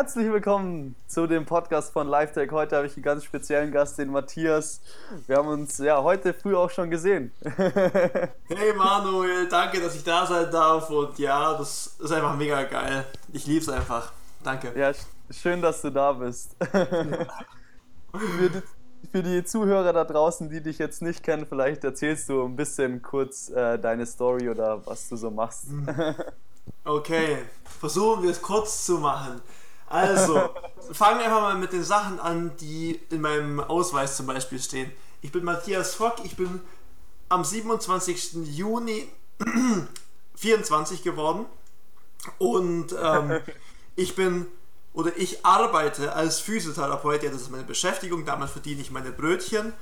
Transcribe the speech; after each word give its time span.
Herzlich 0.00 0.32
willkommen 0.32 0.96
zu 1.08 1.26
dem 1.26 1.44
Podcast 1.44 1.92
von 1.92 2.08
LiveTech. 2.08 2.50
Heute 2.52 2.76
habe 2.76 2.86
ich 2.86 2.94
einen 2.94 3.02
ganz 3.02 3.22
speziellen 3.22 3.70
Gast, 3.70 3.98
den 3.98 4.08
Matthias. 4.08 4.80
Wir 5.26 5.36
haben 5.36 5.48
uns 5.48 5.76
ja 5.76 6.02
heute 6.02 6.32
früh 6.32 6.56
auch 6.56 6.70
schon 6.70 6.88
gesehen. 6.88 7.32
hey 7.44 8.72
Manuel, 8.74 9.46
danke, 9.46 9.78
dass 9.78 9.94
ich 9.94 10.02
da 10.02 10.24
sein 10.24 10.50
darf 10.50 10.88
und 10.88 11.18
ja, 11.18 11.52
das 11.52 11.98
ist 11.98 12.12
einfach 12.12 12.34
mega 12.34 12.62
geil. 12.62 13.04
Ich 13.34 13.46
liebe 13.46 13.60
es 13.60 13.68
einfach. 13.68 14.10
Danke. 14.42 14.72
Ja, 14.74 14.90
schön, 15.30 15.60
dass 15.60 15.82
du 15.82 15.90
da 15.90 16.14
bist. 16.14 16.56
für, 16.72 17.28
die, 18.48 18.62
für, 19.12 19.22
die, 19.22 19.44
Zuhörer 19.44 19.92
da 19.92 20.04
draußen, 20.04 20.48
die 20.48 20.62
dich 20.62 20.78
jetzt 20.78 21.02
nicht 21.02 21.22
kennen, 21.22 21.44
vielleicht 21.44 21.84
erzählst 21.84 22.26
du 22.30 22.42
ein 22.42 22.56
bisschen 22.56 23.02
kurz 23.02 23.50
äh, 23.50 23.78
deine 23.78 24.06
Story 24.06 24.48
oder 24.48 24.80
was 24.86 25.10
du 25.10 25.16
so 25.16 25.30
machst. 25.30 25.66
Okay, 26.84 27.36
versuchen 27.78 28.22
wir 28.22 28.30
es 28.30 28.40
kurz 28.40 28.86
zu 28.86 28.98
machen. 28.98 29.42
Also, 29.90 30.50
fangen 30.92 31.18
wir 31.18 31.26
einfach 31.26 31.40
mal 31.40 31.56
mit 31.56 31.72
den 31.72 31.82
Sachen 31.82 32.20
an, 32.20 32.56
die 32.60 33.00
in 33.10 33.20
meinem 33.20 33.58
Ausweis 33.58 34.16
zum 34.16 34.26
Beispiel 34.26 34.60
stehen. 34.60 34.92
Ich 35.20 35.32
bin 35.32 35.42
Matthias 35.44 35.96
Fock, 35.96 36.24
ich 36.24 36.36
bin 36.36 36.60
am 37.28 37.44
27. 37.44 38.46
Juni 38.56 39.10
24 40.36 41.02
geworden 41.02 41.44
und 42.38 42.94
ähm, 43.02 43.40
ich 43.96 44.14
bin 44.14 44.46
oder 44.92 45.16
ich 45.16 45.44
arbeite 45.44 46.12
als 46.12 46.38
Physiotherapeut, 46.38 47.24
ja, 47.24 47.30
das 47.30 47.42
ist 47.42 47.50
meine 47.50 47.64
Beschäftigung, 47.64 48.24
damit 48.24 48.48
verdiene 48.48 48.80
ich 48.80 48.92
meine 48.92 49.10
Brötchen 49.10 49.72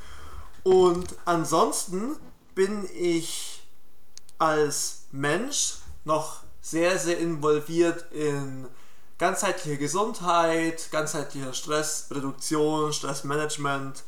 und 0.62 1.16
ansonsten 1.26 2.16
bin 2.54 2.88
ich 2.94 3.62
als 4.38 5.04
Mensch 5.12 5.76
noch 6.04 6.40
sehr, 6.62 6.98
sehr 6.98 7.18
involviert 7.18 8.10
in 8.12 8.66
ganzheitliche 9.18 9.78
Gesundheit, 9.78 10.88
ganzheitlicher 10.90 11.52
Stressreduktion, 11.52 12.92
Stressmanagement, 12.92 14.04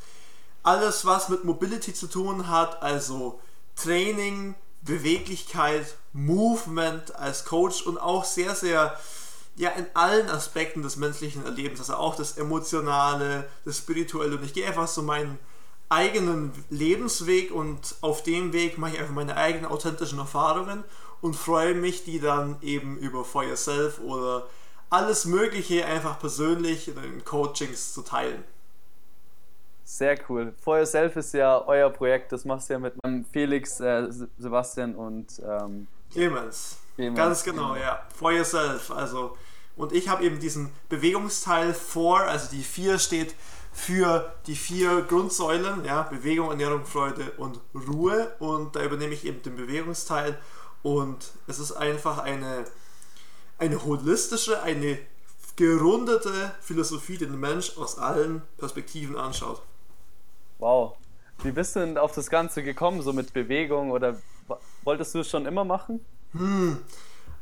alles 0.63 1.05
was 1.05 1.29
mit 1.29 1.43
Mobility 1.43 1.93
zu 1.93 2.07
tun 2.07 2.47
hat, 2.47 2.81
also 2.81 3.39
Training, 3.75 4.55
Beweglichkeit, 4.81 5.95
Movement 6.13 7.15
als 7.15 7.45
Coach 7.45 7.83
und 7.83 7.97
auch 7.97 8.23
sehr, 8.25 8.55
sehr 8.55 8.97
ja, 9.55 9.69
in 9.71 9.85
allen 9.93 10.29
Aspekten 10.29 10.81
des 10.81 10.95
menschlichen 10.95 11.45
Erlebens, 11.45 11.79
also 11.79 11.95
auch 11.95 12.15
das 12.15 12.37
Emotionale, 12.37 13.47
das 13.65 13.79
Spirituelle. 13.79 14.37
Und 14.37 14.43
ich 14.43 14.53
gehe 14.53 14.65
einfach 14.65 14.87
so 14.87 15.01
meinen 15.01 15.37
eigenen 15.89 16.53
Lebensweg 16.69 17.51
und 17.51 17.95
auf 17.99 18.23
dem 18.23 18.53
Weg 18.53 18.77
mache 18.77 18.93
ich 18.93 18.99
einfach 18.99 19.13
meine 19.13 19.35
eigenen 19.35 19.65
authentischen 19.65 20.19
Erfahrungen 20.19 20.85
und 21.19 21.35
freue 21.35 21.75
mich, 21.75 22.05
die 22.05 22.19
dann 22.19 22.57
eben 22.61 22.97
über 22.97 23.25
For 23.25 23.43
Yourself 23.43 23.99
oder 23.99 24.47
alles 24.91 25.25
Mögliche 25.25 25.85
einfach 25.85 26.19
persönlich 26.19 26.89
in 26.89 27.25
Coachings 27.25 27.93
zu 27.93 28.03
teilen. 28.03 28.43
Sehr 29.83 30.17
cool. 30.29 30.53
For 30.61 30.77
Yourself 30.77 31.15
ist 31.15 31.33
ja 31.33 31.65
euer 31.65 31.89
Projekt, 31.89 32.31
das 32.31 32.45
machst 32.45 32.69
du 32.69 32.73
ja 32.73 32.79
mit 32.79 32.93
Felix, 33.31 33.79
äh, 33.79 34.07
Sebastian 34.37 34.95
und 34.95 35.41
ähm, 35.45 35.87
Clemens. 36.11 36.77
Clemens. 36.95 37.17
Ganz 37.17 37.43
genau, 37.43 37.75
ja. 37.75 38.05
For 38.13 38.31
Yourself. 38.31 38.91
Also, 38.91 39.37
und 39.75 39.93
ich 39.93 40.09
habe 40.09 40.23
eben 40.23 40.39
diesen 40.39 40.71
Bewegungsteil 40.89 41.73
For, 41.73 42.21
also 42.21 42.49
die 42.51 42.63
vier 42.63 42.99
steht 42.99 43.33
für 43.73 44.33
die 44.45 44.55
vier 44.55 45.03
Grundsäulen, 45.03 45.85
ja, 45.85 46.03
Bewegung, 46.03 46.49
Ernährung, 46.49 46.85
Freude 46.85 47.31
und 47.37 47.61
Ruhe. 47.73 48.35
Und 48.39 48.75
da 48.75 48.83
übernehme 48.83 49.13
ich 49.13 49.25
eben 49.25 49.41
den 49.41 49.55
Bewegungsteil. 49.55 50.37
Und 50.83 51.31
es 51.47 51.59
ist 51.59 51.71
einfach 51.71 52.17
eine 52.17 52.65
eine 53.61 53.83
holistische, 53.85 54.63
eine 54.63 54.97
gerundete 55.55 56.51
Philosophie, 56.61 57.17
die 57.17 57.27
den 57.27 57.39
Mensch 57.39 57.77
aus 57.77 57.99
allen 57.99 58.41
Perspektiven 58.57 59.15
anschaut. 59.15 59.61
Wow. 60.57 60.95
Wie 61.43 61.51
bist 61.51 61.75
du 61.75 61.81
denn 61.81 61.97
auf 61.97 62.11
das 62.11 62.29
Ganze 62.29 62.63
gekommen, 62.63 63.03
so 63.03 63.13
mit 63.13 63.33
Bewegung 63.33 63.91
oder 63.91 64.17
wolltest 64.83 65.13
du 65.13 65.19
es 65.19 65.29
schon 65.29 65.45
immer 65.45 65.63
machen? 65.63 66.03
Hm, 66.33 66.79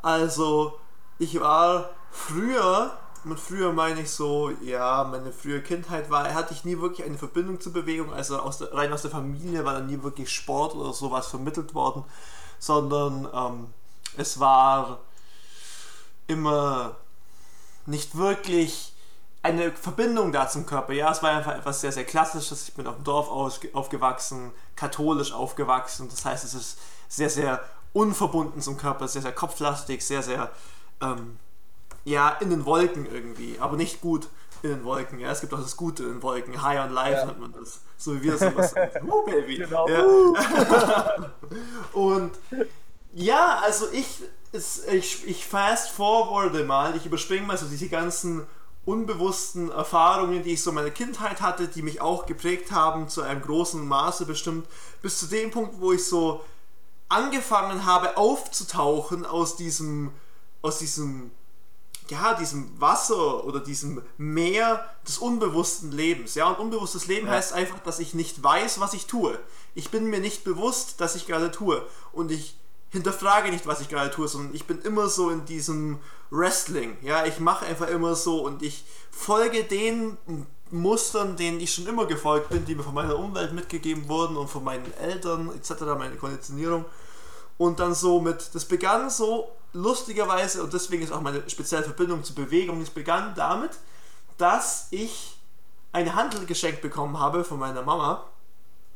also 0.01 0.77
ich 1.19 1.39
war 1.39 1.91
früher, 2.11 2.97
mit 3.23 3.39
früher 3.39 3.71
meine 3.71 4.01
ich 4.01 4.11
so, 4.11 4.51
ja, 4.61 5.05
meine 5.05 5.31
frühe 5.31 5.61
Kindheit 5.61 6.09
war, 6.09 6.33
hatte 6.33 6.53
ich 6.53 6.65
nie 6.65 6.79
wirklich 6.79 7.05
eine 7.05 7.17
Verbindung 7.17 7.61
zur 7.61 7.71
Bewegung, 7.71 8.11
also 8.11 8.39
aus 8.39 8.57
der, 8.57 8.73
rein 8.73 8.91
aus 8.91 9.03
der 9.03 9.11
Familie 9.11 9.63
war 9.63 9.73
dann 9.73 9.87
nie 9.87 10.03
wirklich 10.03 10.29
Sport 10.29 10.75
oder 10.75 10.91
sowas 10.91 11.27
vermittelt 11.27 11.73
worden, 11.73 12.03
sondern 12.57 13.27
ähm, 13.33 13.67
es 14.17 14.39
war 14.39 14.99
immer 16.29 16.95
nicht 17.85 18.17
wirklich 18.17 18.93
eine 19.41 19.71
Verbindung 19.71 20.31
da 20.31 20.47
zum 20.47 20.65
Körper. 20.65 20.93
Ja, 20.93 21.11
es 21.11 21.23
war 21.23 21.31
einfach 21.31 21.55
etwas 21.55 21.81
sehr, 21.81 21.91
sehr 21.91 22.03
Klassisches. 22.03 22.69
Ich 22.69 22.73
bin 22.73 22.87
auf 22.87 22.95
dem 22.95 23.03
Dorf 23.03 23.29
aufgewachsen, 23.29 24.51
katholisch 24.75 25.31
aufgewachsen. 25.31 26.09
Das 26.09 26.25
heißt, 26.25 26.43
es 26.43 26.53
ist 26.53 26.77
sehr, 27.07 27.29
sehr 27.29 27.63
unverbunden 27.93 28.61
zum 28.61 28.77
Körper, 28.77 29.07
sehr, 29.07 29.21
sehr 29.21 29.31
kopflastig, 29.31 30.05
sehr, 30.05 30.21
sehr, 30.21 30.51
ähm, 31.01 31.37
ja, 32.05 32.29
in 32.41 32.49
den 32.49 32.65
Wolken 32.65 33.05
irgendwie. 33.11 33.57
Aber 33.59 33.77
nicht 33.77 34.01
gut 34.01 34.27
in 34.61 34.71
den 34.71 34.83
Wolken. 34.83 35.19
Ja, 35.19 35.31
es 35.31 35.41
gibt 35.41 35.53
auch 35.53 35.61
das 35.61 35.77
Gute 35.77 36.03
in 36.03 36.09
den 36.09 36.23
Wolken. 36.23 36.61
High 36.61 36.85
on 36.85 36.93
Life 36.93 37.19
ja. 37.19 37.25
nennt 37.25 37.39
man 37.39 37.53
das. 37.53 37.79
So 37.97 38.15
wie 38.15 38.23
wir 38.23 38.37
sowas 38.37 38.71
sagen. 38.71 39.07
Oh, 39.09 39.23
Baby. 39.25 39.57
Genau. 39.57 39.87
Ja. 39.87 41.31
Und 41.93 42.31
ja, 43.13 43.59
also 43.63 43.87
ich 43.91 44.21
ich, 44.51 45.27
ich 45.27 45.45
fast 45.45 45.91
forwarde 45.91 46.63
mal, 46.63 46.95
ich 46.95 47.05
überspringe 47.05 47.45
mal 47.45 47.57
so 47.57 47.67
diese 47.67 47.89
ganzen 47.89 48.45
unbewussten 48.85 49.69
Erfahrungen, 49.69 50.41
die 50.41 50.53
ich 50.53 50.63
so 50.63 50.71
in 50.71 50.75
meiner 50.75 50.89
Kindheit 50.89 51.41
hatte, 51.41 51.67
die 51.67 51.83
mich 51.83 52.01
auch 52.01 52.25
geprägt 52.25 52.71
haben, 52.71 53.07
zu 53.09 53.21
einem 53.21 53.41
großen 53.41 53.87
Maße 53.87 54.25
bestimmt, 54.25 54.67
bis 55.01 55.19
zu 55.19 55.27
dem 55.27 55.51
Punkt, 55.51 55.79
wo 55.79 55.91
ich 55.91 56.03
so 56.05 56.43
angefangen 57.07 57.85
habe 57.85 58.17
aufzutauchen 58.17 59.25
aus 59.25 59.55
diesem, 59.55 60.11
aus 60.63 60.79
diesem, 60.79 61.29
ja, 62.09 62.33
diesem 62.33 62.79
Wasser 62.81 63.43
oder 63.45 63.59
diesem 63.59 64.01
Meer 64.17 64.89
des 65.07 65.19
unbewussten 65.19 65.91
Lebens. 65.91 66.33
Ja, 66.33 66.47
und 66.49 66.57
unbewusstes 66.57 67.05
Leben 67.05 67.27
ja. 67.27 67.33
heißt 67.33 67.53
einfach, 67.53 67.79
dass 67.79 67.99
ich 67.99 68.15
nicht 68.15 68.41
weiß, 68.41 68.79
was 68.79 68.95
ich 68.95 69.05
tue. 69.05 69.37
Ich 69.75 69.91
bin 69.91 70.05
mir 70.05 70.19
nicht 70.19 70.43
bewusst, 70.43 70.99
dass 70.99 71.15
ich 71.15 71.27
gerade 71.27 71.51
tue. 71.51 71.85
Und 72.11 72.31
ich 72.31 72.55
hinterfrage 72.89 73.51
nicht, 73.51 73.67
was 73.67 73.81
ich 73.81 73.89
gerade 73.89 74.11
tue, 74.11 74.27
sondern 74.27 74.53
ich 74.55 74.65
bin 74.65 74.81
immer 74.81 75.07
so 75.07 75.29
in 75.29 75.45
diesem 75.45 75.99
Wrestling. 76.29 76.97
Ja, 77.01 77.25
ich 77.25 77.39
mache 77.39 77.65
einfach 77.65 77.87
immer 77.87 78.15
so 78.15 78.43
und 78.45 78.63
ich 78.63 78.85
folge 79.11 79.63
den 79.63 80.17
Mustern, 80.71 81.35
denen 81.35 81.59
ich 81.59 81.73
schon 81.73 81.87
immer 81.87 82.05
gefolgt 82.05 82.49
bin, 82.49 82.65
die 82.65 82.75
mir 82.75 82.83
von 82.83 82.93
meiner 82.93 83.17
Umwelt 83.17 83.53
mitgegeben 83.53 84.07
wurden 84.07 84.37
und 84.37 84.49
von 84.49 84.63
meinen 84.63 84.91
Eltern 84.95 85.51
etc., 85.55 85.81
meine 85.97 86.15
Konditionierung. 86.15 86.85
Und 87.57 87.79
dann 87.79 87.93
so 87.93 88.21
mit, 88.21 88.53
das 88.53 88.65
begann 88.65 89.09
so 89.09 89.51
lustigerweise 89.73 90.63
und 90.63 90.73
deswegen 90.73 91.03
ist 91.03 91.11
auch 91.11 91.21
meine 91.21 91.47
spezielle 91.49 91.83
Verbindung 91.83 92.23
zur 92.23 92.35
Bewegung, 92.35 92.81
es 92.81 92.89
begann 92.89 93.33
damit, 93.35 93.71
dass 94.37 94.87
ich 94.91 95.37
eine 95.91 96.15
Handel 96.15 96.45
geschenkt 96.45 96.81
bekommen 96.81 97.19
habe 97.19 97.43
von 97.43 97.59
meiner 97.59 97.81
Mama. 97.81 98.23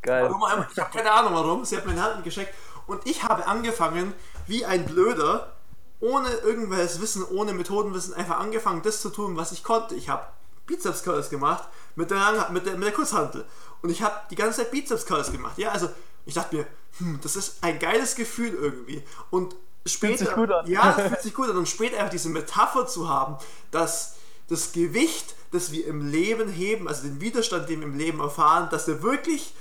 Geil. 0.02 0.30
Warum, 0.30 0.66
ich 0.72 0.80
habe 0.80 0.92
keine 0.92 1.12
Ahnung 1.12 1.34
warum, 1.34 1.66
sie 1.66 1.78
hat 1.78 1.86
mir 1.86 1.92
eine 1.92 2.04
Handel 2.04 2.24
geschenkt 2.24 2.54
und 2.88 3.06
ich 3.06 3.24
habe 3.24 3.48
angefangen, 3.48 4.14
wie 4.48 4.66
ein 4.66 4.86
Blöder, 4.86 5.54
ohne 6.00 6.30
irgendwelches 6.30 7.02
Wissen, 7.02 7.24
ohne 7.24 7.54
Methodenwissen, 7.54 8.14
einfach 8.14 8.40
angefangen, 8.40 8.82
das 8.84 9.02
zu 9.02 9.10
tun, 9.10 9.38
was 9.38 9.52
ich 9.52 9.64
konnte. 9.64 9.96
Ich 9.96 10.10
habe 10.10 10.24
Bizeps 10.66 11.04
Curls 11.04 11.30
gemacht 11.30 11.68
mit 11.96 12.12
der, 12.12 12.50
mit 12.52 12.66
der, 12.66 12.74
mit 12.74 12.84
der 12.84 12.94
Kurzhantel. 12.94 13.46
Und 13.82 13.90
ich 13.90 14.02
habe 14.02 14.16
die 14.30 14.36
ganze 14.36 14.62
Zeit 14.62 14.72
Bizeps 14.72 15.06
Curls 15.06 15.32
gemacht. 15.32 15.58
Ja, 15.58 15.72
also 15.72 15.90
ich 16.26 16.34
dachte 16.34 16.58
mir, 16.58 16.68
hm, 16.98 17.20
das 17.22 17.36
ist 17.36 17.58
ein 17.62 17.80
geiles 17.80 18.16
Gefühl 18.16 18.54
irgendwie. 18.54 19.04
Und 19.30 19.56
später. 19.86 20.18
Fühlt 20.18 20.30
sich 20.30 20.36
gut 20.36 20.52
an. 20.52 20.68
Ja, 20.68 20.94
fühlt 21.10 21.22
sich 21.22 21.34
gut 21.34 21.50
an. 21.50 21.58
Und 21.58 21.70
später 21.70 21.98
einfach 21.98 22.12
diese 22.12 22.30
Metapher 22.30 22.88
zu 22.88 23.10
haben, 23.10 23.38
dass 23.72 24.16
das 24.50 24.72
Gewicht, 24.72 25.36
das 25.52 25.72
wir 25.72 25.88
im 25.88 26.10
Leben 26.10 26.50
heben, 26.50 26.88
also 26.88 27.04
den 27.04 27.22
Widerstand, 27.22 27.70
den 27.70 27.80
wir 27.80 27.88
im 27.88 27.98
Leben 27.98 28.20
erfahren, 28.20 28.70
dass 28.72 28.86
der 28.86 29.02
wirklich 29.04 29.54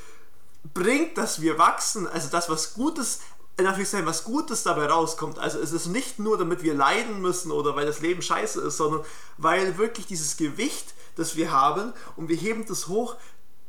bringt, 0.75 1.19
dass 1.19 1.41
wir 1.41 1.59
wachsen, 1.59 2.07
also 2.07 2.29
das, 2.31 2.49
was 2.49 2.75
Gutes, 2.75 3.21
in 3.57 3.67
Anführungszeichen, 3.67 4.07
was 4.07 4.25
Gutes 4.25 4.63
dabei 4.63 4.87
rauskommt. 4.87 5.39
Also 5.39 5.59
es 5.59 5.73
ist 5.73 5.87
nicht 5.87 6.19
nur, 6.19 6.39
damit 6.39 6.63
wir 6.63 6.75
leiden 6.75 7.21
müssen 7.21 7.51
oder 7.51 7.77
weil 7.77 7.87
das 7.87 8.01
Leben 8.01 8.23
scheiße 8.23 8.61
ist, 8.61 8.77
sondern 8.77 9.05
weil 9.39 9.79
wirklich 9.79 10.07
dieses 10.07 10.37
Gewicht, 10.37 10.95
das 11.17 11.37
wir 11.37 11.53
haben 11.53 11.93
und 12.17 12.29
wir 12.29 12.37
heben 12.37 12.67
das 12.67 12.89
hoch, 12.89 13.17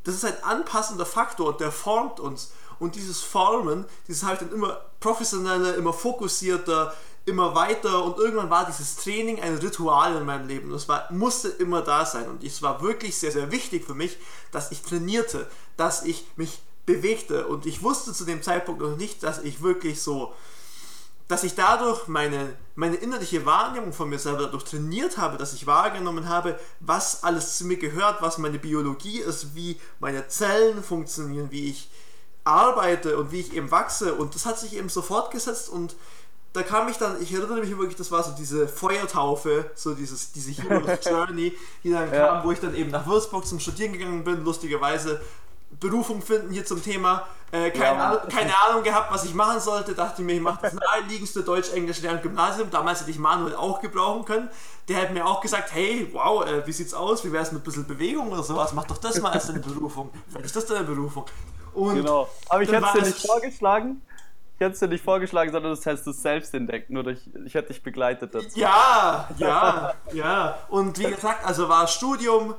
das 0.03 0.15
ist 0.15 0.25
ein 0.25 0.43
anpassender 0.43 1.05
Faktor 1.05 1.47
und 1.49 1.59
der 1.59 1.71
formt 1.71 2.19
uns. 2.19 2.51
Und 2.79 2.95
dieses 2.95 3.21
Formen, 3.21 3.85
dieses 4.07 4.23
halt 4.23 4.41
dann 4.41 4.51
immer 4.51 4.81
professioneller, 4.99 5.75
immer 5.75 5.93
fokussierter, 5.93 6.93
immer 7.25 7.55
weiter 7.55 8.03
und 8.03 8.17
irgendwann 8.17 8.49
war 8.49 8.65
dieses 8.65 8.97
Training 8.97 9.41
ein 9.41 9.57
Ritual 9.57 10.17
in 10.17 10.25
meinem 10.25 10.47
Leben. 10.47 10.71
Das 10.71 10.89
war, 10.89 11.11
musste 11.11 11.47
immer 11.47 11.81
da 11.81 12.05
sein 12.05 12.27
und 12.27 12.43
es 12.43 12.61
war 12.61 12.81
wirklich 12.81 13.17
sehr, 13.17 13.31
sehr 13.31 13.51
wichtig 13.51 13.85
für 13.85 13.93
mich, 13.93 14.17
dass 14.51 14.71
ich 14.71 14.81
trainierte, 14.81 15.47
dass 15.77 16.03
ich 16.03 16.25
mich 16.35 16.61
bewegte. 16.85 17.47
Und 17.47 17.65
ich 17.65 17.81
wusste 17.83 18.13
zu 18.13 18.25
dem 18.25 18.41
Zeitpunkt 18.41 18.81
noch 18.81 18.97
nicht, 18.97 19.23
dass 19.23 19.39
ich 19.43 19.61
wirklich 19.61 20.01
so 20.01 20.33
dass 21.29 21.45
ich 21.45 21.55
dadurch 21.55 22.07
meine, 22.07 22.53
meine 22.75 22.97
innerliche 22.97 23.45
Wahrnehmung 23.45 23.93
von 23.93 24.09
mir 24.09 24.19
selber 24.19 24.39
dadurch 24.43 24.65
trainiert 24.65 25.17
habe, 25.17 25.37
dass 25.37 25.53
ich 25.53 25.65
wahrgenommen 25.65 26.27
habe, 26.27 26.59
was 26.81 27.23
alles 27.23 27.57
zu 27.57 27.65
mir 27.65 27.77
gehört, 27.77 28.21
was 28.21 28.37
meine 28.37 28.59
Biologie 28.59 29.19
ist, 29.19 29.55
wie 29.55 29.79
meine 29.99 30.27
Zellen 30.27 30.83
funktionieren, 30.83 31.49
wie 31.49 31.69
ich 31.69 31.89
arbeite 32.43 33.17
und 33.17 33.31
wie 33.31 33.39
ich 33.39 33.53
eben 33.55 33.71
wachse. 33.71 34.13
Und 34.15 34.35
das 34.35 34.45
hat 34.45 34.59
sich 34.59 34.75
eben 34.75 34.89
so 34.89 35.01
fortgesetzt 35.01 35.69
und 35.69 35.95
da 36.51 36.61
kam 36.61 36.87
ich 36.87 36.97
dann, 36.97 37.19
ich 37.19 37.33
erinnere 37.33 37.61
mich 37.61 37.75
wirklich, 37.75 37.95
das 37.95 38.11
war 38.11 38.21
so 38.23 38.31
diese 38.37 38.67
Feuertaufe, 38.67 39.71
so 39.73 39.95
dieses, 39.95 40.33
diese 40.33 40.51
Hero's 40.51 40.99
Journey, 41.09 41.57
die 41.83 41.89
dann 41.91 42.13
Ja. 42.13 42.27
kam, 42.27 42.43
wo 42.43 42.51
ich 42.51 42.59
dann 42.59 42.75
eben 42.75 42.91
nach 42.91 43.07
Würzburg 43.07 43.47
zum 43.47 43.59
Studieren 43.59 43.93
gegangen 43.93 44.23
bin, 44.23 44.43
lustigerweise 44.43 45.19
Berufung 45.87 46.21
finden 46.21 46.51
hier 46.51 46.65
zum 46.65 46.81
Thema. 46.81 47.27
Äh, 47.51 47.69
keine, 47.69 47.97
Ja. 47.99 48.07
Ahnung, 48.09 48.19
keine 48.29 48.51
Ahnung 48.67 48.83
gehabt, 48.83 49.11
was 49.13 49.25
ich 49.25 49.33
machen 49.35 49.59
sollte. 49.59 49.93
Dachte 49.93 50.23
mir, 50.23 50.33
ich 50.33 50.41
mache 50.41 50.59
das 50.63 50.73
naheliegendste 50.73 51.43
Deutsch-Englisch 51.43 52.01
lernen 52.01 52.21
Gymnasium. 52.21 52.71
Damals 52.71 53.01
hätte 53.01 53.11
ich 53.11 53.19
Manuel 53.19 53.55
auch 53.55 53.79
gebrauchen 53.79 54.25
können. 54.25 54.49
Der 54.87 55.01
hat 55.01 55.11
mir 55.13 55.25
auch 55.25 55.39
gesagt, 55.39 55.71
hey, 55.73 56.09
wow, 56.11 56.43
äh, 56.45 56.65
wie 56.65 56.71
sieht's 56.71 56.93
aus? 56.95 57.23
Wie 57.23 57.31
wär's 57.31 57.51
mit 57.51 57.61
ein 57.61 57.63
bisschen 57.65 57.85
Bewegung 57.85 58.31
oder 58.31 58.41
sowas? 58.41 58.73
Mach 58.73 58.85
doch 58.85 58.97
das 58.97 59.21
mal 59.21 59.31
als 59.31 59.45
deine 59.47 59.59
Berufung. 59.59 60.09
Vielleicht 60.29 60.45
ist 60.47 60.55
das 60.55 60.65
deine 60.65 60.83
Berufung. 60.83 61.25
Und 61.73 61.95
Genau. 61.95 62.27
Aber 62.49 62.61
ich 62.63 62.71
hätte 62.71 62.85
es 62.87 62.91
dir 62.93 63.01
es- 63.01 63.07
nicht 63.09 63.27
vorgeschlagen. 63.27 64.01
Ich 64.55 64.59
hätte 64.61 64.73
es 64.73 64.79
dir 64.79 64.87
nicht 64.87 65.03
vorgeschlagen, 65.03 65.51
sondern 65.51 65.71
das 65.75 65.85
hättest 65.85 66.07
du 66.07 66.11
selbst 66.11 66.53
entdeckt. 66.53 66.89
Nur 66.89 67.03
durch, 67.03 67.19
ich 67.45 67.53
hätte 67.53 67.67
dich 67.73 67.83
begleitet 67.83 68.33
dazu. 68.33 68.47
Ja, 68.59 69.27
ja, 69.37 69.93
ja. 70.13 70.57
Und 70.69 70.97
wie 70.99 71.03
gesagt, 71.11 71.45
also 71.45 71.67
war 71.69 71.87
Studium 71.87 72.53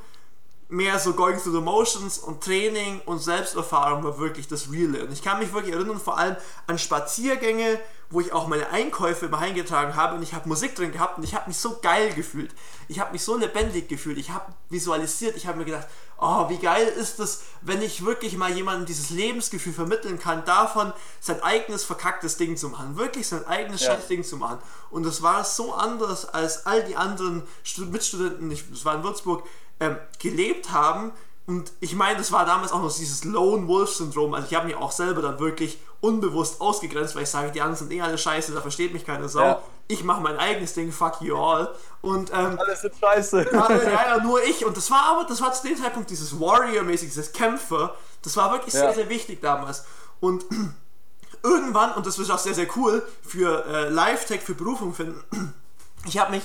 mehr 0.68 0.98
so 0.98 1.12
going 1.12 1.38
through 1.38 1.52
the 1.54 1.60
motions 1.60 2.18
und 2.18 2.42
Training 2.42 3.00
und 3.06 3.18
Selbsterfahrung 3.18 4.02
war 4.02 4.18
wirklich 4.18 4.48
das 4.48 4.70
Reale. 4.72 5.04
Und 5.04 5.12
ich 5.12 5.22
kann 5.22 5.38
mich 5.38 5.52
wirklich 5.52 5.74
erinnern, 5.74 6.00
vor 6.00 6.16
allem 6.18 6.36
an 6.66 6.78
Spaziergänge, 6.78 7.78
wo 8.10 8.20
ich 8.20 8.32
auch 8.32 8.46
meine 8.48 8.68
Einkäufe 8.70 9.26
immer 9.26 9.38
eingetragen 9.38 9.96
habe 9.96 10.16
und 10.16 10.22
ich 10.22 10.34
habe 10.34 10.48
Musik 10.48 10.74
drin 10.74 10.92
gehabt 10.92 11.18
und 11.18 11.24
ich 11.24 11.34
habe 11.34 11.48
mich 11.48 11.56
so 11.58 11.78
geil 11.82 12.12
gefühlt. 12.14 12.52
Ich 12.88 13.00
habe 13.00 13.12
mich 13.12 13.22
so 13.24 13.36
lebendig 13.36 13.88
gefühlt. 13.88 14.18
Ich 14.18 14.30
habe 14.30 14.52
visualisiert. 14.68 15.36
Ich 15.36 15.46
habe 15.46 15.58
mir 15.58 15.64
gedacht, 15.64 15.86
oh, 16.18 16.48
wie 16.48 16.58
geil 16.58 16.86
ist 16.86 17.18
es, 17.18 17.42
wenn 17.62 17.82
ich 17.82 18.04
wirklich 18.04 18.36
mal 18.36 18.50
jemandem 18.52 18.86
dieses 18.86 19.10
Lebensgefühl 19.10 19.72
vermitteln 19.72 20.18
kann, 20.18 20.44
davon 20.44 20.92
sein 21.20 21.42
eigenes 21.42 21.82
verkacktes 21.84 22.36
Ding 22.36 22.56
zu 22.56 22.68
machen. 22.68 22.96
Wirklich 22.96 23.26
sein 23.26 23.46
eigenes 23.46 23.82
Ja. 23.82 23.94
scheiß 23.94 24.06
Ding 24.06 24.22
zu 24.22 24.36
machen. 24.36 24.58
Und 24.90 25.04
das 25.04 25.22
war 25.22 25.42
so 25.44 25.74
anders, 25.74 26.26
als 26.26 26.66
all 26.66 26.84
die 26.84 26.96
anderen 26.96 27.42
Stu- 27.64 27.86
Mitstudenten, 27.86 28.50
ich, 28.50 28.64
das 28.70 28.84
war 28.84 28.94
in 28.94 29.02
Würzburg, 29.02 29.44
ähm, 29.80 29.96
gelebt 30.18 30.72
haben. 30.72 31.12
Und 31.46 31.72
ich 31.80 31.94
meine, 31.94 32.16
das 32.16 32.32
war 32.32 32.46
damals 32.46 32.72
auch 32.72 32.80
noch 32.80 32.94
dieses 32.94 33.24
Lone 33.24 33.68
Wolf-Syndrom. 33.68 34.32
Also 34.32 34.48
ich 34.48 34.54
habe 34.54 34.66
mich 34.66 34.76
auch 34.76 34.92
selber 34.92 35.20
dann 35.20 35.38
wirklich 35.38 35.78
unbewusst 36.00 36.60
ausgegrenzt, 36.60 37.14
weil 37.16 37.24
ich 37.24 37.30
sage, 37.30 37.50
die 37.50 37.60
anderen 37.60 37.76
sind 37.78 37.92
eh 37.92 38.00
alle 38.00 38.16
scheiße, 38.16 38.52
da 38.52 38.60
versteht 38.60 38.92
mich 38.92 39.04
keine 39.04 39.28
Sau. 39.28 39.42
Ja. 39.42 39.62
Ich 39.88 40.04
mache 40.04 40.22
mein 40.22 40.38
eigenes 40.38 40.72
Ding, 40.72 40.90
fuck 40.90 41.20
you 41.20 41.36
all. 41.36 41.74
Und 42.00 42.30
ähm, 42.32 42.58
Alles 42.58 42.80
sind 42.80 42.94
scheiße. 42.98 43.46
ja, 43.52 43.72
ja, 43.72 44.16
ja, 44.16 44.22
nur 44.22 44.42
ich. 44.42 44.64
Und 44.64 44.76
das 44.76 44.90
war 44.90 45.04
aber, 45.04 45.24
das 45.24 45.42
war 45.42 45.52
zu 45.52 45.66
dem 45.66 45.76
Zeitpunkt 45.76 46.08
dieses 46.08 46.38
Warrior-mäßig, 46.40 47.08
dieses 47.08 47.32
Kämpfer. 47.32 47.94
Das 48.22 48.36
war 48.38 48.52
wirklich 48.52 48.72
sehr, 48.72 48.84
Ja. 48.84 48.94
sehr 48.94 49.08
wichtig 49.10 49.42
damals. 49.42 49.84
Und 50.20 50.44
irgendwann, 51.42 51.92
und 51.92 52.06
das 52.06 52.18
ist 52.18 52.30
auch 52.30 52.38
sehr, 52.38 52.54
sehr 52.54 52.68
cool, 52.76 53.02
für 53.22 53.66
äh, 53.66 53.88
Live-Tech, 53.90 54.40
für 54.40 54.54
Berufung 54.54 54.94
finden, 54.94 55.22
ich 56.06 56.18
habe 56.18 56.30
mich 56.30 56.42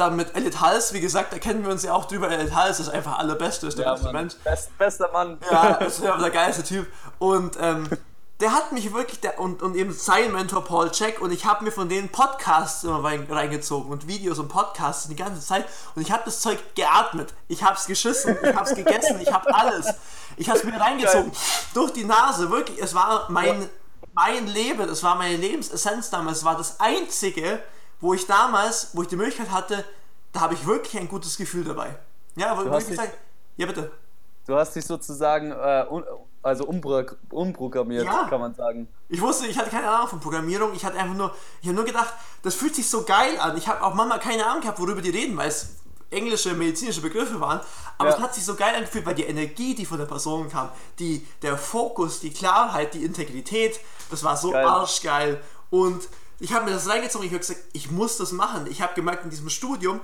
dann 0.00 0.16
mit 0.16 0.34
Elliot 0.34 0.60
Hals, 0.60 0.92
wie 0.92 1.00
gesagt, 1.00 1.32
da 1.32 1.38
kennen 1.38 1.64
wir 1.64 1.70
uns 1.70 1.82
ja 1.82 1.92
auch 1.92 2.06
drüber. 2.06 2.30
Elliot 2.30 2.54
Hals 2.54 2.80
ist 2.80 2.88
einfach 2.88 3.18
allerbeste, 3.18 3.66
ist 3.66 3.78
der 3.78 3.86
Ja, 3.86 3.92
beste 3.92 4.06
Mann. 4.06 4.14
Mensch. 4.14 4.34
Best, 4.42 4.76
bester 4.78 5.10
Mann. 5.12 5.38
Ja, 5.50 5.74
ist 5.74 6.02
ja 6.02 6.16
der 6.16 6.30
geilste 6.30 6.64
Typ. 6.64 6.86
Und 7.18 7.56
ähm, 7.60 7.88
der 8.40 8.52
hat 8.52 8.72
mich 8.72 8.94
wirklich, 8.94 9.20
der, 9.20 9.38
und, 9.38 9.62
und 9.62 9.74
eben 9.76 9.92
sein 9.92 10.32
Mentor 10.32 10.64
Paul 10.64 10.90
Check, 10.90 11.20
und 11.20 11.30
ich 11.30 11.44
habe 11.44 11.62
mir 11.62 11.72
von 11.72 11.90
denen 11.90 12.08
Podcasts 12.08 12.82
immer 12.84 13.04
rein- 13.04 13.26
reingezogen 13.30 13.92
und 13.92 14.08
Videos 14.08 14.38
und 14.38 14.48
Podcasts 14.48 15.08
die 15.08 15.16
ganze 15.16 15.46
Zeit. 15.46 15.66
Und 15.94 16.00
ich 16.00 16.10
habe 16.10 16.22
das 16.24 16.40
Zeug 16.40 16.58
geatmet. 16.74 17.34
Ich 17.48 17.62
habe 17.62 17.76
es 17.76 17.84
geschissen, 17.84 18.38
ich 18.42 18.54
habe 18.56 18.68
es 18.68 18.74
gegessen, 18.74 19.20
ich 19.20 19.30
habe 19.30 19.54
alles. 19.54 19.88
Ich 20.38 20.48
habe 20.48 20.58
es 20.58 20.64
mir 20.64 20.80
reingezogen. 20.80 21.30
Durch 21.74 21.92
die 21.92 22.04
Nase, 22.04 22.50
wirklich. 22.50 22.80
Es 22.80 22.94
war 22.94 23.26
mein, 23.28 23.68
mein 24.14 24.46
Leben, 24.46 24.88
es 24.88 25.02
war 25.02 25.16
meine 25.16 25.36
Lebensessenz 25.36 26.08
damals. 26.08 26.38
Es 26.38 26.44
war 26.44 26.56
das 26.56 26.80
Einzige, 26.80 27.60
wo 28.00 28.14
ich 28.14 28.26
damals, 28.26 28.90
wo 28.94 29.02
ich 29.02 29.08
die 29.08 29.16
Möglichkeit 29.16 29.50
hatte, 29.50 29.84
da 30.32 30.40
habe 30.40 30.54
ich 30.54 30.66
wirklich 30.66 30.98
ein 31.00 31.08
gutes 31.08 31.36
Gefühl 31.36 31.64
dabei. 31.64 31.96
Ja, 32.36 32.56
wo 32.56 32.62
Du 32.62 32.70
wo 32.70 32.74
hast 32.74 32.84
ich 32.84 32.90
gesagt, 32.90 33.16
ja 33.56 33.66
bitte. 33.66 33.90
Du 34.46 34.56
hast 34.56 34.74
dich 34.74 34.84
sozusagen 34.84 35.52
äh, 35.52 35.84
un, 35.90 36.04
also 36.42 36.64
umpro 36.64 37.02
umprogrammiert, 37.30 38.04
Ja. 38.04 38.26
kann 38.28 38.40
man 38.40 38.54
sagen. 38.54 38.88
Ich 39.08 39.20
wusste, 39.20 39.46
ich 39.46 39.58
hatte 39.58 39.70
keine 39.70 39.88
Ahnung 39.90 40.08
von 40.08 40.20
Programmierung. 40.20 40.72
Ich 40.74 40.84
hatte 40.84 40.98
einfach 40.98 41.14
nur, 41.14 41.34
ich 41.60 41.66
habe 41.68 41.76
nur 41.76 41.84
gedacht, 41.84 42.12
das 42.42 42.54
fühlt 42.54 42.74
sich 42.74 42.88
so 42.88 43.02
geil 43.04 43.38
an. 43.38 43.56
Ich 43.56 43.68
habe 43.68 43.82
auch 43.82 43.94
manchmal 43.94 44.18
keine 44.20 44.46
Ahnung 44.46 44.62
gehabt, 44.62 44.78
worüber 44.80 45.02
die 45.02 45.10
reden, 45.10 45.36
weil 45.36 45.48
es 45.48 45.76
englische 46.10 46.54
medizinische 46.54 47.00
Begriffe 47.02 47.38
waren. 47.40 47.60
Aber 47.98 48.08
Ja. 48.10 48.16
es 48.16 48.22
hat 48.22 48.34
sich 48.34 48.44
so 48.44 48.54
geil 48.56 48.74
angefühlt, 48.74 49.04
weil 49.06 49.14
die 49.14 49.24
Energie, 49.24 49.74
die 49.74 49.84
von 49.86 49.98
der 49.98 50.06
Person 50.06 50.48
kam, 50.48 50.70
die, 50.98 51.26
der 51.42 51.56
Fokus, 51.58 52.20
die 52.20 52.30
Klarheit, 52.32 52.94
die 52.94 53.04
Integrität, 53.04 53.78
das 54.10 54.24
war 54.24 54.36
so 54.36 54.50
Geil. 54.52 54.64
arschgeil. 54.66 55.40
Und 55.68 56.08
ich 56.40 56.52
habe 56.52 56.64
mir 56.64 56.72
das 56.72 56.88
reingezogen. 56.88 57.26
Ich 57.26 57.32
habe 57.32 57.40
gesagt, 57.40 57.60
ich 57.72 57.90
muss 57.90 58.16
das 58.16 58.32
machen. 58.32 58.66
Ich 58.68 58.82
habe 58.82 58.94
gemerkt 58.94 59.24
in 59.24 59.30
diesem 59.30 59.48
Studium, 59.50 60.00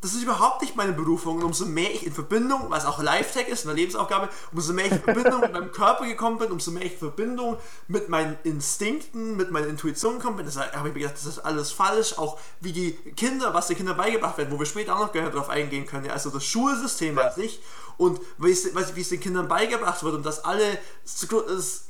das 0.00 0.14
ist 0.14 0.22
überhaupt 0.22 0.62
nicht 0.62 0.76
meine 0.76 0.92
Berufung. 0.92 1.38
Und 1.38 1.42
umso 1.42 1.66
mehr 1.66 1.92
ich 1.92 2.06
in 2.06 2.12
Verbindung, 2.12 2.66
was 2.68 2.86
auch 2.86 3.02
Lifetech 3.02 3.48
ist, 3.48 3.66
eine 3.66 3.74
Lebensaufgabe, 3.74 4.28
umso 4.52 4.72
mehr 4.72 4.86
ich 4.86 4.92
in 4.92 5.02
Verbindung 5.02 5.40
mit 5.40 5.52
meinem 5.52 5.72
Körper 5.72 6.06
gekommen 6.06 6.38
bin, 6.38 6.52
umso 6.52 6.70
mehr 6.70 6.84
ich 6.84 6.92
in 6.92 6.98
Verbindung 6.98 7.56
mit 7.88 8.08
meinen 8.08 8.38
Instinkten, 8.44 9.36
mit 9.36 9.50
meiner 9.50 9.66
Intuition 9.66 10.18
gekommen 10.18 10.36
bin, 10.36 10.46
das 10.46 10.56
habe 10.56 10.70
ich 10.88 10.94
mir 10.94 11.00
gedacht, 11.00 11.14
das 11.16 11.26
ist 11.26 11.40
alles 11.40 11.72
falsch. 11.72 12.16
Auch 12.16 12.38
wie 12.60 12.72
die 12.72 12.92
Kinder, 12.92 13.54
was 13.54 13.66
den 13.66 13.76
Kindern 13.76 13.96
beigebracht 13.96 14.38
wird, 14.38 14.52
wo 14.52 14.58
wir 14.60 14.66
später 14.66 14.94
auch 14.94 15.00
noch 15.00 15.12
gerne 15.12 15.30
darauf 15.32 15.48
eingehen 15.48 15.84
können. 15.86 16.04
Ja, 16.04 16.12
also 16.12 16.30
das 16.30 16.44
Schulsystem 16.44 17.16
Ja. 17.16 17.28
an 17.28 17.34
sich 17.34 17.60
und 17.96 18.20
wie 18.38 18.52
es, 18.52 18.72
wie 18.94 19.00
es 19.00 19.08
den 19.08 19.18
Kindern 19.18 19.48
beigebracht 19.48 20.04
wird 20.04 20.14
und 20.14 20.24
dass 20.24 20.44
alle, 20.44 20.78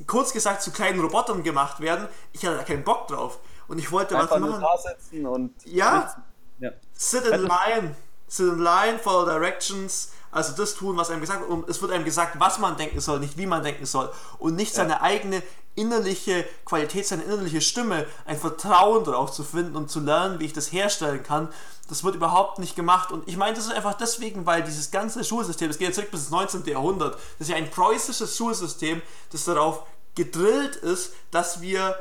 kurz 0.07 0.33
gesagt, 0.33 0.63
zu 0.63 0.71
kleinen 0.71 0.99
Robotern 0.99 1.43
gemacht 1.43 1.79
werden. 1.79 2.07
Ich 2.33 2.43
hatte 2.43 2.57
da 2.57 2.63
keinen 2.63 2.83
Bock 2.83 3.07
drauf. 3.07 3.37
Und 3.69 3.79
ich 3.79 3.91
wollte 3.91 4.17
Einfach 4.17 4.31
was 4.35 4.39
nur 4.41 4.49
machen. 4.59 4.65
da 4.83 4.89
sitzen 4.89 5.25
und 5.25 5.53
Ja. 5.65 6.13
ja. 6.59 6.71
Sit 6.93 7.23
in 7.25 7.43
line. 7.43 7.95
Sit 8.27 8.47
in 8.47 8.59
line, 8.59 8.99
follow 8.99 9.25
directions. 9.25 10.11
Also 10.31 10.53
das 10.55 10.75
tun, 10.75 10.97
was 10.97 11.09
einem 11.09 11.21
gesagt 11.21 11.39
wird. 11.41 11.49
Und 11.49 11.69
es 11.69 11.81
wird 11.81 11.91
einem 11.91 12.03
gesagt, 12.05 12.39
was 12.39 12.59
man 12.59 12.75
denken 12.77 12.99
soll, 12.99 13.19
nicht 13.19 13.37
wie 13.37 13.45
man 13.47 13.63
denken 13.63 13.85
soll. 13.85 14.11
Und 14.37 14.55
nicht 14.55 14.73
seine 14.75 15.01
eigene 15.01 15.41
innerliche 15.75 16.45
Qualität, 16.65 17.07
seine 17.07 17.23
innerliche 17.23 17.61
Stimme, 17.61 18.05
ein 18.25 18.37
Vertrauen 18.37 19.05
darauf 19.05 19.31
zu 19.31 19.43
finden 19.43 19.75
und 19.75 19.89
zu 19.89 20.01
lernen, 20.01 20.39
wie 20.39 20.45
ich 20.45 20.53
das 20.53 20.71
herstellen 20.71 21.23
kann. 21.23 21.47
Das 21.87 22.03
wird 22.03 22.15
überhaupt 22.15 22.59
nicht 22.59 22.75
gemacht. 22.75 23.11
Und 23.11 23.27
ich 23.27 23.37
meine, 23.37 23.55
das 23.55 23.65
ist 23.65 23.71
einfach 23.73 23.93
deswegen, 23.95 24.45
weil 24.45 24.61
dieses 24.63 24.91
ganze 24.91 25.23
Schulsystem, 25.23 25.67
das 25.69 25.77
geht 25.77 25.87
ja 25.89 25.93
zurück 25.93 26.11
bis 26.11 26.21
ins 26.21 26.29
19. 26.31 26.65
Jahrhundert, 26.65 27.13
das 27.15 27.47
ist 27.47 27.49
ja 27.49 27.55
ein 27.55 27.71
preußisches 27.71 28.35
Schulsystem, 28.35 29.01
das 29.31 29.45
darauf 29.45 29.83
gedrillt 30.15 30.75
ist, 30.75 31.13
dass 31.31 31.61
wir 31.61 31.95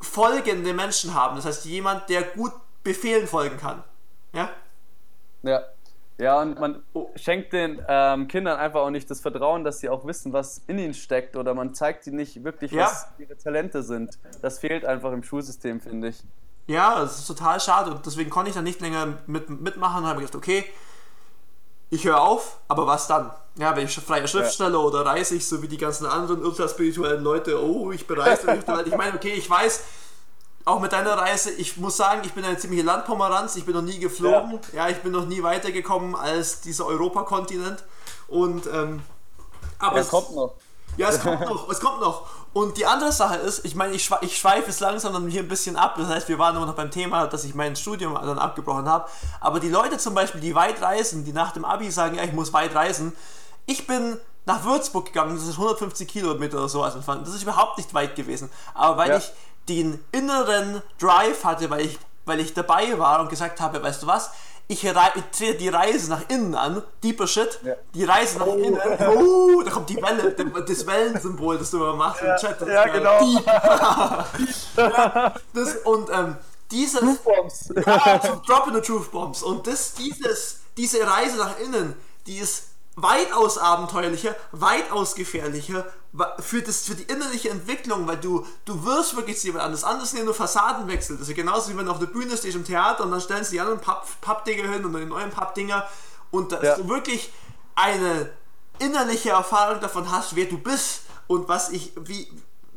folgende 0.00 0.72
Menschen 0.72 1.14
haben. 1.14 1.36
Das 1.36 1.44
heißt, 1.44 1.64
jemand, 1.64 2.08
der 2.08 2.22
gut 2.22 2.52
Befehlen 2.82 3.26
folgen 3.26 3.56
kann. 3.58 3.82
Ja? 4.32 4.50
Ja. 5.42 5.62
Ja, 6.20 6.42
und 6.42 6.58
man 6.58 6.82
schenkt 7.14 7.52
den 7.52 7.80
ähm, 7.86 8.26
Kindern 8.26 8.58
einfach 8.58 8.80
auch 8.80 8.90
nicht 8.90 9.08
das 9.08 9.20
Vertrauen, 9.20 9.62
dass 9.62 9.78
sie 9.78 9.88
auch 9.88 10.04
wissen, 10.04 10.32
was 10.32 10.62
in 10.66 10.76
ihnen 10.80 10.94
steckt, 10.94 11.36
oder 11.36 11.54
man 11.54 11.74
zeigt 11.74 12.08
ihnen 12.08 12.16
nicht 12.16 12.42
wirklich, 12.42 12.72
Ja. 12.72 12.86
was 12.86 13.06
ihre 13.18 13.36
Talente 13.36 13.84
sind. 13.84 14.18
Das 14.42 14.58
fehlt 14.58 14.84
einfach 14.84 15.12
im 15.12 15.22
Schulsystem, 15.22 15.80
finde 15.80 16.08
ich. 16.08 16.24
Ja, 16.66 16.98
das 16.98 17.20
ist 17.20 17.26
total 17.26 17.60
schade 17.60 17.92
und 17.92 18.04
deswegen 18.04 18.30
konnte 18.30 18.48
ich 18.48 18.56
dann 18.56 18.64
nicht 18.64 18.80
länger 18.80 19.18
mit, 19.26 19.48
mitmachen 19.48 20.02
und 20.02 20.08
habe 20.08 20.18
gedacht, 20.20 20.34
okay, 20.34 20.64
ich 21.90 22.04
höre 22.04 22.20
auf, 22.20 22.58
aber 22.68 22.86
was 22.86 23.06
dann? 23.06 23.30
Ja, 23.56 23.74
wenn 23.74 23.86
ich 23.86 23.94
freier 23.98 24.26
Schriftsteller 24.28 24.80
oder 24.80 25.04
reise 25.04 25.34
ich 25.34 25.46
so 25.48 25.60
wie 25.62 25.68
die 25.68 25.78
ganzen 25.78 26.06
anderen 26.06 26.44
ultraspirituellen 26.44 27.24
Leute, 27.24 27.60
oh, 27.62 27.90
ich 27.90 28.06
bereise 28.06 28.42
die 28.42 28.68
Welt. 28.68 28.86
Ich 28.86 28.96
meine, 28.96 29.14
okay, 29.16 29.32
ich 29.32 29.48
weiß, 29.50 29.80
auch 30.64 30.78
mit 30.80 30.92
deiner 30.92 31.14
Reise, 31.14 31.50
ich 31.50 31.76
muss 31.78 31.96
sagen, 31.96 32.20
ich 32.24 32.32
bin 32.34 32.44
eine 32.44 32.56
ziemliche 32.58 32.84
Landpomeranz, 32.84 33.56
ich 33.56 33.64
bin 33.64 33.74
noch 33.74 33.82
nie 33.82 33.98
geflogen, 33.98 34.60
ja, 34.72 34.88
ich 34.90 34.98
bin 34.98 35.12
noch 35.12 35.26
nie 35.26 35.42
weitergekommen 35.42 36.14
als 36.14 36.60
dieser 36.60 36.86
Europakontinent 36.86 37.82
und 38.28 38.66
ähm, 38.66 39.02
aber 39.78 39.96
Er 39.96 40.02
es- 40.02 40.08
kommt 40.08 40.34
noch. 40.36 40.54
ja, 40.96 41.08
es 41.08 41.20
kommt 41.20 41.40
noch, 41.40 41.68
es 41.70 41.80
kommt 41.80 42.00
noch. 42.00 42.26
Und 42.54 42.76
die 42.76 42.86
andere 42.86 43.12
Sache 43.12 43.36
ist, 43.36 43.64
ich 43.64 43.74
meine, 43.74 43.94
ich, 43.94 44.04
schwe 44.04 44.18
ich 44.22 44.38
schweife 44.38 44.68
jetzt 44.68 44.80
langsam 44.80 45.12
dann 45.12 45.28
hier 45.28 45.42
ein 45.42 45.48
bisschen 45.48 45.76
ab. 45.76 45.94
Das 45.98 46.08
heißt, 46.08 46.28
wir 46.28 46.38
waren 46.38 46.56
immer 46.56 46.66
noch 46.66 46.74
beim 46.74 46.90
Thema, 46.90 47.26
dass 47.26 47.44
ich 47.44 47.54
mein 47.54 47.76
Studium 47.76 48.14
dann 48.14 48.38
abgebrochen 48.38 48.88
habe. 48.88 49.08
Aber 49.40 49.60
die 49.60 49.68
Leute 49.68 49.98
zum 49.98 50.14
Beispiel, 50.14 50.40
die 50.40 50.54
weit 50.54 50.80
reisen, 50.82 51.24
die 51.24 51.32
nach 51.32 51.52
dem 51.52 51.64
Abi 51.64 51.90
sagen, 51.90 52.16
ja, 52.16 52.24
ich 52.24 52.32
muss 52.32 52.52
weit 52.52 52.74
reisen. 52.74 53.12
Ich 53.66 53.86
bin 53.86 54.18
nach 54.46 54.64
Würzburg 54.64 55.06
gegangen, 55.06 55.34
das 55.36 55.44
ist 55.46 55.58
150 55.58 56.08
Kilometer 56.08 56.56
oder 56.56 56.68
sowas 56.68 56.94
entfernt. 56.94 57.26
Das 57.26 57.34
ist 57.34 57.42
überhaupt 57.42 57.76
nicht 57.76 57.92
weit 57.92 58.16
gewesen. 58.16 58.50
Aber 58.74 58.96
weil 58.96 59.10
Ja. 59.10 59.16
ich 59.18 59.30
den 59.68 60.02
inneren 60.12 60.80
Drive 60.98 61.44
hatte, 61.44 61.68
weil 61.68 61.82
ich, 61.82 61.98
weil 62.24 62.40
ich 62.40 62.54
dabei 62.54 62.98
war 62.98 63.20
und 63.20 63.28
gesagt 63.28 63.60
habe, 63.60 63.82
weißt 63.82 64.02
du 64.02 64.06
was, 64.06 64.30
ich, 64.70 64.84
ich 64.84 64.92
drehe 65.36 65.54
die 65.54 65.68
Reise 65.70 66.10
nach 66.10 66.28
innen 66.28 66.54
an, 66.54 66.82
deeper 67.02 67.26
Shit, 67.26 67.58
Ja. 67.64 67.74
die 67.94 68.04
Reise 68.04 68.38
nach 68.38 68.46
innen, 68.46 68.78
oh, 69.16 69.62
da 69.62 69.70
kommt 69.70 69.88
die 69.88 69.96
Welle, 69.96 70.32
das 70.66 70.86
Wellensymbol, 70.86 71.58
das 71.58 71.70
du 71.70 71.78
immer 71.78 71.94
machst 71.94 72.22
im 72.22 72.36
Chat. 72.36 72.60
das 72.60 72.68
ja, 72.68 72.86
genau. 72.86 73.20
Ja, 74.76 75.34
das, 75.54 75.76
und 75.84 76.10
ähm, 76.10 76.36
dieses. 76.70 77.00
Truth 77.00 77.24
Bombs. 77.24 77.72
Ja, 77.86 78.20
zum 78.20 78.42
Dropping 78.42 78.74
the 78.74 78.80
Truth 78.82 79.10
Bombs. 79.10 79.42
Und 79.42 79.66
das, 79.66 79.94
dieses, 79.94 80.60
diese 80.76 81.06
Reise 81.06 81.38
nach 81.38 81.58
innen, 81.58 81.94
die 82.26 82.36
ist 82.36 82.64
weitaus 83.02 83.58
abenteuerlicher, 83.58 84.34
weitaus 84.52 85.14
gefährlicher 85.14 85.84
für, 86.40 86.62
das, 86.62 86.82
für 86.82 86.94
die 86.94 87.04
innerliche 87.04 87.50
Entwicklung, 87.50 88.06
weil 88.06 88.16
du, 88.16 88.46
du 88.64 88.84
wirst 88.84 89.16
wirklich 89.16 89.42
jemand 89.42 89.64
anders. 89.64 89.84
Anders 89.84 90.10
sind 90.10 90.20
ja 90.20 90.24
nur 90.24 90.34
Fassadenwechsel. 90.34 91.16
Das 91.16 91.28
ist 91.28 91.36
ja 91.36 91.42
genauso 91.42 91.70
wie 91.70 91.76
wenn 91.76 91.86
du 91.86 91.92
auf 91.92 91.98
der 91.98 92.06
Bühne 92.06 92.36
stehst 92.36 92.56
im 92.56 92.64
Theater 92.64 93.04
und 93.04 93.10
dann 93.10 93.20
stellen 93.20 93.44
sie 93.44 93.52
die 93.52 93.60
anderen 93.60 93.80
Papp, 93.80 94.06
Pappdinger 94.20 94.70
hin 94.70 94.84
und 94.84 94.92
dann 94.92 95.02
die 95.02 95.08
neuen 95.08 95.30
Pappdinger 95.30 95.86
und 96.30 96.52
dass 96.52 96.62
ja. 96.62 96.76
du 96.76 96.88
wirklich 96.88 97.32
eine 97.74 98.30
innerliche 98.78 99.30
Erfahrung 99.30 99.80
davon 99.80 100.10
hast, 100.10 100.34
wer 100.34 100.46
du 100.46 100.58
bist 100.58 101.02
und 101.26 101.48
was 101.48 101.70
ich, 101.70 101.92
wie, 101.96 102.28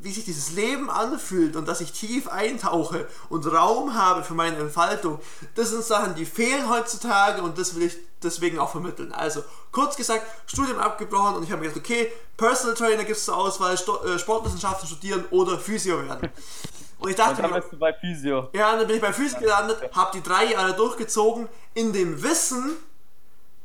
wie 0.04 0.12
sich 0.12 0.26
dieses 0.26 0.52
Leben 0.52 0.90
anfühlt 0.90 1.56
und 1.56 1.68
dass 1.68 1.82
ich 1.82 1.92
tief 1.92 2.28
eintauche 2.28 3.08
und 3.30 3.46
Raum 3.46 3.94
habe 3.96 4.24
für 4.24 4.34
meine 4.34 4.58
Entfaltung, 4.58 5.20
das 5.56 5.70
sind 5.70 5.84
Sachen, 5.84 6.16
die 6.16 6.26
fehlen 6.26 6.70
heutzutage 6.70 7.42
und 7.42 7.58
das 7.58 7.76
will 7.76 7.84
ich 7.84 7.98
deswegen 8.24 8.60
auch 8.60 8.72
vermitteln. 8.72 9.12
Also, 9.12 9.44
kurz 9.72 9.96
gesagt, 9.96 10.26
Studium 10.48 10.80
abgebrochen 10.80 11.36
und 11.36 11.44
ich 11.44 11.52
habe 11.52 11.62
mir 11.62 11.70
gedacht, 11.70 11.86
okay, 11.86 12.12
Personal 12.38 12.76
Trainer 12.76 13.04
gibt 13.04 13.18
es 13.18 13.26
zur 13.26 13.38
Auswahl, 13.38 13.76
äh, 13.76 14.20
Sportwissenschaften 14.20 14.88
studieren 14.88 15.26
oder 15.30 15.58
Physio 15.60 16.04
werden. 16.04 16.30
Und 17.00 17.10
ich 17.10 17.16
dachte 17.16 17.42
und 17.42 17.52
dann 17.52 17.60
bist 17.60 17.74
du 17.74 17.78
bei 17.78 17.94
Physio. 17.94 18.50
Ja, 18.54 18.76
dann 18.76 18.86
bin 18.86 18.98
ich 18.98 19.02
bei 19.02 19.14
Physio 19.14 19.40
gelandet, 19.40 19.78
habe 19.94 20.12
die 20.14 20.22
drei 20.22 20.52
Jahre 20.52 20.74
durchgezogen, 20.74 21.50
in 21.74 21.94
dem 21.94 22.22
Wissen, 22.22 22.76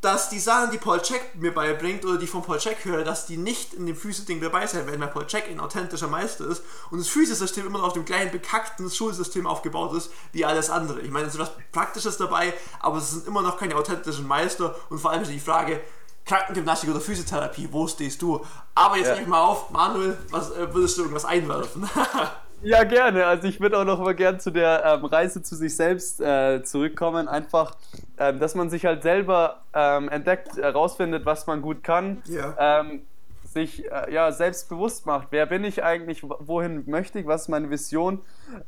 dass 0.01 0.29
die 0.29 0.39
Sachen, 0.39 0.71
die 0.71 0.79
Paul 0.79 1.01
Check 1.01 1.35
mir 1.35 1.53
beibringt 1.53 2.05
oder 2.05 2.19
die 2.19 2.27
von 2.27 2.43
Paul 2.43 2.59
Check 2.59 2.85
höre, 2.85 3.03
dass 3.03 3.27
die 3.27 3.37
nicht 3.37 3.75
in 3.75 3.87
dem 3.87 3.97
Physio-Ding 3.97 4.41
dabei 4.41 4.67
sein 4.67 4.87
werden, 4.87 5.01
weil 5.01 5.09
Paul 5.09 5.27
Check 5.27 5.49
ein 5.51 5.59
authentischer 5.59 6.07
Meister 6.07 6.47
ist 6.47 6.63
und 6.91 6.99
das 6.99 7.09
Physio-System 7.09 7.67
immer 7.67 7.79
noch 7.79 7.89
auf 7.89 7.93
dem 7.95 8.05
gleichen 8.05 8.31
bekackten 8.31 8.91
Schulsystem 8.91 9.47
aufgebaut 9.47 9.95
ist 9.95 10.11
wie 10.33 10.45
alles 10.45 10.71
andere. 10.71 11.01
Ich 11.01 11.11
meine, 11.11 11.27
es 11.27 11.35
ist 11.35 11.41
was 11.41 11.51
Praktisches 11.73 12.19
dabei, 12.19 12.53
aber 12.81 12.99
es 12.99 13.11
sind 13.11 13.27
immer 13.27 13.43
noch 13.43 13.59
keine 13.59 13.75
authentischen 13.75 14.27
Meister 14.27 14.77
und 14.91 14.99
vor 14.99 15.11
allem 15.11 15.23
ist 15.23 15.33
die 15.33 15.41
Frage, 15.41 15.81
Krankengymnastik 16.27 16.91
oder 16.91 17.01
Physiotherapie, 17.01 17.69
wo 17.71 17.87
stehst 17.87 18.21
du? 18.21 18.45
Aber 18.75 18.97
jetzt 18.97 19.09
ja. 19.09 19.17
ich 19.17 19.27
mal 19.27 19.41
auf, 19.41 19.71
Manuel, 19.71 20.19
was, 20.31 20.51
äh, 20.51 20.75
würdest 20.75 20.99
du 20.99 21.03
irgendwas 21.03 21.25
einwerfen? 21.25 21.89
Ja, 22.63 22.85
gerne. 22.85 23.27
Also 23.27 23.49
ich 23.49 23.61
würde 23.61 23.79
auch 23.79 23.85
noch 23.85 24.01
mal 24.01 24.15
gern 24.15 24.41
zu 24.41 24.51
der 24.51 24.83
ähm, 24.85 25.05
Reise 25.05 25.43
zu 25.43 25.55
sich 25.55 25.77
selbst 25.77 26.21
äh, 26.21 26.63
zurückkommen. 26.63 27.29
Einfach, 27.29 27.77
ähm, 28.19 28.39
dass 28.39 28.55
man 28.55 28.71
sich 28.71 28.87
halt 28.87 29.03
selber 29.03 29.63
ähm, 29.75 30.09
entdeckt, 30.09 30.57
herausfindet, 30.57 31.27
was 31.27 31.47
man 31.47 31.63
gut 31.63 31.85
kann. 31.85 32.23
Ja. 32.27 32.81
Ähm, 32.81 33.03
sich 33.57 33.91
äh, 33.91 34.13
ja, 34.13 34.33
selbst 34.33 34.69
bewusst 34.69 35.07
macht, 35.07 35.29
wer 35.31 35.47
bin 35.47 35.65
ich 35.65 35.83
eigentlich, 35.83 36.23
wohin 36.23 36.85
möchte 36.87 37.19
ich, 37.19 37.27
was 37.27 37.43
ist 37.43 37.49
meine 37.49 37.71
Vision. 37.71 38.21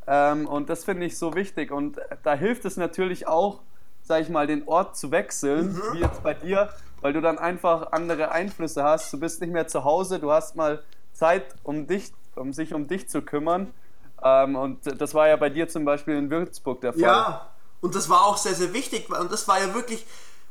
Ähm, 0.06 0.46
und 0.46 0.70
das 0.70 0.84
finde 0.84 1.04
ich 1.04 1.18
so 1.18 1.34
wichtig. 1.34 1.72
Und 1.72 1.98
da 2.22 2.34
hilft 2.34 2.64
es 2.64 2.78
natürlich 2.78 3.28
auch, 3.28 3.60
sag 4.02 4.22
ich 4.22 4.30
mal, 4.30 4.46
den 4.46 4.66
Ort 4.66 4.96
zu 4.96 5.10
wechseln, 5.10 5.72
mhm. 5.72 5.82
wie 5.92 5.98
jetzt 5.98 6.22
bei 6.22 6.32
dir, 6.32 6.70
weil 7.02 7.12
du 7.12 7.20
dann 7.20 7.38
einfach 7.38 7.92
andere 7.92 8.32
Einflüsse 8.32 8.82
hast. 8.82 9.12
Du 9.12 9.20
bist 9.20 9.42
nicht 9.42 9.52
mehr 9.52 9.66
zu 9.66 9.84
Hause, 9.84 10.20
du 10.20 10.32
hast 10.32 10.56
mal 10.56 10.82
Zeit, 11.12 11.44
um 11.64 11.86
dich 11.86 12.12
um 12.38 12.52
sich 12.52 12.74
um 12.74 12.86
dich 12.86 13.08
zu 13.08 13.22
kümmern. 13.22 13.72
Ähm, 14.22 14.56
und 14.56 14.80
das 15.00 15.14
war 15.14 15.28
ja 15.28 15.36
bei 15.36 15.50
dir 15.50 15.68
zum 15.68 15.84
Beispiel 15.84 16.16
in 16.16 16.30
Würzburg 16.30 16.80
der 16.80 16.92
Fall. 16.92 17.02
Ja, 17.02 17.50
und 17.80 17.94
das 17.94 18.08
war 18.08 18.26
auch 18.26 18.36
sehr, 18.36 18.54
sehr 18.54 18.72
wichtig. 18.72 19.08
Und 19.10 19.30
das 19.30 19.46
war 19.46 19.60
ja 19.60 19.72
wirklich, 19.74 20.04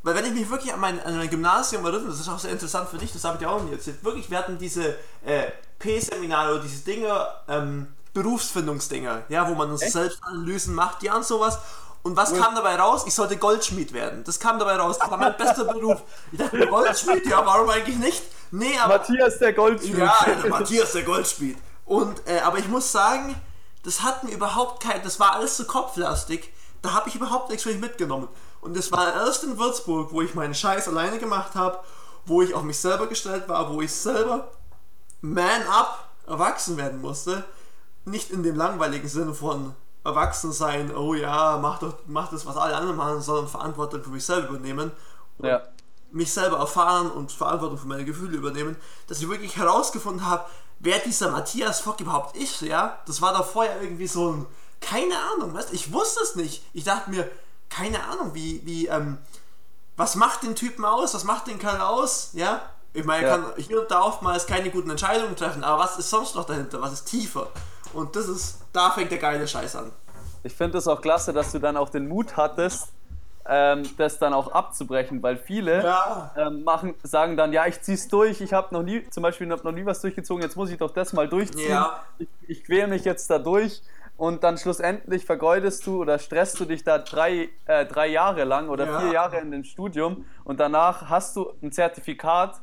weil 0.03 0.15
wenn 0.15 0.25
ich 0.25 0.33
mich 0.33 0.49
wirklich 0.49 0.73
an 0.73 0.79
mein, 0.79 1.01
an 1.03 1.17
mein 1.17 1.29
Gymnasium 1.29 1.85
erinnere, 1.85 2.09
das 2.09 2.19
ist 2.19 2.29
auch 2.29 2.39
sehr 2.39 2.51
interessant 2.51 2.89
für 2.89 2.97
dich, 2.97 3.11
das 3.11 3.23
habe 3.23 3.35
ich 3.35 3.39
dir 3.39 3.49
auch 3.49 3.61
nie 3.63 3.71
erzählt. 3.71 4.03
Wirklich, 4.03 4.29
wir 4.29 4.37
hatten 4.37 4.57
diese 4.57 4.95
äh, 5.25 5.51
P-Seminare 5.79 6.53
oder 6.53 6.63
diese 6.63 6.83
Dinge, 6.83 7.27
ähm, 7.47 7.87
Berufsfindungsdinger, 8.13 9.23
ja, 9.29 9.47
wo 9.47 9.53
man 9.53 9.69
uns 9.69 9.81
selbst 9.81 10.19
Analysen 10.23 10.73
macht, 10.73 11.03
ja 11.03 11.15
und 11.15 11.25
sowas. 11.25 11.59
Und 12.01 12.15
was 12.15 12.31
ja. 12.31 12.41
kam 12.41 12.55
dabei 12.55 12.75
raus? 12.77 13.03
Ich 13.05 13.13
sollte 13.13 13.35
Goldschmied 13.37 13.91
werden. 13.91 14.23
Das 14.23 14.39
kam 14.39 14.57
dabei 14.59 14.77
raus. 14.77 14.97
Das 14.97 15.11
war 15.11 15.17
mein 15.17 15.35
bester 15.35 15.65
Beruf. 15.65 16.01
Ich 16.31 16.37
dachte, 16.39 16.65
Goldschmied, 16.65 17.25
ja, 17.27 17.45
warum 17.45 17.69
eigentlich 17.69 17.97
nicht? 17.97 18.23
Nee, 18.51 18.77
aber. 18.81 18.99
Matthias 18.99 19.39
der 19.39 19.51
Goldschmied. 19.51 19.97
Ja, 19.97 20.15
Matthias 20.47 20.93
der 20.93 21.03
Goldschmied. 21.03 21.57
Und, 21.87 22.27
äh, 22.27 22.41
aber 22.41 22.59
ich 22.59 22.67
muss 22.67 22.91
sagen, 22.91 23.33
das 23.83 24.03
hat 24.03 24.23
mir 24.25 24.31
überhaupt 24.31 24.83
kein, 24.83 25.01
das 25.03 25.19
war 25.19 25.33
alles 25.33 25.55
so 25.55 25.63
kopflastig, 25.63 26.53
da 26.81 26.93
habe 26.93 27.09
ich 27.09 27.15
überhaupt 27.15 27.49
nichts 27.49 27.63
für 27.63 27.69
mich 27.69 27.79
mitgenommen. 27.79 28.27
Und 28.59 28.75
das 28.75 28.91
war 28.91 29.13
erst 29.13 29.45
in 29.45 29.57
Würzburg, 29.57 30.11
wo 30.11 30.21
ich 30.21 30.35
meinen 30.35 30.53
Scheiß 30.53 30.89
alleine 30.89 31.17
gemacht 31.17 31.55
habe, 31.55 31.79
wo 32.25 32.41
ich 32.41 32.53
auf 32.53 32.63
mich 32.63 32.77
selber 32.77 33.07
gestellt 33.07 33.47
war, 33.47 33.73
wo 33.73 33.81
ich 33.81 33.93
selber 33.93 34.51
man 35.21 35.63
up 35.67 36.09
erwachsen 36.27 36.75
werden 36.75 36.99
musste. 36.99 37.45
Nicht 38.03 38.31
in 38.31 38.43
dem 38.43 38.57
langweiligen 38.57 39.07
Sinne 39.07 39.33
von 39.33 39.73
erwachsen 40.03 40.51
sein, 40.51 40.95
oh 40.95 41.13
ja, 41.13 41.57
mach 41.61 41.79
doch, 41.79 41.95
mach 42.05 42.29
das, 42.29 42.45
was 42.45 42.57
alle 42.57 42.75
anderen 42.75 42.97
machen, 42.97 43.21
sondern 43.21 43.47
Verantwortung 43.47 44.03
für 44.03 44.09
mich 44.09 44.25
selber 44.25 44.49
übernehmen. 44.49 44.91
Ja. 45.39 45.61
Mich 46.11 46.33
selber 46.33 46.57
erfahren 46.57 47.09
und 47.11 47.31
Verantwortung 47.31 47.77
für 47.77 47.87
meine 47.87 48.05
Gefühle 48.05 48.37
übernehmen, 48.37 48.75
dass 49.07 49.21
ich 49.21 49.29
wirklich 49.29 49.55
herausgefunden 49.57 50.25
habe, 50.25 50.45
wer 50.79 50.99
dieser 50.99 51.29
Matthias 51.29 51.79
Fock 51.79 51.99
überhaupt 51.99 52.35
ist, 52.35 52.61
ja. 52.61 52.99
Das 53.05 53.21
war 53.21 53.33
da 53.33 53.43
vorher 53.43 53.81
irgendwie 53.81 54.07
so 54.07 54.31
ein, 54.31 54.45
keine 54.79 55.15
Ahnung, 55.33 55.53
weißt 55.53 55.73
ich 55.73 55.91
wusste 55.91 56.21
es 56.23 56.35
nicht. 56.35 56.63
Ich 56.73 56.83
dachte 56.83 57.09
mir, 57.09 57.29
keine 57.69 58.03
Ahnung, 58.05 58.33
wie, 58.33 58.65
wie, 58.65 58.87
ähm, 58.87 59.17
was 59.95 60.15
macht 60.15 60.43
den 60.43 60.55
Typen 60.55 60.85
aus, 60.85 61.13
was 61.13 61.23
macht 61.23 61.47
den 61.47 61.59
Kerl 61.59 61.81
aus, 61.81 62.29
ja. 62.33 62.61
Ich 62.93 63.03
meine, 63.05 63.25
er 63.25 63.37
ja. 63.37 63.43
kann 63.43 63.53
hier 63.57 63.81
und 63.81 63.91
da 63.91 64.01
oftmals 64.01 64.47
keine 64.47 64.71
guten 64.71 64.89
Entscheidungen 64.89 65.35
treffen, 65.35 65.63
aber 65.63 65.83
was 65.83 65.97
ist 65.97 66.09
sonst 66.09 66.35
noch 66.35 66.45
dahinter, 66.45 66.81
was 66.81 66.93
ist 66.93 67.05
tiefer? 67.05 67.49
Und 67.93 68.15
das 68.15 68.27
ist, 68.27 68.59
da 68.73 68.91
fängt 68.91 69.11
der 69.11 69.17
geile 69.17 69.47
Scheiß 69.47 69.75
an. 69.75 69.91
Ich 70.43 70.55
finde 70.55 70.77
es 70.77 70.87
auch 70.87 71.01
klasse, 71.01 71.33
dass 71.33 71.51
du 71.51 71.59
dann 71.59 71.77
auch 71.77 71.89
den 71.89 72.07
Mut 72.07 72.37
hattest, 72.37 72.87
ähm, 73.47 73.83
das 73.97 74.19
dann 74.19 74.33
auch 74.33 74.51
abzubrechen, 74.51 75.23
weil 75.23 75.37
viele 75.37 75.83
ja. 75.83 76.31
ähm, 76.37 76.63
machen, 76.63 76.95
sagen 77.03 77.37
dann, 77.37 77.53
ja, 77.53 77.65
ich 77.65 77.81
zieh's 77.81 78.07
durch, 78.07 78.41
ich 78.41 78.53
habe 78.53 78.73
noch 78.73 78.83
nie, 78.83 79.07
zum 79.09 79.23
Beispiel 79.23 79.47
noch 79.47 79.63
nie 79.63 79.85
was 79.85 80.01
durchgezogen, 80.01 80.43
jetzt 80.43 80.55
muss 80.55 80.69
ich 80.69 80.77
doch 80.77 80.91
das 80.91 81.13
mal 81.13 81.27
durchziehen. 81.27 81.69
Ja. 81.69 82.03
Ich, 82.17 82.27
ich 82.47 82.63
quäle 82.63 82.87
mich 82.87 83.05
jetzt 83.05 83.29
da 83.29 83.39
durch 83.39 83.81
und 84.17 84.43
dann 84.43 84.57
schlussendlich 84.57 85.25
vergeudest 85.25 85.85
du 85.87 86.01
oder 86.01 86.19
stresst 86.19 86.59
du 86.59 86.65
dich 86.65 86.83
da 86.83 86.97
drei, 86.97 87.49
äh, 87.65 87.85
drei 87.85 88.07
Jahre 88.07 88.43
lang 88.43 88.69
oder 88.69 88.85
ja. 88.85 88.99
vier 88.99 89.11
Jahre 89.13 89.37
in 89.37 89.51
dem 89.51 89.63
Studium 89.63 90.25
und 90.43 90.59
danach 90.59 91.09
hast 91.09 91.35
du 91.35 91.53
ein 91.61 91.71
Zertifikat 91.71 92.59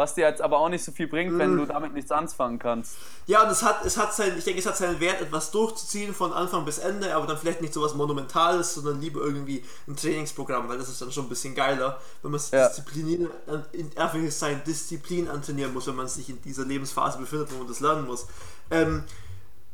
was 0.00 0.14
dir 0.14 0.26
jetzt 0.26 0.40
aber 0.40 0.58
auch 0.58 0.70
nicht 0.70 0.82
so 0.82 0.92
viel 0.92 1.06
bringt, 1.06 1.38
wenn 1.38 1.56
du 1.56 1.62
mhm. 1.64 1.68
damit 1.68 1.92
nichts 1.92 2.10
anfangen 2.10 2.58
kannst. 2.58 2.96
Ja, 3.26 3.42
und 3.42 3.50
es 3.50 3.62
hat, 3.62 3.84
es 3.84 3.98
hat 3.98 4.14
sein, 4.14 4.32
ich 4.36 4.44
denke, 4.44 4.58
es 4.58 4.66
hat 4.66 4.78
seinen 4.78 4.98
Wert, 4.98 5.20
etwas 5.20 5.50
durchzuziehen 5.50 6.14
von 6.14 6.32
Anfang 6.32 6.64
bis 6.64 6.78
Ende, 6.78 7.14
aber 7.14 7.26
dann 7.26 7.36
vielleicht 7.36 7.60
nicht 7.60 7.74
so 7.74 7.82
was 7.82 7.94
Monumentales, 7.94 8.74
sondern 8.74 8.98
lieber 8.98 9.20
irgendwie 9.20 9.62
ein 9.86 9.94
Trainingsprogramm, 9.94 10.68
weil 10.70 10.78
das 10.78 10.88
ist 10.88 11.02
dann 11.02 11.12
schon 11.12 11.26
ein 11.26 11.28
bisschen 11.28 11.54
geiler, 11.54 12.00
wenn 12.22 12.30
man 12.30 12.40
sich 12.40 12.52
ja. 12.52 12.66
Disziplin, 12.66 13.28
in 13.72 14.30
sein 14.30 14.62
Disziplin 14.66 15.28
antrainieren 15.28 15.74
muss, 15.74 15.86
wenn 15.86 15.96
man 15.96 16.08
sich 16.08 16.30
in 16.30 16.40
dieser 16.40 16.64
Lebensphase 16.64 17.18
befindet, 17.18 17.52
wo 17.52 17.58
man 17.58 17.68
das 17.68 17.80
lernen 17.80 18.06
muss. 18.06 18.26
Ähm, 18.70 19.04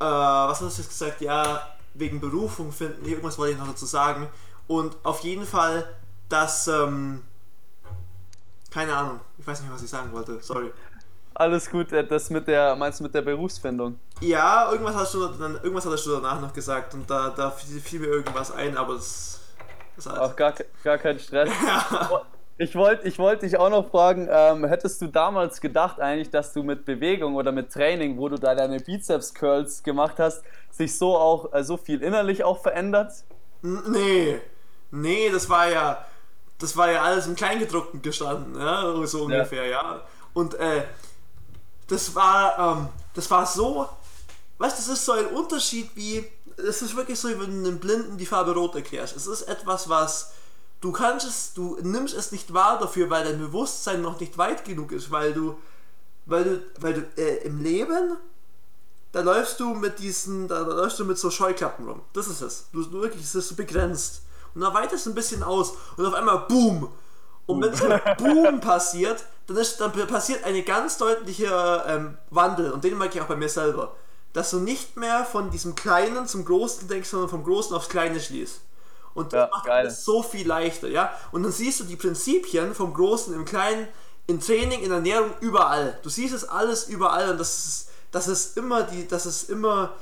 äh, 0.00 0.04
was 0.04 0.60
hast 0.60 0.78
du 0.78 0.82
jetzt 0.82 0.90
gesagt? 0.90 1.20
Ja, 1.20 1.70
wegen 1.94 2.20
Berufung 2.20 2.72
finden, 2.72 3.06
irgendwas 3.06 3.38
wollte 3.38 3.52
ich 3.52 3.58
noch 3.58 3.68
dazu 3.68 3.86
sagen. 3.86 4.28
Und 4.66 4.96
auf 5.04 5.20
jeden 5.20 5.46
Fall, 5.46 5.88
dass. 6.28 6.66
Ähm, 6.66 7.22
keine 8.76 8.94
Ahnung. 8.94 9.20
Ich 9.38 9.46
weiß 9.46 9.62
nicht, 9.62 9.72
was 9.72 9.82
ich 9.82 9.88
sagen 9.88 10.12
wollte. 10.12 10.38
Sorry. 10.42 10.70
Alles 11.32 11.70
gut, 11.70 11.92
äh, 11.92 12.06
das 12.06 12.28
mit 12.28 12.46
der, 12.46 12.76
meinst 12.76 13.00
du 13.00 13.04
mit 13.04 13.14
der 13.14 13.22
Berufsfindung? 13.22 13.98
Ja, 14.20 14.70
irgendwas 14.70 14.94
hast 14.94 15.14
du 15.14 15.26
dann, 15.26 15.54
irgendwas 15.54 15.86
hattest 15.86 16.04
du 16.04 16.10
danach 16.10 16.42
noch 16.42 16.52
gesagt 16.52 16.92
und 16.92 17.08
da, 17.08 17.30
da 17.30 17.50
fiel 17.50 18.00
mir 18.00 18.08
irgendwas 18.08 18.52
ein, 18.52 18.76
aber 18.76 18.94
das, 18.94 19.40
das 19.96 20.08
Auch 20.08 20.36
gar, 20.36 20.52
gar 20.84 20.98
kein 20.98 21.18
Stress. 21.18 21.50
Ich 22.58 22.74
wollte 22.74 23.06
ich 23.06 23.18
wollt 23.18 23.42
dich 23.42 23.58
auch 23.58 23.68
noch 23.68 23.90
fragen, 23.90 24.28
ähm, 24.30 24.64
hättest 24.64 25.02
du 25.02 25.08
damals 25.08 25.60
gedacht 25.60 26.00
eigentlich, 26.00 26.30
dass 26.30 26.54
du 26.54 26.62
mit 26.62 26.86
Bewegung 26.86 27.34
oder 27.34 27.52
mit 27.52 27.70
Training, 27.70 28.16
wo 28.16 28.30
du 28.30 28.38
da 28.38 28.54
deine 28.54 28.80
Bizeps-Curls 28.80 29.82
gemacht 29.82 30.14
hast, 30.16 30.42
sich 30.70 30.96
so 30.96 31.18
auch 31.18 31.52
äh, 31.52 31.62
so 31.62 31.76
viel 31.76 32.02
innerlich 32.02 32.44
auch 32.44 32.62
verändert? 32.62 33.12
Nee, 33.60 34.40
nee, 34.90 35.28
das 35.30 35.50
war 35.50 35.68
ja, 35.68 36.06
das 36.58 36.76
war 36.76 36.90
ja 36.90 37.02
alles 37.02 37.26
im 37.26 37.36
Kleingedruckten 37.36 38.02
gestanden, 38.02 38.58
ja, 38.58 39.06
so 39.06 39.24
ungefähr, 39.24 39.66
ja. 39.66 39.82
ja. 39.82 40.02
Und 40.32 40.54
äh, 40.54 40.84
das 41.88 42.14
war, 42.14 42.58
ähm, 42.58 42.88
das 43.14 43.30
war 43.30 43.46
so, 43.46 43.88
weißt 44.58 44.78
du, 44.78 44.82
das 44.82 44.98
ist 44.98 45.04
so 45.04 45.12
ein 45.12 45.26
Unterschied 45.26 45.90
wie, 45.94 46.24
es 46.56 46.82
ist 46.82 46.96
wirklich 46.96 47.18
so, 47.18 47.28
wie 47.28 47.40
wenn 47.40 47.62
du 47.62 47.68
einem 47.68 47.78
Blinden 47.78 48.16
die 48.16 48.26
Farbe 48.26 48.54
Rot 48.54 48.74
erklärst. 48.74 49.16
Es 49.16 49.26
ist 49.26 49.42
etwas, 49.42 49.88
was 49.88 50.32
du 50.80 50.92
kannst 50.92 51.26
es, 51.26 51.52
du 51.52 51.78
nimmst 51.82 52.14
es 52.14 52.32
nicht 52.32 52.52
wahr 52.52 52.78
dafür, 52.78 53.10
weil 53.10 53.24
dein 53.24 53.38
Bewusstsein 53.38 54.00
noch 54.00 54.18
nicht 54.20 54.38
weit 54.38 54.64
genug 54.64 54.92
ist, 54.92 55.10
weil 55.10 55.32
du, 55.34 55.58
weil 56.24 56.44
du, 56.44 56.62
weil 56.80 56.94
du 56.94 57.22
äh, 57.22 57.46
im 57.46 57.62
Leben 57.62 58.16
da 59.16 59.22
läufst 59.22 59.60
du 59.60 59.72
mit 59.72 59.98
diesen, 59.98 60.46
da, 60.46 60.62
da, 60.62 60.74
läufst 60.74 60.98
du 60.98 61.04
mit 61.06 61.16
so 61.16 61.30
Scheuklappen 61.30 61.88
rum. 61.88 62.02
Das 62.12 62.26
ist 62.26 62.42
es. 62.42 62.66
Du, 62.70 62.82
du 62.82 63.00
wirklich, 63.00 63.22
es 63.22 63.34
ist 63.34 63.48
so 63.48 63.54
begrenzt 63.54 64.20
und 64.56 64.62
dann 64.62 64.74
weitest 64.74 65.06
du 65.06 65.12
ein 65.12 65.16
bisschen 65.16 65.44
aus 65.44 65.74
und 65.98 66.06
auf 66.06 66.14
einmal 66.14 66.40
Boom. 66.48 66.90
Und 67.46 67.62
wenn 67.62 67.74
so 67.74 68.00
Boom 68.18 68.60
passiert, 68.60 69.24
dann, 69.46 69.58
ist, 69.58 69.80
dann 69.80 69.92
passiert 70.08 70.44
eine 70.44 70.62
ganz 70.64 70.98
deutliche 70.98 71.84
ähm, 71.86 72.18
Wandel 72.30 72.72
und 72.72 72.82
den 72.84 72.98
mag 72.98 73.14
ich 73.14 73.22
auch 73.22 73.26
bei 73.28 73.36
mir 73.36 73.48
selber. 73.50 73.96
dass 74.32 74.50
du 74.50 74.58
nicht 74.60 74.96
mehr 74.96 75.24
von 75.24 75.50
diesem 75.50 75.74
Kleinen 75.76 76.26
zum 76.26 76.44
Großen 76.44 76.88
denkst, 76.88 77.08
sondern 77.10 77.30
vom 77.30 77.44
Großen 77.44 77.74
aufs 77.76 77.88
Kleine 77.88 78.20
schließt. 78.20 78.60
Und 79.14 79.32
das 79.32 79.40
Ja, 79.40 79.48
macht 79.50 79.64
geil. 79.64 79.74
alles 79.74 80.04
so 80.04 80.22
viel 80.22 80.46
leichter, 80.46 80.88
ja. 80.88 81.12
Und 81.32 81.44
dann 81.44 81.52
siehst 81.52 81.80
du 81.80 81.84
die 81.84 81.96
Prinzipien 81.96 82.74
vom 82.74 82.94
Großen 82.94 83.34
im 83.34 83.44
Kleinen, 83.46 83.88
in 84.26 84.40
Training, 84.40 84.82
in 84.82 84.90
Ernährung, 84.92 85.30
überall. 85.40 85.98
Du 86.02 86.10
siehst 86.10 86.34
es 86.34 86.44
alles 86.48 86.88
überall 86.88 87.30
und 87.30 87.38
das 87.40 87.58
ist, 87.66 87.88
das 88.12 88.28
ist 88.28 88.56
immer 88.58 88.82
die, 88.84 89.08
das 89.08 89.26
ist 89.26 89.48
immer, 89.50 89.94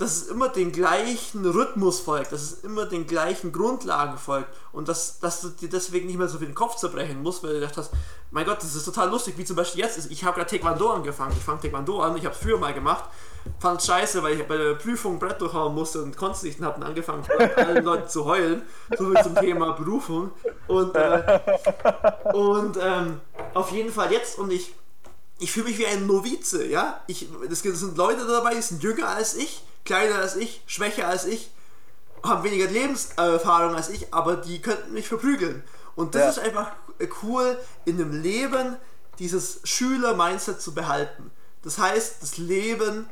dass 0.00 0.16
es 0.16 0.28
immer 0.28 0.48
den 0.48 0.72
gleichen 0.72 1.44
Rhythmus 1.44 2.00
folgt, 2.00 2.32
dass 2.32 2.40
es 2.40 2.64
immer 2.64 2.86
den 2.86 3.06
gleichen 3.06 3.52
Grundlagen 3.52 4.16
folgt 4.16 4.48
und 4.72 4.88
dass, 4.88 5.20
dass 5.20 5.42
du 5.42 5.50
dir 5.50 5.68
deswegen 5.68 6.06
nicht 6.06 6.16
mehr 6.16 6.26
so 6.26 6.38
viel 6.38 6.46
den 6.46 6.54
Kopf 6.54 6.76
zerbrechen 6.76 7.22
musst, 7.22 7.42
weil 7.42 7.50
du 7.50 7.60
gedacht 7.60 7.76
hast, 7.76 7.92
mein 8.30 8.46
Gott, 8.46 8.62
das 8.62 8.74
ist 8.74 8.86
total 8.86 9.10
lustig, 9.10 9.34
wie 9.36 9.44
zum 9.44 9.56
Beispiel 9.56 9.82
jetzt 9.82 10.10
ich 10.10 10.24
habe 10.24 10.38
gerade 10.38 10.48
Taekwondo 10.48 10.88
angefangen, 10.90 11.34
ich 11.36 11.44
fange 11.44 11.60
Taekwondo 11.60 12.00
an, 12.00 12.16
ich 12.16 12.24
habe 12.24 12.34
es 12.34 12.40
früher 12.40 12.56
mal 12.56 12.72
gemacht, 12.72 13.04
fand 13.58 13.82
scheiße, 13.82 14.22
weil 14.22 14.40
ich 14.40 14.48
bei 14.48 14.56
der 14.56 14.72
Prüfung 14.72 15.16
ein 15.16 15.18
Brett 15.18 15.38
durchhauen 15.38 15.74
musste 15.74 16.02
und 16.02 16.16
konnte 16.16 16.36
es 16.36 16.42
nicht 16.44 16.58
und 16.60 16.64
habe 16.64 16.80
dann 16.80 16.88
angefangen, 16.88 17.22
vor 17.22 17.38
allen 17.38 17.84
Leuten 17.84 18.08
zu 18.08 18.24
heulen, 18.24 18.62
so 18.96 19.04
viel 19.04 19.22
zum 19.22 19.34
Thema 19.34 19.72
Berufung 19.72 20.30
und, 20.66 20.96
äh, 20.96 21.40
und 22.32 22.78
ähm, 22.80 23.20
auf 23.52 23.70
jeden 23.70 23.92
Fall 23.92 24.10
jetzt 24.10 24.38
und 24.38 24.50
ich 24.50 24.72
ich 25.42 25.52
fühle 25.52 25.70
mich 25.70 25.78
wie 25.78 25.86
ein 25.86 26.06
Novize, 26.06 26.66
ja. 26.66 27.00
Ich, 27.06 27.26
es 27.50 27.60
sind 27.62 27.96
Leute 27.96 28.26
dabei, 28.26 28.54
die 28.54 28.60
sind 28.60 28.82
jünger 28.82 29.08
als 29.08 29.34
ich, 29.34 29.62
kleiner 29.84 30.16
als 30.16 30.36
ich, 30.36 30.62
schwächer 30.66 31.08
als 31.08 31.24
ich, 31.26 31.50
haben 32.22 32.44
weniger 32.44 32.66
Lebenserfahrung 32.70 33.74
als 33.74 33.88
ich, 33.88 34.12
aber 34.12 34.36
die 34.36 34.60
könnten 34.60 34.92
mich 34.92 35.08
verprügeln. 35.08 35.62
Und 35.96 36.14
das 36.14 36.36
Ja. 36.36 36.42
ist 36.42 36.48
einfach 36.48 36.72
cool, 37.22 37.56
in 37.84 37.96
dem 37.98 38.20
Leben 38.22 38.76
dieses 39.18 39.60
Schüler-Mindset 39.64 40.60
zu 40.60 40.74
behalten. 40.74 41.30
Das 41.62 41.78
heißt, 41.78 42.22
das 42.22 42.38
Leben 42.38 43.08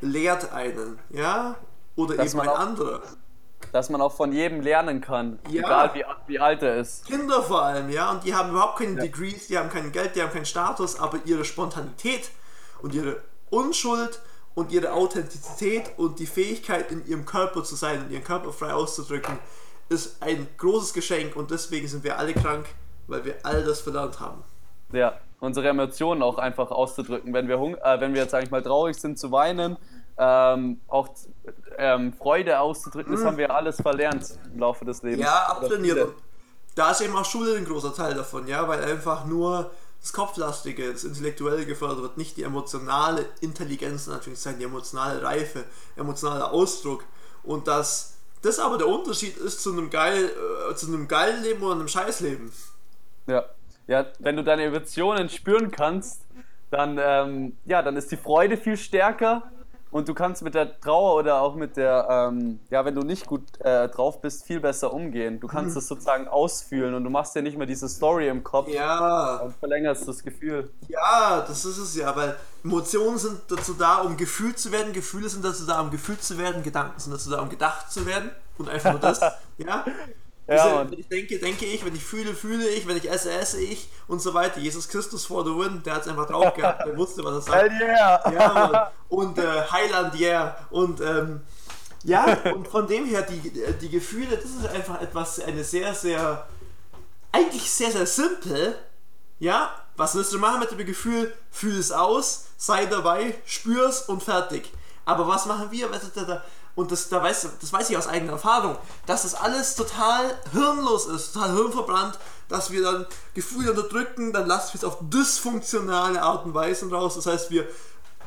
lehrt 0.00 0.52
einen, 0.52 0.98
ja, 1.10 1.56
oder 1.96 2.16
Dass 2.16 2.32
eben 2.32 2.40
ein 2.42 2.48
auch- 2.48 2.58
anderer. 2.58 3.02
Dass 3.72 3.90
man 3.90 4.00
auch 4.00 4.14
von 4.14 4.32
jedem 4.32 4.60
lernen 4.60 5.00
kann, 5.00 5.38
Ja. 5.48 5.62
egal 5.62 5.94
wie, 5.94 6.04
wie 6.26 6.38
alt 6.38 6.62
er 6.62 6.76
ist. 6.78 7.04
Kinder 7.06 7.42
vor 7.42 7.62
allem, 7.62 7.88
ja, 7.90 8.10
und 8.10 8.22
die 8.24 8.34
haben 8.34 8.50
überhaupt 8.50 8.78
keine 8.78 8.92
Ja. 8.96 9.02
Degrees, 9.02 9.48
die 9.48 9.58
haben 9.58 9.70
kein 9.70 9.90
Geld, 9.92 10.14
die 10.14 10.22
haben 10.22 10.32
keinen 10.32 10.46
Status, 10.46 10.98
aber 11.00 11.18
ihre 11.24 11.44
Spontanität 11.44 12.30
und 12.82 12.94
ihre 12.94 13.20
Unschuld 13.50 14.20
und 14.56 14.72
ihre 14.72 14.92
Authentizität 14.94 15.92
und 15.98 16.18
die 16.18 16.26
Fähigkeit 16.26 16.90
in 16.90 17.06
ihrem 17.06 17.26
Körper 17.26 17.62
zu 17.62 17.76
sein 17.76 18.02
und 18.02 18.10
ihren 18.10 18.24
Körper 18.24 18.52
frei 18.52 18.72
auszudrücken, 18.72 19.38
ist 19.90 20.20
ein 20.22 20.48
großes 20.56 20.94
Geschenk 20.94 21.36
und 21.36 21.50
deswegen 21.50 21.86
sind 21.86 22.02
wir 22.02 22.18
alle 22.18 22.32
krank, 22.32 22.66
weil 23.06 23.24
wir 23.24 23.34
all 23.42 23.62
das 23.62 23.82
verlernt 23.82 24.18
haben. 24.18 24.42
Ja, 24.92 25.20
unsere 25.40 25.68
Emotionen 25.68 26.22
auch 26.22 26.38
einfach 26.38 26.70
auszudrücken. 26.70 27.34
Wenn 27.34 27.48
wir, 27.48 27.56
äh, 27.56 28.00
wenn 28.00 28.14
wir 28.14 28.22
jetzt, 28.22 28.30
sag 28.30 28.44
ich 28.44 28.50
mal, 28.50 28.62
traurig 28.62 28.96
sind, 28.96 29.18
zu 29.18 29.30
weinen, 29.30 29.76
ähm, 30.16 30.80
auch 30.88 31.10
ähm, 31.76 32.14
Freude 32.14 32.58
auszudrücken, 32.58 33.14
das 33.14 33.24
haben 33.26 33.36
wir 33.36 33.54
alles 33.54 33.76
verlernt 33.76 34.38
im 34.54 34.60
Laufe 34.60 34.86
des 34.86 35.02
Lebens. 35.02 35.18
Mhm. 35.18 35.24
Ja, 35.24 35.46
abtrainiert. 35.50 36.14
da 36.74 36.92
ist 36.92 37.02
eben 37.02 37.14
auch 37.14 37.26
Schule 37.26 37.56
ein 37.56 37.66
großer 37.66 37.94
Teil 37.94 38.14
davon, 38.14 38.48
ja, 38.48 38.66
weil 38.66 38.82
einfach 38.82 39.26
nur 39.26 39.70
das 40.06 40.12
Kopflastige, 40.12 40.92
das 40.92 41.02
Intellektuelle 41.02 41.66
gefördert 41.66 42.00
wird, 42.00 42.16
nicht 42.16 42.36
die 42.36 42.44
emotionale 42.44 43.26
Intelligenz, 43.40 44.06
natürlich 44.06 44.38
sein, 44.38 44.56
die 44.56 44.64
emotionale 44.64 45.20
Reife, 45.20 45.64
emotionaler 45.96 46.52
Ausdruck. 46.52 47.02
Und 47.42 47.66
dass 47.66 48.16
das 48.40 48.60
aber 48.60 48.78
der 48.78 48.86
Unterschied 48.86 49.36
ist 49.36 49.60
zu 49.60 49.72
einem, 49.72 49.90
geil, 49.90 50.30
äh, 50.70 50.74
zu 50.76 50.86
einem 50.86 51.08
geilen 51.08 51.42
Leben 51.42 51.60
oder 51.60 51.74
einem 51.74 51.88
Scheißleben. 51.88 52.52
Ja. 53.26 53.46
ja, 53.88 54.06
wenn 54.20 54.36
du 54.36 54.44
deine 54.44 54.62
Emotionen 54.62 55.28
spüren 55.28 55.72
kannst, 55.72 56.22
dann, 56.70 57.00
ähm, 57.02 57.56
ja, 57.64 57.82
dann 57.82 57.96
ist 57.96 58.12
die 58.12 58.16
Freude 58.16 58.56
viel 58.56 58.76
stärker 58.76 59.50
und 59.96 60.08
du 60.08 60.14
kannst 60.14 60.42
mit 60.42 60.54
der 60.54 60.78
Trauer 60.80 61.14
oder 61.16 61.40
auch 61.40 61.54
mit 61.54 61.76
der, 61.76 62.06
ähm, 62.10 62.60
ja, 62.70 62.84
wenn 62.84 62.94
du 62.94 63.00
nicht 63.02 63.26
gut 63.26 63.42
äh, 63.60 63.88
drauf 63.88 64.20
bist, 64.20 64.44
viel 64.44 64.60
besser 64.60 64.92
umgehen. 64.92 65.40
Du 65.40 65.46
Mhm. 65.46 65.50
kannst 65.50 65.76
es 65.76 65.88
sozusagen 65.88 66.28
ausfühlen 66.28 66.94
und 66.94 67.04
du 67.04 67.10
machst 67.10 67.34
dir 67.34 67.42
nicht 67.42 67.56
mehr 67.56 67.66
diese 67.66 67.88
Story 67.88 68.28
im 68.28 68.44
Kopf 68.44 68.68
Ja, 68.68 69.36
und 69.38 69.54
verlängerst 69.56 70.06
das 70.06 70.22
Gefühl. 70.22 70.70
ja, 70.88 71.44
das 71.48 71.64
ist 71.64 71.78
es 71.78 71.96
ja, 71.96 72.14
weil 72.14 72.36
Emotionen 72.62 73.16
sind 73.18 73.40
dazu 73.48 73.74
da, 73.74 73.98
um 74.02 74.16
gefühlt 74.16 74.58
zu 74.58 74.70
werden, 74.72 74.92
Gefühle 74.92 75.28
sind 75.28 75.44
dazu 75.44 75.64
da, 75.66 75.80
um 75.80 75.90
gefühlt 75.90 76.22
zu 76.22 76.36
werden, 76.36 76.62
Gedanken 76.62 76.98
sind 77.00 77.12
dazu 77.12 77.30
da, 77.30 77.40
um 77.40 77.48
gedacht 77.48 77.90
zu 77.90 78.04
werden 78.06 78.30
und 78.58 78.68
einfach 78.68 78.90
nur 78.92 79.00
das, 79.00 79.20
ja. 79.58 79.84
Ja, 80.48 80.62
Also, 80.62 80.90
wenn 80.90 80.98
ich 80.98 81.08
denke, 81.08 81.38
denke 81.38 81.64
ich, 81.66 81.84
wenn 81.84 81.94
ich 81.94 82.04
fühle, 82.04 82.34
fühle 82.34 82.68
ich, 82.68 82.86
wenn 82.86 82.96
ich 82.96 83.10
esse, 83.10 83.32
esse 83.32 83.60
ich 83.60 83.88
und 84.06 84.20
so 84.20 84.32
weiter. 84.32 84.60
Jesus 84.60 84.88
Christus 84.88 85.26
for 85.26 85.44
the 85.44 85.50
win, 85.50 85.82
der 85.84 85.94
hat 85.94 86.02
es 86.02 86.08
einfach 86.08 86.26
drauf 86.26 86.54
gehabt, 86.54 86.86
der 86.86 86.96
wusste, 86.96 87.24
was 87.24 87.46
er 87.48 87.54
Hell 87.54 87.70
sagt. 87.70 87.80
yeah! 87.80 88.32
Ja. 88.32 88.92
Und 89.08 89.38
äh, 89.38 89.62
Heiland, 89.70 90.18
yeah. 90.18 90.56
Und 90.70 91.00
ähm, 91.00 91.40
ja, 92.04 92.38
und 92.54 92.68
von 92.68 92.86
dem 92.86 93.06
her, 93.06 93.22
die, 93.22 93.52
die 93.80 93.88
Gefühle, 93.88 94.36
das 94.36 94.50
ist 94.50 94.66
einfach 94.68 95.00
etwas, 95.00 95.40
eine 95.40 95.64
sehr, 95.64 95.92
sehr, 95.94 96.46
eigentlich 97.32 97.68
sehr, 97.68 97.90
sehr 97.90 98.06
simpel. 98.06 98.76
Ja, 99.40 99.70
was 99.96 100.14
willst 100.14 100.32
du 100.32 100.38
machen 100.38 100.60
mit 100.60 100.70
dem 100.70 100.86
Gefühl? 100.86 101.32
Fühl 101.50 101.76
es 101.76 101.90
aus, 101.90 102.46
sei 102.56 102.86
dabei, 102.86 103.34
spür's 103.44 104.02
und 104.02 104.22
fertig. 104.22 104.70
Aber 105.04 105.26
was 105.26 105.46
machen 105.46 105.70
wir? 105.70 105.88
Und 106.76 106.92
das, 106.92 107.08
da 107.08 107.22
weiß, 107.22 107.48
das 107.58 107.72
weiß 107.72 107.90
ich 107.90 107.96
aus 107.96 108.06
eigener 108.06 108.32
Erfahrung, 108.32 108.76
dass 109.06 109.22
das 109.22 109.34
alles 109.34 109.74
total 109.74 110.38
hirnlos 110.52 111.06
ist, 111.06 111.32
total 111.32 111.54
hirnverbrannt, 111.54 112.18
dass 112.48 112.70
wir 112.70 112.82
dann 112.82 113.06
Gefühle 113.34 113.70
unterdrücken, 113.70 114.32
dann 114.32 114.46
lassen 114.46 114.74
wir 114.74 114.78
es 114.78 114.84
auf 114.84 114.98
dysfunktionale 115.00 116.22
Art 116.22 116.44
und 116.44 116.52
Weise 116.52 116.88
raus. 116.90 117.14
Das 117.14 117.26
heißt, 117.26 117.50
wir 117.50 117.66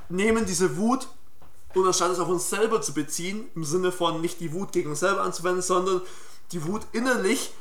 nehmen 0.10 0.48
diese 0.48 0.78
Wut 0.78 1.08
und 1.76 1.86
anstatt 1.86 2.12
es 2.12 2.20
auf 2.20 2.28
uns 2.28 2.50
selber 2.50 2.82
zu 2.82 2.94
beziehen, 2.94 3.50
im 3.54 3.64
Sinne 3.64 3.92
von 3.92 4.20
nicht 4.20 4.40
die 4.40 4.52
Wut 4.52 4.72
gegen 4.72 4.90
uns 4.90 5.02
selber 5.02 5.22
anzuwenden, 5.22 5.62
sondern 5.62 6.02
die 6.52 6.66
Wut 6.66 6.82
innerlich 6.92 7.54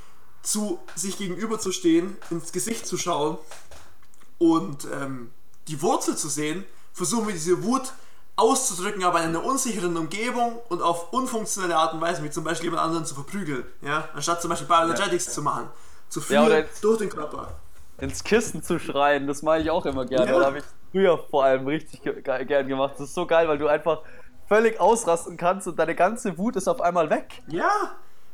zu 0.42 0.79
sich 0.94 1.18
gegenüber 1.18 1.61
zu 1.61 1.70
stehen, 1.70 2.16
ins 2.31 2.51
Gesicht 2.53 2.87
zu 2.87 2.96
schauen 2.96 3.37
und 4.38 4.87
ähm, 4.90 5.31
die 5.66 5.83
Wurzel 5.83 6.16
zu 6.16 6.29
sehen, 6.29 6.64
versuchen 6.94 7.27
wir 7.27 7.35
diese 7.35 7.62
Wut 7.62 7.92
auszudrücken, 8.38 9.05
aber 9.05 9.18
in 9.20 9.31
einer 9.31 9.44
unsicheren 9.44 9.96
Umgebung 9.96 10.59
und 10.68 10.81
auf 10.83 11.12
unfunktionelle 11.12 11.77
Art 11.77 11.92
und 11.94 12.01
Weise, 12.01 12.22
wie 12.22 12.31
zum 12.31 12.44
Beispiel 12.44 12.66
jemand 12.66 12.83
anderen 12.85 13.05
zu 13.05 13.14
verprügeln, 13.14 13.64
ja, 13.83 14.09
anstatt 14.14 14.40
zum 14.40 14.51
Beispiel 14.51 14.68
Bioenergetics 14.68 15.33
zu 15.33 15.42
machen, 15.42 15.68
zu 16.09 16.20
Ja, 16.20 16.27
fühlen 16.27 16.46
oder- 16.46 16.64
durch 16.81 16.98
den 16.98 17.09
Körper. 17.11 17.48
ins 17.98 18.22
Kissen 18.22 18.62
zu 18.62 18.79
schreien, 18.79 19.27
das 19.27 19.42
mache 19.42 19.59
ich 19.61 19.70
auch 19.70 19.85
immer 19.87 20.05
gerne. 20.07 20.31
Ja. 20.31 20.37
Oder 20.37 20.46
habe 20.46 20.59
ich 20.59 20.64
früher 20.92 21.18
vor 21.31 21.44
allem 21.44 21.66
richtig 21.66 22.01
ge 22.03 22.22
ge- 22.22 22.44
gern 22.44 22.68
gemacht. 22.68 22.94
Das 22.96 23.09
ist 23.09 23.14
so 23.14 23.27
geil, 23.27 23.48
weil 23.48 23.59
du 23.59 23.66
einfach 23.66 24.03
völlig 24.48 24.81
ausrasten 24.81 25.37
kannst 25.37 25.66
und 25.66 25.79
deine 25.79 25.94
ganze 25.94 26.38
Wut 26.38 26.55
ist 26.57 26.68
auf 26.68 26.81
einmal 26.81 27.11
weg. 27.11 27.42
Ja, 27.48 27.70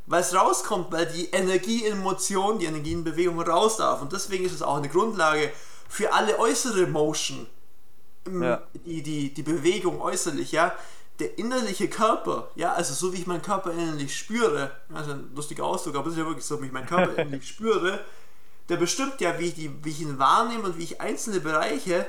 weil 0.05 0.21
es 0.21 0.35
rauskommt, 0.35 0.91
weil 0.91 1.07
die 1.07 1.31
Energie 1.31 1.83
in 1.83 1.99
Motion, 2.03 2.59
die 2.59 2.65
Energie 2.67 2.93
in 2.93 3.03
Bewegung 3.03 3.41
raus 3.41 3.77
darf. 3.77 4.01
Und 4.03 4.13
deswegen 4.13 4.45
ist 4.45 4.53
es 4.53 4.61
auch 4.61 4.77
eine 4.77 4.87
Grundlage 4.87 5.51
für 5.89 6.13
alle 6.13 6.37
äußere 6.37 6.85
Motion. 6.87 7.47
Ja. 8.29 8.61
Die, 8.85 9.01
die, 9.03 9.33
die 9.33 9.43
Bewegung 9.43 10.01
äußerlich, 10.01 10.51
ja. 10.51 10.73
Der 11.19 11.37
innerliche 11.37 11.87
Körper, 11.87 12.49
ja, 12.55 12.73
also 12.73 12.93
so 12.93 13.13
wie 13.13 13.17
ich 13.17 13.27
meinen 13.27 13.41
Körper 13.41 13.71
innerlich 13.71 14.17
spüre, 14.17 14.71
also 14.93 15.11
ein 15.11 15.31
lustiger 15.33 15.63
Ausdruck, 15.63 15.95
aber 15.95 16.07
es 16.07 16.13
ist 16.13 16.19
ja 16.19 16.25
wirklich 16.25 16.45
so, 16.45 16.61
wie 16.61 16.65
ich 16.65 16.71
meinen 16.73 16.87
Körper 16.87 17.15
innerlich 17.17 17.47
spüre, 17.47 17.99
der 18.67 18.77
bestimmt 18.77 19.21
ja, 19.21 19.39
wie 19.39 19.45
ich, 19.45 19.53
die, 19.53 19.83
wie 19.85 19.91
ich 19.91 20.01
ihn 20.01 20.19
wahrnehme 20.19 20.63
und 20.63 20.77
wie 20.77 20.83
ich 20.83 20.99
einzelne 20.99 21.39
Bereiche 21.39 22.05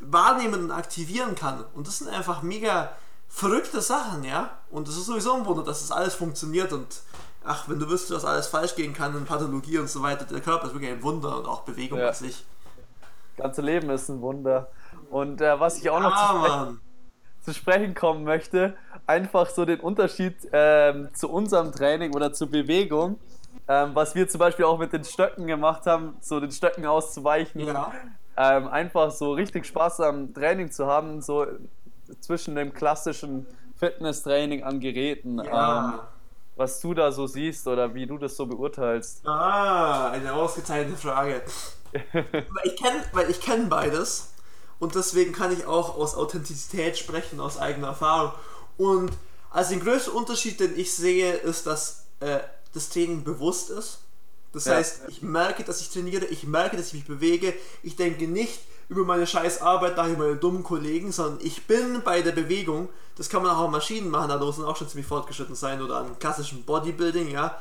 wahrnehmen 0.00 0.64
und 0.64 0.70
aktivieren 0.70 1.34
kann. 1.34 1.64
Und 1.74 1.86
das 1.86 1.98
sind 1.98 2.08
einfach 2.08 2.42
mega 2.42 2.90
verrückte 3.28 3.80
Sachen, 3.80 4.24
ja. 4.24 4.58
Und 4.70 4.88
es 4.88 4.96
ist 4.96 5.06
sowieso 5.06 5.34
ein 5.34 5.46
Wunder, 5.46 5.62
dass 5.62 5.80
das 5.80 5.92
alles 5.92 6.14
funktioniert 6.14 6.72
und 6.72 7.02
ach, 7.44 7.68
wenn 7.68 7.78
du 7.78 7.88
wüsstest, 7.88 8.10
dass 8.12 8.24
alles 8.24 8.46
falsch 8.46 8.74
gehen 8.74 8.94
kann 8.94 9.16
in 9.16 9.24
Pathologie 9.24 9.78
und 9.78 9.88
so 9.88 10.02
weiter, 10.02 10.24
der 10.24 10.40
Körper 10.40 10.66
ist 10.66 10.72
wirklich 10.74 10.90
ein 10.90 11.02
Wunder 11.02 11.36
und 11.38 11.46
auch 11.46 11.60
Bewegung 11.62 11.98
Ja. 12.00 12.08
an 12.08 12.14
sich. 12.14 12.44
Das 13.36 13.44
ganze 13.44 13.62
Leben 13.62 13.90
ist 13.90 14.08
ein 14.08 14.20
Wunder. 14.20 14.68
Und 15.14 15.40
äh, 15.40 15.60
was 15.60 15.78
ich 15.78 15.88
auch 15.90 16.00
noch 16.00 16.12
Ah, 16.12 16.26
zu, 16.32 16.38
sprechen, 16.38 16.58
Mann. 16.64 16.80
zu 17.42 17.54
sprechen 17.54 17.94
kommen 17.94 18.24
möchte, 18.24 18.74
einfach 19.06 19.48
so 19.48 19.64
den 19.64 19.78
Unterschied 19.78 20.34
ähm, 20.52 21.08
zu 21.14 21.30
unserem 21.30 21.70
Training 21.70 22.14
oder 22.16 22.32
zur 22.32 22.50
Bewegung, 22.50 23.20
ähm, 23.68 23.90
was 23.94 24.16
wir 24.16 24.28
zum 24.28 24.40
Beispiel 24.40 24.64
auch 24.64 24.76
mit 24.78 24.92
den 24.92 25.04
Stöcken 25.04 25.46
gemacht 25.46 25.86
haben, 25.86 26.16
so 26.20 26.40
den 26.40 26.50
Stöcken 26.50 26.84
auszuweichen. 26.84 27.60
Ja. 27.60 27.92
ähm, 28.36 28.66
einfach 28.66 29.12
so 29.12 29.32
richtig 29.34 29.66
Spaß 29.66 30.00
am 30.00 30.34
Training 30.34 30.72
zu 30.72 30.86
haben, 30.86 31.22
so 31.22 31.46
zwischen 32.20 32.56
dem 32.56 32.74
klassischen 32.74 33.46
Fitnesstraining 33.76 34.64
an 34.64 34.80
Geräten. 34.80 35.38
Ähm, 35.38 35.46
Ja. 35.46 36.08
was 36.56 36.80
du 36.80 36.92
da 36.92 37.12
so 37.12 37.28
siehst 37.28 37.68
oder 37.68 37.94
wie 37.94 38.06
du 38.06 38.18
das 38.18 38.36
so 38.36 38.46
beurteilst. 38.46 39.24
Ah, 39.28 40.10
eine 40.10 40.32
ausgezeichnete 40.32 40.98
Frage. 40.98 41.40
weil 42.12 42.24
ich 42.64 42.76
kenne 42.76 43.00
weil 43.12 43.30
ich 43.30 43.40
kenn 43.40 43.68
beides 43.68 44.33
und 44.78 44.94
deswegen 44.94 45.32
kann 45.32 45.52
ich 45.52 45.66
auch 45.66 45.96
aus 45.96 46.14
Authentizität 46.14 46.98
sprechen, 46.98 47.40
aus 47.40 47.58
eigener 47.58 47.88
Erfahrung. 47.88 48.32
Und 48.76 49.12
also 49.50 49.70
den 49.70 49.80
größten 49.80 50.12
Unterschied, 50.12 50.58
den 50.60 50.78
ich 50.78 50.92
sehe, 50.94 51.32
ist, 51.34 51.66
dass 51.66 52.04
äh, 52.20 52.40
das 52.72 52.88
Training 52.88 53.22
bewusst 53.24 53.70
ist. 53.70 53.98
Das 54.52 54.66
Ja. 54.66 54.74
heißt, 54.74 55.02
ich 55.08 55.22
merke, 55.22 55.64
dass 55.64 55.80
ich 55.80 55.90
trainiere, 55.90 56.24
ich 56.26 56.44
merke, 56.44 56.76
dass 56.76 56.88
ich 56.88 56.94
mich 56.94 57.06
bewege. 57.06 57.54
Ich 57.82 57.96
denke 57.96 58.26
nicht, 58.26 58.60
über 58.88 59.04
meine 59.04 59.26
scheiß 59.26 59.62
Arbeit 59.62 59.96
nach 59.96 60.08
über 60.08 60.24
meine 60.24 60.36
dummen 60.36 60.62
Kollegen, 60.62 61.10
sondern 61.12 61.44
ich 61.44 61.66
bin 61.66 62.02
bei 62.04 62.20
der 62.22 62.32
Bewegung. 62.32 62.88
Das 63.16 63.28
kann 63.28 63.42
man 63.42 63.52
auch 63.52 63.64
an 63.64 63.70
Maschinen 63.70 64.10
machen, 64.10 64.28
da 64.28 64.38
muss 64.38 64.58
man 64.58 64.66
auch 64.66 64.76
schon 64.76 64.88
ziemlich 64.88 65.06
fortgeschritten 65.06 65.54
sein 65.54 65.80
oder 65.80 65.98
an 65.98 66.18
klassischem 66.18 66.62
Bodybuilding, 66.64 67.30
ja. 67.30 67.56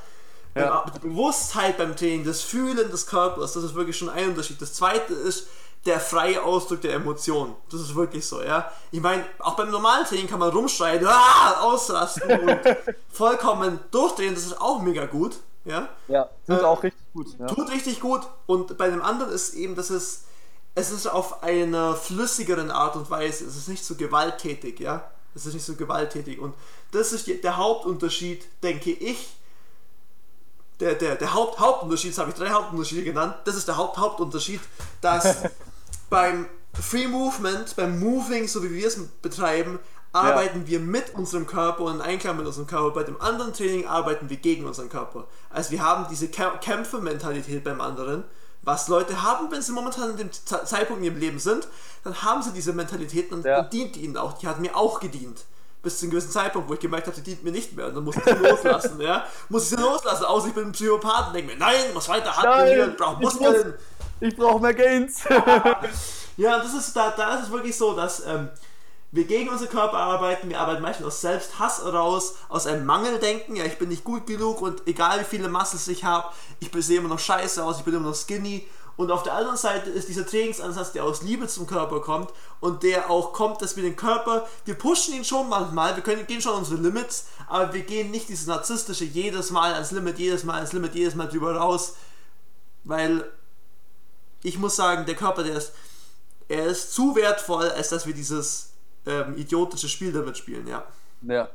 ja. 0.55 0.83
Die 0.95 0.99
Bewusstheit 0.99 1.77
beim 1.77 1.95
Training, 1.95 2.25
das 2.25 2.41
Fühlen 2.41 2.89
des 2.89 3.05
Körpers, 3.05 3.53
das 3.53 3.63
ist 3.63 3.75
wirklich 3.75 3.97
schon 3.97 4.09
ein 4.09 4.29
Unterschied. 4.29 4.61
Das 4.61 4.73
zweite 4.73 5.13
ist, 5.13 5.47
der 5.85 5.99
freie 5.99 6.41
Ausdruck 6.41 6.81
der 6.81 6.93
Emotionen. 6.93 7.55
Das 7.69 7.81
ist 7.81 7.95
wirklich 7.95 8.25
so, 8.25 8.41
ja. 8.41 8.71
Ich 8.91 9.01
meine, 9.01 9.25
auch 9.39 9.55
beim 9.55 9.69
normalen 9.69 10.05
Training 10.05 10.27
kann 10.27 10.39
man 10.39 10.49
rumschreien, 10.49 11.05
ah, 11.05 11.61
ausrasten 11.61 12.39
und 12.39 12.59
vollkommen 13.11 13.79
durchdrehen, 13.91 14.33
das 14.33 14.45
ist 14.45 14.61
auch 14.61 14.81
mega 14.81 15.05
gut, 15.05 15.37
ja. 15.65 15.89
Ja, 16.07 16.29
tut 16.47 16.59
äh, 16.59 16.63
auch 16.63 16.83
richtig 16.83 17.13
gut. 17.13 17.27
Ja. 17.37 17.47
Tut 17.47 17.69
richtig 17.69 17.99
gut 17.99 18.21
und 18.45 18.77
bei 18.77 18.89
dem 18.89 19.01
anderen 19.01 19.33
ist 19.33 19.55
eben, 19.55 19.75
dass 19.75 19.89
es, 19.89 20.23
es 20.75 20.91
ist 20.91 21.07
auf 21.07 21.43
einer 21.43 21.95
flüssigeren 21.95 22.71
Art 22.71 22.95
und 22.95 23.09
Weise, 23.09 23.45
es 23.45 23.57
ist 23.57 23.67
nicht 23.67 23.83
so 23.83 23.95
gewalttätig, 23.95 24.79
ja. 24.79 25.09
Es 25.35 25.45
ist 25.45 25.53
nicht 25.53 25.65
so 25.65 25.75
gewalttätig 25.75 26.39
und 26.39 26.53
das 26.91 27.11
ist 27.11 27.27
der 27.27 27.57
Hauptunterschied, 27.57 28.45
denke 28.61 28.91
ich, 28.91 29.35
der, 30.79 30.95
der, 30.95 31.15
der 31.15 31.33
Haupt, 31.33 31.59
Hauptunterschied, 31.59 32.11
das 32.11 32.19
habe 32.19 32.29
ich 32.29 32.35
drei 32.35 32.49
Hauptunterschiede 32.51 33.03
genannt, 33.03 33.35
das 33.45 33.55
ist 33.55 33.67
der 33.67 33.77
Haupt, 33.77 33.97
Hauptunterschied, 33.97 34.61
dass 35.01 35.37
beim 36.09 36.47
Free 36.73 37.07
Movement, 37.07 37.75
beim 37.75 37.99
Moving, 37.99 38.47
so 38.47 38.63
wie 38.63 38.71
wir 38.71 38.87
es 38.87 38.99
betreiben, 39.21 39.79
arbeiten 40.11 40.61
ja. 40.61 40.67
wir 40.67 40.79
mit 40.79 41.13
unserem 41.15 41.47
Körper 41.47 41.83
und 41.83 41.95
in 41.95 42.01
Einklang 42.01 42.37
mit 42.37 42.45
unserem 42.45 42.67
Körper. 42.67 42.91
Bei 42.91 43.03
dem 43.03 43.19
anderen 43.19 43.53
Training 43.53 43.87
arbeiten 43.87 44.29
wir 44.29 44.37
gegen 44.37 44.65
unseren 44.65 44.89
Körper. 44.89 45.27
Also 45.49 45.71
wir 45.71 45.83
haben 45.83 46.05
diese 46.09 46.29
Kämpfermentalität 46.29 47.63
beim 47.63 47.81
anderen. 47.81 48.23
Was 48.61 48.87
Leute 48.87 49.23
haben, 49.23 49.51
wenn 49.51 49.61
sie 49.61 49.73
momentan 49.73 50.11
in 50.11 50.17
dem 50.17 50.31
Zeitpunkt 50.31 51.01
in 51.01 51.11
ihrem 51.11 51.19
Leben 51.19 51.39
sind, 51.39 51.67
dann 52.03 52.21
haben 52.23 52.41
sie 52.41 52.53
diese 52.53 52.71
Mentalität 52.71 53.31
und, 53.31 53.43
ja. 53.43 53.59
und 53.59 53.73
dient 53.73 53.97
ihnen 53.97 54.15
auch. 54.15 54.37
Die 54.37 54.47
hat 54.47 54.59
mir 54.59 54.75
auch 54.75 54.99
gedient 54.99 55.45
bis 55.83 55.99
zu 55.99 56.05
einem 56.05 56.11
gewissen 56.11 56.31
Zeitpunkt, 56.31 56.69
wo 56.69 56.73
ich 56.73 56.79
gemerkt 56.79 57.07
habe, 57.07 57.15
die 57.17 57.23
dient 57.23 57.43
mir 57.43 57.51
nicht 57.51 57.75
mehr. 57.75 57.87
Und 57.87 57.95
dann 57.95 58.05
muss 58.05 58.15
ich 58.15 58.23
sie 58.23 58.31
loslassen, 58.31 59.01
ja. 59.01 59.25
Muss 59.49 59.63
ich 59.63 59.69
sie 59.69 59.75
loslassen, 59.75 60.23
außer 60.23 60.47
ich 60.47 60.53
bin 60.53 60.67
ein 60.67 60.71
Psychopath 60.71 61.27
und 61.27 61.33
denke 61.35 61.51
mir, 61.51 61.59
nein, 61.59 61.93
muss 61.93 62.07
weiter 62.07 62.35
Hand 62.35 62.45
trainieren, 62.45 62.91
ich 62.91 62.97
brauche 62.97 63.21
Muskeln. 63.21 63.73
Ich 64.19 64.35
brauche 64.35 64.61
mehr 64.61 64.73
Gains. 64.73 65.23
ja, 66.37 66.57
das 66.59 66.73
ist, 66.73 66.95
da, 66.95 67.11
da 67.11 67.35
ist 67.35 67.45
es 67.45 67.51
wirklich 67.51 67.75
so, 67.75 67.93
dass 67.93 68.25
ähm, 68.25 68.49
wir 69.13 69.25
gegen 69.25 69.49
unseren 69.49 69.69
Körper 69.69 69.97
arbeiten, 69.97 70.49
wir 70.49 70.59
arbeiten 70.59 70.81
meistens 70.81 71.05
aus 71.05 71.21
Selbsthass 71.21 71.83
heraus, 71.83 72.35
aus 72.49 72.65
einem 72.65 72.85
Mangeldenken, 72.85 73.55
ja, 73.55 73.63
ich 73.63 73.77
bin 73.77 73.89
nicht 73.89 74.03
gut 74.03 74.25
genug 74.25 74.61
und 74.61 74.87
egal 74.87 75.19
wie 75.19 75.25
viele 75.25 75.49
Muscles 75.49 75.87
ich 75.87 76.03
habe, 76.03 76.33
ich 76.59 76.71
sehe 76.83 76.97
immer 76.97 77.09
noch 77.09 77.19
scheiße 77.19 77.63
aus, 77.63 77.77
ich 77.77 77.83
bin 77.83 77.93
immer 77.93 78.09
noch 78.09 78.15
skinny. 78.15 78.67
Und 78.95 79.11
auf 79.11 79.23
der 79.23 79.33
anderen 79.33 79.57
Seite 79.57 79.89
ist 79.89 80.07
dieser 80.07 80.25
Trainingsansatz, 80.25 80.91
der 80.91 81.03
aus 81.03 81.21
Liebe 81.23 81.47
zum 81.47 81.65
Körper 81.65 81.99
kommt 81.99 82.31
und 82.59 82.83
der 82.83 83.09
auch 83.09 83.33
kommt, 83.33 83.61
dass 83.61 83.75
wir 83.75 83.83
den 83.83 83.95
Körper, 83.95 84.47
wir 84.65 84.75
pushen 84.75 85.15
ihn 85.15 85.25
schon 85.25 85.49
manchmal, 85.49 85.95
wir 85.95 86.03
können, 86.03 86.25
gehen 86.27 86.41
schon 86.41 86.55
unsere 86.55 86.79
Limits, 86.79 87.27
aber 87.47 87.73
wir 87.73 87.81
gehen 87.81 88.11
nicht 88.11 88.29
dieses 88.29 88.47
narzisstische 88.47 89.05
jedes 89.05 89.51
Mal 89.51 89.73
ans 89.73 89.91
Limit, 89.91 90.19
jedes 90.19 90.43
Mal 90.43 90.55
ans 90.55 90.73
Limit, 90.73 90.93
jedes 90.93 91.15
Mal 91.15 91.27
drüber 91.27 91.55
raus, 91.55 91.95
weil 92.83 93.31
ich 94.43 94.59
muss 94.59 94.75
sagen, 94.75 95.05
der 95.05 95.15
Körper, 95.15 95.43
der 95.43 95.55
ist, 95.55 95.73
er 96.47 96.65
ist 96.65 96.93
zu 96.93 97.15
wertvoll, 97.15 97.69
als 97.69 97.89
dass 97.89 98.05
wir 98.05 98.13
dieses 98.13 98.73
ähm, 99.05 99.35
idiotische 99.37 99.89
Spiel 99.89 100.11
damit 100.11 100.37
spielen, 100.37 100.67
ja. 100.67 100.83
Ja. 101.21 101.49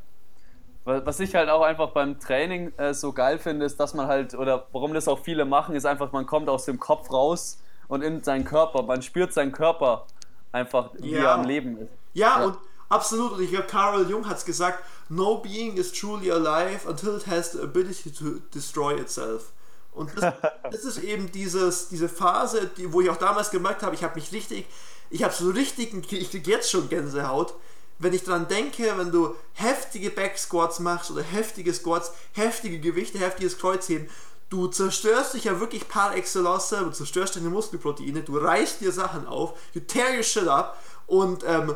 Was 0.85 1.21
ich 1.21 1.35
halt 1.35 1.51
auch 1.51 1.61
einfach 1.61 1.91
beim 1.91 2.19
Training 2.19 2.73
äh, 2.79 2.95
so 2.95 3.13
geil 3.13 3.39
finde, 3.39 3.67
ist, 3.67 3.79
dass 3.79 3.93
man 3.93 4.07
halt, 4.07 4.35
oder 4.35 4.67
warum 4.73 4.95
das 4.95 5.07
auch 5.07 5.19
viele 5.19 5.45
machen, 5.45 5.75
ist 5.75 5.85
einfach, 5.85 6.13
man 6.13 6.25
kommt 6.25 6.49
aus 6.49 6.65
dem 6.65 6.79
Kopf 6.79 7.13
raus 7.13 7.59
und 7.89 8.03
in 8.03 8.23
seinen 8.23 8.45
Körper. 8.45 8.83
Man 8.83 9.03
spürt 9.03 9.35
seinen 9.35 9.53
Körper 9.53 10.07
einfach, 10.51 10.91
wie 10.99 11.11
ja. 11.11 11.25
er 11.25 11.33
am 11.33 11.45
Leben 11.45 11.77
ist. 11.77 11.91
Ja, 12.15 12.41
ja. 12.41 12.47
und 12.47 12.57
absolut. 12.89 13.33
Und 13.33 13.43
ich 13.43 13.51
glaube, 13.51 13.67
Carl 13.67 14.09
Jung 14.09 14.27
hat 14.27 14.39
es 14.39 14.47
gesagt: 14.47 14.83
No 15.11 15.39
being 15.39 15.77
is 15.77 15.93
truly 15.93 16.31
alive 16.31 16.89
until 16.89 17.17
it 17.17 17.27
has 17.27 17.53
the 17.53 17.61
ability 17.61 18.11
to 18.11 18.41
destroy 18.55 18.99
itself. 18.99 19.53
Und 19.99 20.11
das, 20.17 20.35
das 20.63 20.85
ist 20.85 20.99
eben 20.99 21.31
dieses, 21.33 21.89
diese 21.89 22.09
Phase, 22.09 22.71
die, 22.77 22.93
wo 22.93 23.01
ich 23.01 23.11
auch 23.11 23.17
damals 23.17 23.51
gemerkt 23.51 23.83
habe, 23.83 23.95
ich 23.95 24.05
habe 24.05 24.15
mich 24.15 24.33
richtig, 24.33 24.67
ich 25.11 25.25
habe 25.25 25.35
so 25.35 25.51
richtig, 25.51 25.93
ich 26.13 26.31
kriege 26.31 26.51
jetzt 26.51 26.71
schon 26.71 26.89
Gänsehaut, 26.89 27.55
wenn 27.99 28.15
ich 28.15 28.23
daran 28.23 28.47
denke, 28.47 28.97
wenn 28.97 29.11
du 29.11 29.35
heftige 29.55 30.11
Backsquats 30.11 30.79
machst 30.79 31.11
oder 31.11 31.23
heftige 31.23 31.75
Squats, 31.75 32.13
heftige 32.33 32.79
Gewichte, 32.79 33.19
heftiges 33.19 33.59
Kreuzheben, 33.59 34.09
du 34.51 34.69
zerstörst 34.69 35.35
dich 35.35 35.45
ja 35.45 35.59
wirklich 35.59 35.89
par 35.89 36.15
excellence, 36.15 36.69
du 36.69 36.91
zerstörst 36.91 37.37
deine 37.37 37.51
Muskelproteine, 37.51 38.23
du 38.23 38.39
reißt 38.39 38.81
dir 38.81 38.93
Sachen 38.93 39.27
auf, 39.27 39.59
you 39.75 39.81
tear 39.81 40.15
your 40.17 40.23
shit 40.23 40.47
up 40.47 40.79
und 41.07 41.43
ähm, 41.45 41.75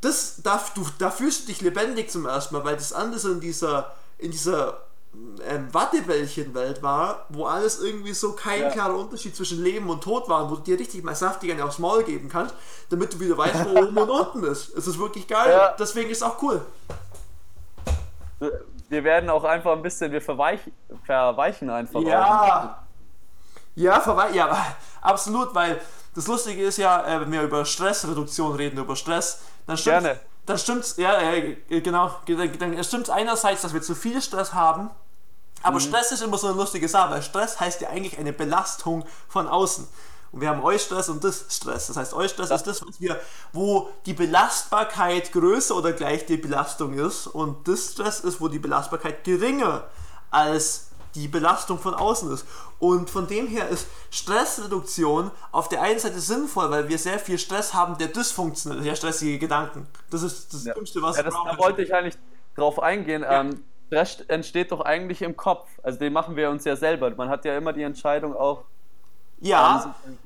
das, 0.00 0.42
da, 0.42 0.62
du, 0.74 0.84
da 0.98 1.12
fühlst 1.12 1.42
du 1.42 1.46
dich 1.46 1.60
lebendig 1.60 2.10
zum 2.10 2.26
ersten 2.26 2.56
Mal, 2.56 2.64
weil 2.64 2.74
das 2.74 2.92
andere 2.92 3.30
in 3.30 3.40
dieser, 3.40 3.94
in 4.18 4.32
dieser 4.32 4.82
ähm, 5.46 5.72
Wattebällchenwelt 5.72 6.82
war, 6.82 7.26
wo 7.28 7.44
alles 7.46 7.80
irgendwie 7.80 8.14
so 8.14 8.32
kein 8.32 8.62
ja. 8.62 8.70
klarer 8.70 8.96
Unterschied 8.96 9.36
zwischen 9.36 9.62
Leben 9.62 9.90
und 9.90 10.02
Tod 10.02 10.28
war, 10.28 10.50
wo 10.50 10.56
du 10.56 10.62
dir 10.62 10.78
richtig 10.78 11.04
mal 11.04 11.14
saftig 11.14 11.60
aufs 11.60 11.78
Maul 11.78 12.02
geben 12.04 12.28
kannst, 12.28 12.54
damit 12.90 13.12
du 13.12 13.20
wieder 13.20 13.36
weißt, 13.36 13.66
wo 13.66 13.80
oben 13.82 13.98
und 13.98 14.10
unten 14.34 14.44
ist. 14.44 14.74
Es 14.76 14.86
ist 14.86 14.98
wirklich 14.98 15.28
geil. 15.28 15.50
Ja. 15.52 15.74
Deswegen 15.78 16.10
ist 16.10 16.18
es 16.18 16.22
auch 16.22 16.42
cool. 16.42 16.64
Wir 18.88 19.04
werden 19.04 19.30
auch 19.30 19.44
einfach 19.44 19.72
ein 19.72 19.82
bisschen, 19.82 20.12
wir 20.12 20.22
verweich, 20.22 20.60
verweichen 21.04 21.70
einfach. 21.70 22.00
Ja. 22.02 22.82
Ja, 23.74 24.00
verweichen, 24.00 24.34
ja, 24.34 24.66
absolut, 25.00 25.54
weil 25.54 25.80
das 26.14 26.26
Lustige 26.26 26.62
ist 26.62 26.76
ja, 26.76 27.06
äh, 27.06 27.20
wenn 27.20 27.32
wir 27.32 27.42
über 27.42 27.64
Stressreduktion 27.64 28.54
reden, 28.54 28.78
über 28.78 28.96
Stress, 28.96 29.42
dann 29.66 29.76
stimmt 29.76 30.02
Gerne. 30.02 30.20
Dann 30.46 30.58
stimmt's, 30.58 30.96
ja, 30.96 31.20
äh, 31.20 31.56
genau, 31.68 32.10
dann 32.26 32.82
stimmt 32.84 33.10
einerseits, 33.10 33.62
dass 33.62 33.74
wir 33.74 33.82
zu 33.82 33.94
viel 33.94 34.20
Stress 34.20 34.52
haben, 34.54 34.90
aber 35.62 35.76
mhm. 35.76 35.80
Stress 35.80 36.12
ist 36.12 36.22
immer 36.22 36.38
so 36.38 36.48
eine 36.48 36.56
lustige 36.56 36.88
Sache, 36.88 37.12
weil 37.12 37.22
Stress 37.22 37.60
heißt 37.60 37.80
ja 37.80 37.88
eigentlich 37.88 38.18
eine 38.18 38.32
Belastung 38.32 39.04
von 39.28 39.46
außen. 39.48 39.86
Und 40.32 40.40
wir 40.40 40.48
haben 40.48 40.62
Eustress 40.62 41.08
und 41.10 41.22
Distress. 41.22 41.88
Das 41.88 41.96
heißt, 41.96 42.14
Eustress 42.14 42.48
das 42.48 42.62
ist 42.62 42.66
das, 42.66 42.86
was 42.86 43.00
wir, 43.00 43.20
wo 43.52 43.90
die 44.06 44.14
Belastbarkeit 44.14 45.30
größer 45.32 45.76
oder 45.76 45.92
gleich 45.92 46.24
die 46.24 46.38
Belastung 46.38 46.94
ist. 46.94 47.26
Und 47.26 47.66
Distress 47.66 48.20
ist, 48.20 48.40
wo 48.40 48.48
die 48.48 48.58
Belastbarkeit 48.58 49.24
geringer 49.24 49.84
als 50.30 50.88
die 51.14 51.28
Belastung 51.28 51.78
von 51.78 51.94
außen 51.94 52.32
ist. 52.32 52.46
Und 52.78 53.10
von 53.10 53.26
dem 53.26 53.46
her 53.46 53.68
ist 53.68 53.86
Stressreduktion 54.10 55.30
auf 55.50 55.68
der 55.68 55.82
einen 55.82 55.98
Seite 55.98 56.20
sinnvoll, 56.20 56.70
weil 56.70 56.88
wir 56.88 56.98
sehr 56.98 57.18
viel 57.18 57.38
Stress 57.38 57.74
haben, 57.74 57.98
der 57.98 58.08
dysfunktionell, 58.08 58.82
der 58.82 58.94
stressige 58.96 59.38
Gedanken. 59.38 59.86
Das 60.10 60.22
ist 60.22 60.52
das 60.52 60.64
ja. 60.64 60.74
Dümmste, 60.74 61.02
was 61.02 61.16
ja, 61.16 61.22
das, 61.22 61.34
Da 61.34 61.58
wollte 61.58 61.82
ich 61.82 61.94
eigentlich 61.94 62.16
drauf 62.56 62.80
eingehen. 62.80 63.22
Ja. 63.22 63.40
Ähm, 63.40 63.62
Stress 63.86 64.20
entsteht 64.28 64.72
doch 64.72 64.80
eigentlich 64.80 65.22
im 65.22 65.36
Kopf. 65.36 65.68
Also 65.82 65.98
den 65.98 66.12
machen 66.12 66.36
wir 66.36 66.50
uns 66.50 66.64
ja 66.64 66.76
selber. 66.76 67.10
Man 67.10 67.28
hat 67.28 67.44
ja 67.44 67.56
immer 67.56 67.72
die 67.72 67.82
Entscheidung 67.82 68.34
auch. 68.34 68.64
Ja. 69.40 69.94
Ähm, 70.06 70.18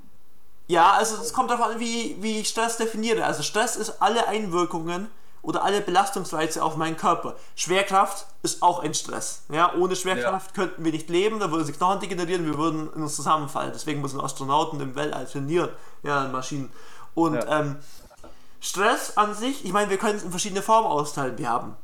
ja, 0.69 0.93
also 0.93 1.23
es 1.23 1.33
kommt 1.33 1.51
darauf 1.51 1.67
an, 1.67 1.81
wie, 1.81 2.17
wie 2.21 2.41
ich 2.41 2.49
Stress 2.49 2.77
definiere. 2.77 3.25
Also 3.25 3.43
Stress 3.43 3.77
ist 3.77 4.03
alle 4.03 4.27
Einwirkungen 4.29 5.09
oder 5.47 5.63
alle 5.63 5.81
Belastungsreize 5.81 6.61
auf 6.61 6.77
meinen 6.77 6.97
Körper. 6.97 7.37
Schwerkraft 7.55 8.27
ist 8.43 8.63
auch 8.63 8.81
ein 8.81 8.95
Stress. 8.95 9.43
Ja, 9.49 9.75
ohne 9.75 9.95
Schwerkraft 9.95 10.49
ja. 10.49 10.55
könnten 10.55 10.85
wir 10.85 10.91
nicht 10.91 11.09
leben, 11.09 11.39
da 11.39 11.53
würden 11.53 11.65
sich 11.65 11.77
Knochen 11.77 12.01
degenerieren, 12.01 12.45
wir 12.45 12.59
würden 12.59 12.93
in 12.95 13.03
uns 13.03 13.15
zusammenfallen. 13.15 13.71
Deswegen 13.73 14.01
müssen 14.01 14.21
Astronauten 14.21 14.81
im 14.81 14.97
Weltall 14.97 15.25
trainieren, 15.27 15.71
ja, 16.03 16.25
in 16.25 16.33
Maschinen. 16.33 16.73
Und 17.15 17.35
ja. 17.35 17.61
ähm, 17.61 17.77
Stress 18.61 19.17
an 19.17 19.37
sich, 19.37 19.65
ich 19.65 19.73
meine, 19.73 19.89
wir 19.89 19.99
können 19.99 20.17
es 20.17 20.25
in 20.25 20.31
verschiedene 20.31 20.63
Formen 20.63 20.89
austeilen. 20.89 21.39
Wir 21.39 21.49
haben 21.49 21.77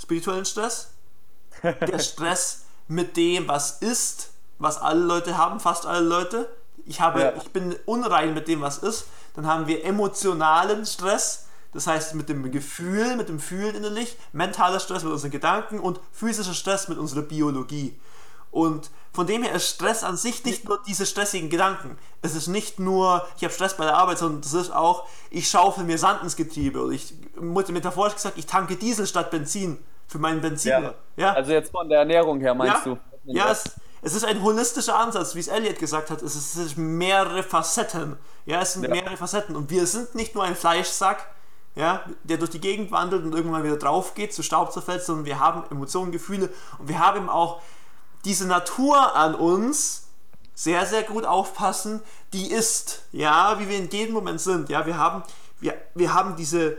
spirituellen 0.00 0.44
Stress, 0.44 0.92
der 1.62 1.98
Stress 1.98 2.66
mit 2.86 3.16
dem, 3.16 3.48
was 3.48 3.78
ist, 3.78 4.30
was 4.60 4.80
alle 4.80 5.00
Leute 5.00 5.36
haben, 5.36 5.58
fast 5.58 5.86
alle 5.86 6.06
Leute. 6.06 6.48
Ich, 6.86 7.00
habe, 7.00 7.20
ja. 7.20 7.32
ich 7.36 7.50
bin 7.50 7.74
unrein 7.84 8.32
mit 8.32 8.46
dem, 8.46 8.60
was 8.60 8.78
ist. 8.78 9.06
Dann 9.34 9.48
haben 9.48 9.66
wir 9.66 9.84
emotionalen 9.84 10.86
Stress, 10.86 11.47
das 11.72 11.86
heißt 11.86 12.14
mit 12.14 12.28
dem 12.28 12.50
Gefühl, 12.50 13.16
mit 13.16 13.28
dem 13.28 13.40
Fühlen 13.40 13.74
innerlich, 13.74 14.16
mentaler 14.32 14.80
Stress 14.80 15.04
mit 15.04 15.12
unseren 15.12 15.30
Gedanken 15.30 15.80
und 15.80 16.00
physischer 16.12 16.54
Stress 16.54 16.88
mit 16.88 16.98
unserer 16.98 17.22
Biologie. 17.22 17.98
Und 18.50 18.90
von 19.12 19.26
dem 19.26 19.42
her 19.42 19.52
ist 19.54 19.68
Stress 19.68 20.04
an 20.04 20.16
sich 20.16 20.44
nicht 20.44 20.68
nur 20.68 20.80
diese 20.86 21.04
stressigen 21.04 21.50
Gedanken. 21.50 21.98
Es 22.22 22.34
ist 22.34 22.46
nicht 22.46 22.78
nur, 22.78 23.26
ich 23.36 23.44
habe 23.44 23.52
Stress 23.52 23.76
bei 23.76 23.84
der 23.84 23.96
Arbeit, 23.96 24.18
sondern 24.18 24.40
das 24.40 24.54
ist 24.54 24.70
auch, 24.70 25.06
ich 25.30 25.50
schaufel 25.50 25.84
mir 25.84 25.98
Sand 25.98 26.22
ins 26.22 26.36
Getriebe. 26.36 26.80
Oder 26.80 26.92
ich, 26.92 27.12
metaphorisch 27.38 28.14
gesagt, 28.14 28.38
ich 28.38 28.46
tanke 28.46 28.76
Diesel 28.76 29.06
statt 29.06 29.30
Benzin 29.30 29.78
für 30.06 30.18
meinen 30.18 30.40
Benziner. 30.40 30.94
Ja. 31.16 31.28
ja. 31.28 31.32
Also 31.34 31.52
jetzt 31.52 31.70
von 31.70 31.88
der 31.88 32.00
Ernährung 32.00 32.40
her 32.40 32.54
meinst 32.54 32.86
ja. 32.86 32.94
du? 32.94 32.98
Ja, 33.24 33.50
es, 33.50 33.72
es, 34.00 34.14
ist 34.14 34.24
ein 34.24 34.42
holistischer 34.42 34.98
Ansatz, 34.98 35.34
wie 35.34 35.40
es 35.40 35.48
Elliot 35.48 35.78
gesagt 35.78 36.10
hat. 36.10 36.22
Es 36.22 36.56
ist 36.56 36.78
mehrere 36.78 37.42
Facetten. 37.42 38.16
Ja, 38.46 38.62
es 38.62 38.72
sind 38.72 38.84
ja. 38.84 38.90
mehrere 38.90 39.16
Facetten. 39.18 39.54
Und 39.54 39.68
wir 39.68 39.86
sind 39.86 40.14
nicht 40.14 40.34
nur 40.34 40.44
ein 40.44 40.56
Fleischsack, 40.56 41.26
ja, 41.78 42.04
der 42.24 42.38
durch 42.38 42.50
die 42.50 42.60
Gegend 42.60 42.90
wandelt 42.90 43.24
und 43.24 43.32
irgendwann 43.32 43.62
wieder 43.62 43.76
drauf 43.76 44.14
geht, 44.14 44.34
zu 44.34 44.42
Staub 44.42 44.72
zerfällt, 44.72 45.04
sondern 45.04 45.26
wir 45.26 45.38
haben 45.38 45.62
Emotionen, 45.70 46.10
Gefühle 46.10 46.50
und 46.80 46.88
wir 46.88 46.98
haben 46.98 47.28
auch 47.28 47.62
diese 48.24 48.48
Natur 48.48 49.14
an 49.14 49.36
uns, 49.36 50.08
sehr, 50.54 50.84
sehr 50.86 51.04
gut 51.04 51.24
aufpassen, 51.24 52.02
die 52.32 52.50
ist, 52.50 53.04
ja, 53.12 53.60
wie 53.60 53.68
wir 53.68 53.78
in 53.78 53.88
jedem 53.90 54.12
Moment 54.12 54.40
sind. 54.40 54.68
Ja, 54.70 54.86
wir 54.86 54.98
haben, 54.98 55.22
wir, 55.60 55.74
wir 55.94 56.12
haben 56.12 56.34
diese, 56.34 56.78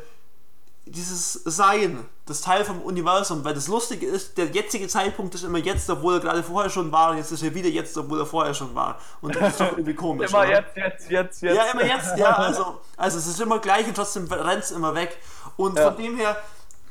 dieses 0.91 1.33
Sein, 1.45 2.05
das 2.25 2.41
Teil 2.41 2.65
vom 2.65 2.81
Universum, 2.81 3.43
weil 3.43 3.53
das 3.53 3.67
Lustige 3.67 4.05
ist, 4.07 4.37
der 4.37 4.45
jetzige 4.47 4.87
Zeitpunkt 4.87 5.35
ist 5.35 5.43
immer 5.43 5.57
jetzt, 5.57 5.89
obwohl 5.89 6.15
er 6.15 6.19
gerade 6.19 6.43
vorher 6.43 6.69
schon 6.69 6.91
war, 6.91 7.11
und 7.11 7.17
jetzt 7.17 7.31
ist 7.31 7.43
er 7.43 7.53
wieder 7.53 7.69
jetzt, 7.69 7.97
obwohl 7.97 8.19
er 8.19 8.25
vorher 8.25 8.53
schon 8.53 8.73
war. 8.75 8.99
Und 9.21 9.35
das 9.35 9.49
ist 9.49 9.59
doch 9.59 9.71
irgendwie 9.71 9.93
komisch. 9.93 10.29
immer 10.29 10.39
oder? 10.39 10.49
jetzt, 10.49 10.75
jetzt, 10.75 11.09
jetzt, 11.09 11.41
jetzt. 11.41 11.55
Ja, 11.55 11.63
immer 11.71 11.85
jetzt, 11.85 12.17
ja. 12.17 12.35
Also, 12.35 12.79
also 12.97 13.17
es 13.17 13.27
ist 13.27 13.39
immer 13.39 13.59
gleich 13.59 13.87
und 13.87 13.95
trotzdem 13.95 14.25
rennt 14.31 14.63
es 14.63 14.71
immer 14.71 14.95
weg. 14.95 15.17
Und 15.57 15.77
Ja. 15.77 15.91
von 15.91 16.01
dem 16.01 16.17
her, 16.17 16.37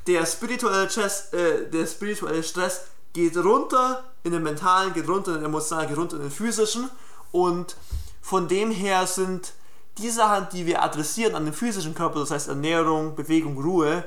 der 0.07 0.25
spirituelle, 0.27 0.89
Stress, 0.89 1.33
äh, 1.33 1.69
der 1.71 1.87
spirituelle 1.87 2.43
Stress 2.43 2.87
geht 3.13 3.37
runter 3.37 4.05
in 4.23 4.33
den 4.33 4.43
mentalen, 4.43 4.93
geht 4.93 5.09
runter 5.09 5.33
in 5.33 5.39
den 5.39 5.47
emotionalen, 5.47 5.89
geht 5.89 5.99
runter 5.99 6.17
in 6.17 6.23
den 6.23 6.31
physischen. 6.31 6.91
Und 7.33 7.77
von 8.23 8.49
dem 8.49 8.71
her 8.71 9.07
sind 9.07 9.53
die 9.99 10.11
Sachen, 10.11 10.49
die 10.53 10.67
wir 10.67 10.83
adressieren 10.83 11.35
an 11.35 11.45
den 11.45 11.55
physischen 11.55 11.95
Körper, 11.95 12.21
das 12.21 12.31
heißt 12.31 12.49
Ernährung, 12.49 13.15
Bewegung, 13.15 13.61
Ruhe, 13.61 14.05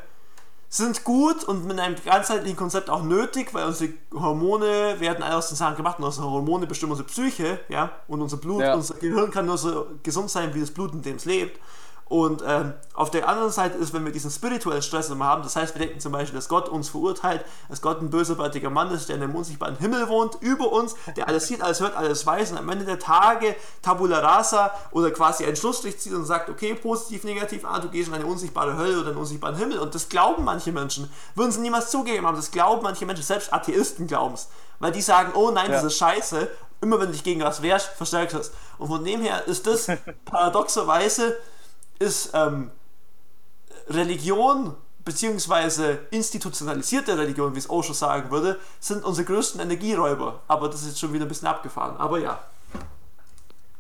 sind 0.70 1.04
gut 1.04 1.44
und 1.44 1.66
mit 1.66 1.78
einem 1.80 1.98
ganzheitlichen 2.06 2.56
Konzept 2.56 2.90
auch 2.90 3.04
nötig, 3.04 3.54
weil 3.54 3.66
unsere 3.66 3.92
Hormone 4.14 4.96
werden 5.00 5.22
alle 5.22 5.36
aus 5.36 5.50
den 5.50 5.58
Sachen 5.58 5.76
gemacht 5.76 6.00
und 6.00 6.06
unsere 6.06 6.30
Hormone 6.32 6.66
bestimmen 6.66 6.94
unsere 6.94 7.10
Psyche, 7.10 7.60
ja, 7.68 7.92
und 8.08 8.22
unser 8.22 8.38
Blut, 8.38 8.62
Ja. 8.62 8.76
unser 8.76 8.94
Gehirn 8.96 9.32
kann 9.32 9.46
nur 9.48 9.58
so 9.58 9.88
gesund 10.02 10.30
sein 10.32 10.54
wie 10.54 10.62
das 10.62 10.72
Blut, 10.72 10.94
in 10.94 11.02
dem 11.02 11.18
es 11.18 11.26
lebt. 11.26 11.60
Und 12.12 12.44
ähm, 12.46 12.74
auf 12.94 13.10
der 13.10 13.30
anderen 13.30 13.52
Seite 13.52 13.78
ist, 13.78 13.94
wenn 13.94 14.04
wir 14.04 14.12
diesen 14.12 14.30
spirituellen 14.32 14.82
Stress 14.82 15.10
immer 15.10 15.24
haben, 15.24 15.44
das 15.44 15.56
heißt, 15.56 15.74
wir 15.76 15.80
denken 15.80 16.02
zum 16.02 16.12
Beispiel, 16.12 16.36
dass 16.38 16.50
Gott 16.50 16.68
uns 16.68 16.90
verurteilt, 16.90 17.46
dass 17.70 17.82
Gott 17.82 18.02
ein 18.02 18.10
bösartiger 18.10 18.70
Mann 18.70 18.92
ist, 18.92 19.08
der 19.08 19.16
in 19.16 19.24
einem 19.24 19.34
unsichtbaren 19.34 19.78
Himmel 19.78 20.10
wohnt, 20.10 20.36
über 20.42 20.74
uns, 20.74 20.96
der 21.16 21.30
alles 21.30 21.48
sieht, 21.48 21.62
alles 21.62 21.80
hört, 21.80 21.96
alles 21.96 22.26
weiß 22.26 22.52
und 22.52 22.58
am 22.58 22.68
Ende 22.68 22.84
der 22.84 23.00
Tage 23.00 23.56
Tabula 23.82 24.20
Rasa 24.20 24.72
oder 24.92 25.10
quasi 25.12 25.46
einen 25.46 25.56
Schlussstrich 25.56 26.00
zieht 26.00 26.12
und 26.12 26.26
sagt, 26.26 26.50
okay, 26.50 26.74
positiv, 26.74 27.24
negativ, 27.24 27.64
ah, 27.64 27.80
du 27.80 27.88
gehst 27.88 28.10
in 28.10 28.14
eine 28.14 28.26
unsichtbare 28.26 28.76
Hölle 28.76 29.00
oder 29.00 29.12
einen 29.12 29.18
unsichtbaren 29.18 29.56
Himmel. 29.56 29.80
Und 29.80 29.96
das 29.96 30.10
glauben 30.10 30.44
manche 30.44 30.74
Menschen, 30.74 31.10
würden 31.36 31.54
sie 31.54 31.62
niemals 31.62 31.92
zugegeben 31.92 32.28
haben, 32.28 32.36
das 32.36 32.52
glauben 32.52 32.84
manche 32.84 33.06
Menschen, 33.06 33.24
selbst 33.24 33.54
Atheisten 33.54 34.08
glauben 34.08 34.34
es. 34.34 34.50
Weil 34.80 34.92
die 34.92 35.02
sagen, 35.02 35.32
oh 35.34 35.52
nein, 35.52 35.68
Ja. 35.72 35.78
das 35.78 35.86
ist 35.86 35.98
scheiße, 35.98 36.50
immer 36.82 37.00
wenn 37.00 37.06
du 37.06 37.14
dich 37.14 37.24
gegen 37.24 37.40
was 37.40 37.62
wehrst, 37.62 37.88
verstärkst 37.96 38.36
du 38.36 38.40
es. 38.42 38.52
Und 38.80 38.90
von 38.90 39.06
dem 39.06 39.22
her 39.22 39.48
ist 39.48 39.66
das 39.66 39.88
paradoxerweise 40.26 41.38
ist 42.02 42.32
ähm, 42.34 42.72
Religion 43.88 44.76
beziehungsweise 45.06 46.00
institutionalisierte 46.12 47.18
Religion, 47.18 47.56
wie 47.56 47.60
es 47.60 47.70
Osho 47.70 47.94
sagen 47.94 48.30
würde, 48.32 48.60
sind 48.80 49.04
unsere 49.04 49.26
größten 49.26 49.62
Energieräuber. 49.62 50.42
Aber 50.48 50.68
das 50.68 50.82
ist 50.82 50.90
jetzt 50.90 51.00
schon 51.00 51.14
wieder 51.14 51.26
ein 51.26 51.28
bisschen 51.28 51.48
abgefahren. 51.48 51.98
Aber 51.98 52.20
ja. 52.20 52.40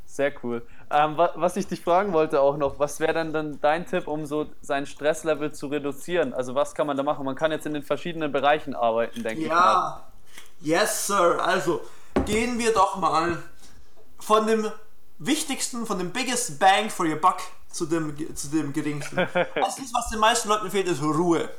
Sehr 0.05 0.33
cool. 0.43 0.61
Ähm, 0.89 1.15
wa 1.15 1.31
was 1.35 1.55
ich 1.55 1.67
dich 1.67 1.81
fragen 1.81 2.11
wollte 2.11 2.41
auch 2.41 2.57
noch, 2.57 2.79
was 2.79 2.99
wäre 2.99 3.13
denn 3.13 3.31
dann 3.31 3.61
dein 3.61 3.85
Tipp, 3.85 4.07
um 4.07 4.25
so 4.25 4.47
sein 4.61 4.85
Stresslevel 4.85 5.53
zu 5.53 5.67
reduzieren? 5.67 6.33
Also 6.33 6.53
was 6.53 6.75
kann 6.75 6.85
man 6.85 6.97
da 6.97 7.03
machen? 7.03 7.23
Man 7.23 7.35
kann 7.35 7.51
jetzt 7.51 7.65
in 7.65 7.73
den 7.73 7.83
verschiedenen 7.83 8.31
Bereichen 8.31 8.75
arbeiten, 8.75 9.23
denke 9.23 9.43
ich 9.43 9.47
mal. 9.47 9.55
Ja, 9.55 10.03
yes, 10.59 11.07
Sir. 11.07 11.39
Also 11.41 11.81
gehen 12.25 12.59
wir 12.59 12.73
doch 12.73 12.97
mal 12.97 13.37
von 14.19 14.47
dem 14.47 14.69
wichtigsten, 15.17 15.85
von 15.85 15.97
dem 15.97 16.11
biggest 16.11 16.59
bang 16.59 16.89
for 16.89 17.05
your 17.05 17.15
buck 17.15 17.37
zu 17.71 17.85
dem, 17.85 18.15
zu 18.35 18.47
dem 18.47 18.73
geringsten. 18.73 19.19
Also 19.19 19.31
das, 19.55 19.93
was 19.93 20.09
den 20.09 20.19
meisten 20.19 20.49
Leuten 20.49 20.69
fehlt, 20.69 20.87
ist 20.87 21.01
Ruhe. 21.01 21.49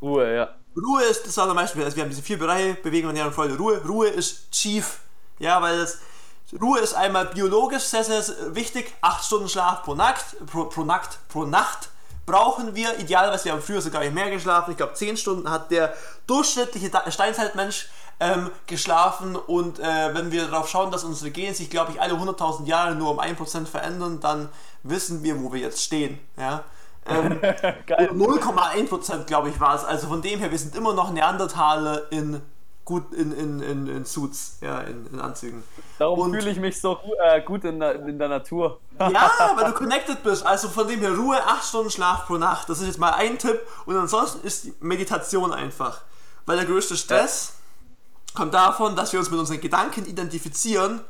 Ruhe, 0.00 0.34
ja. 0.34 0.54
Ruhe 0.76 1.02
ist 1.04 1.26
das 1.26 1.38
allermeiste. 1.38 1.82
Also 1.84 1.96
wir 1.96 2.04
haben 2.04 2.10
diese 2.10 2.22
vier 2.22 2.38
Bereiche, 2.38 2.74
Bewegung, 2.74 3.10
Ernährung, 3.10 3.32
Freude, 3.32 3.56
Ruhe. 3.56 3.82
Ruhe 3.86 4.08
ist 4.08 4.50
Chief. 4.50 5.00
Ja, 5.38 5.60
weil 5.60 5.78
das, 5.78 5.98
Ruhe 6.60 6.80
ist 6.80 6.94
einmal 6.94 7.26
biologisch 7.26 7.84
sehr, 7.84 8.04
sehr 8.04 8.22
wichtig. 8.54 8.92
Acht 9.00 9.24
Stunden 9.24 9.48
Schlaf 9.48 9.82
pro 9.82 9.94
Nacht, 9.94 10.36
pro, 10.46 10.64
pro 10.64 10.84
Nacht, 10.84 11.18
pro 11.28 11.44
Nacht 11.44 11.90
brauchen 12.26 12.74
wir. 12.74 12.98
Idealerweise, 12.98 13.46
wir 13.46 13.52
haben 13.52 13.62
früher 13.62 13.80
sogar 13.80 14.02
nicht 14.02 14.14
mehr 14.14 14.30
geschlafen. 14.30 14.70
Ich 14.70 14.76
glaube, 14.76 14.94
zehn 14.94 15.16
Stunden 15.16 15.50
hat 15.50 15.70
der 15.70 15.94
durchschnittliche 16.26 16.90
Steinzeitmensch 17.08 17.88
ähm, 18.20 18.50
geschlafen. 18.66 19.36
Und 19.36 19.78
äh, 19.80 20.14
wenn 20.14 20.30
wir 20.30 20.46
darauf 20.46 20.68
schauen, 20.68 20.90
dass 20.90 21.04
unsere 21.04 21.30
Gene 21.30 21.54
sich, 21.54 21.70
glaube 21.70 21.92
ich, 21.92 22.00
alle 22.00 22.14
100.000 22.14 22.66
Jahre 22.66 22.94
nur 22.94 23.10
um 23.10 23.20
1% 23.20 23.66
verändern, 23.66 24.20
dann 24.20 24.48
wissen 24.82 25.22
wir, 25.22 25.42
wo 25.42 25.52
wir 25.52 25.60
jetzt 25.60 25.82
stehen. 25.82 26.18
Ja. 26.36 26.64
Ähm, 27.06 27.40
Geil. 27.86 28.10
0,1% 28.12 29.24
glaube 29.24 29.48
ich 29.48 29.58
war 29.58 29.74
es. 29.74 29.84
Also 29.84 30.06
von 30.06 30.20
dem 30.20 30.38
her, 30.38 30.50
wir 30.50 30.58
sind 30.58 30.76
immer 30.76 30.92
noch 30.92 31.10
Neandertaler 31.10 32.12
in 32.12 32.42
gut 32.90 33.12
in, 33.14 33.32
in, 33.32 33.62
in, 33.62 33.86
in 33.86 34.04
Suits, 34.04 34.58
ja, 34.60 34.80
in, 34.80 35.06
in 35.06 35.20
Anzügen. 35.20 35.62
Darum 35.98 36.32
fühle 36.32 36.50
ich 36.50 36.58
mich 36.58 36.80
so 36.80 36.98
äh, 37.22 37.40
gut 37.40 37.64
in 37.64 37.78
der, 37.78 38.06
in 38.06 38.18
der 38.18 38.28
Natur. 38.28 38.80
Ja, 38.98 39.30
weil 39.54 39.66
du 39.66 39.72
connected 39.72 40.22
bist. 40.24 40.44
Also 40.44 40.68
von 40.68 40.88
dem 40.88 40.98
her 40.98 41.14
Ruhe, 41.14 41.40
8 41.40 41.64
Stunden 41.64 41.90
Schlaf 41.90 42.26
pro 42.26 42.36
Nacht. 42.36 42.68
Das 42.68 42.80
ist 42.80 42.86
jetzt 42.86 42.98
mal 42.98 43.12
ein 43.12 43.38
Tipp. 43.38 43.60
Und 43.86 43.96
ansonsten 43.96 44.44
ist 44.46 44.64
die 44.64 44.74
Meditation 44.80 45.52
einfach. 45.52 46.02
Weil 46.46 46.56
der 46.56 46.66
größte 46.66 46.96
Stress 46.96 47.54
kommt 48.34 48.54
davon, 48.54 48.96
dass 48.96 49.12
wir 49.12 49.20
uns 49.20 49.30
mit 49.30 49.38
unseren 49.38 49.60
Gedanken 49.60 50.04
identifizieren, 50.06 51.00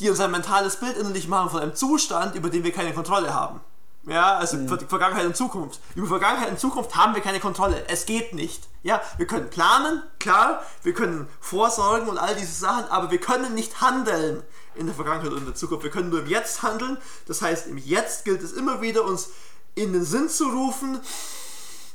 die 0.00 0.10
uns 0.10 0.20
ein 0.20 0.30
mentales 0.30 0.76
Bild 0.76 0.96
innerlich 0.96 1.28
machen 1.28 1.50
von 1.50 1.60
einem 1.60 1.74
Zustand, 1.74 2.34
über 2.34 2.50
den 2.50 2.64
wir 2.64 2.72
keine 2.72 2.92
Kontrolle 2.94 3.34
haben. 3.34 3.60
Ja, 4.06 4.36
also 4.38 4.56
Ver- 4.66 4.78
Vergangenheit 4.88 5.26
und 5.26 5.36
Zukunft. 5.36 5.80
Über 5.94 6.06
Vergangenheit 6.06 6.48
und 6.50 6.58
Zukunft 6.58 6.96
haben 6.96 7.14
wir 7.14 7.20
keine 7.20 7.40
Kontrolle. 7.40 7.84
Es 7.88 8.06
geht 8.06 8.32
nicht. 8.32 8.66
Ja, 8.82 9.02
wir 9.18 9.26
können 9.26 9.50
planen, 9.50 10.02
klar, 10.18 10.62
wir 10.82 10.94
können 10.94 11.28
vorsorgen 11.40 12.08
und 12.08 12.16
all 12.16 12.34
diese 12.34 12.52
Sachen, 12.58 12.84
aber 12.90 13.10
wir 13.10 13.18
können 13.18 13.54
nicht 13.54 13.82
handeln 13.82 14.42
in 14.76 14.86
der 14.86 14.94
Vergangenheit 14.94 15.32
und 15.32 15.38
in 15.38 15.44
der 15.44 15.54
Zukunft. 15.54 15.84
Wir 15.84 15.90
können 15.90 16.08
nur 16.08 16.20
im 16.20 16.26
Jetzt 16.26 16.62
handeln. 16.62 16.96
Das 17.26 17.42
heißt, 17.42 17.66
im 17.66 17.76
Jetzt 17.76 18.24
gilt 18.24 18.42
es 18.42 18.52
immer 18.52 18.80
wieder, 18.80 19.04
uns 19.04 19.28
in 19.74 19.92
den 19.92 20.04
Sinn 20.04 20.28
zu 20.30 20.48
rufen. 20.48 21.00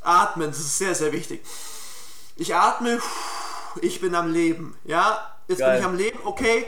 Atmen, 0.01 0.49
das 0.49 0.59
ist 0.59 0.77
sehr, 0.77 0.93
sehr 0.93 1.13
wichtig. 1.13 1.43
Ich 2.35 2.53
atme, 2.53 2.99
ich 3.81 4.01
bin 4.01 4.13
am 4.13 4.31
Leben. 4.31 4.75
Ja, 4.83 5.33
jetzt 5.47 5.59
Geil. 5.59 5.71
bin 5.71 5.79
ich 5.79 5.85
am 5.85 5.95
Leben, 5.95 6.19
okay. 6.25 6.67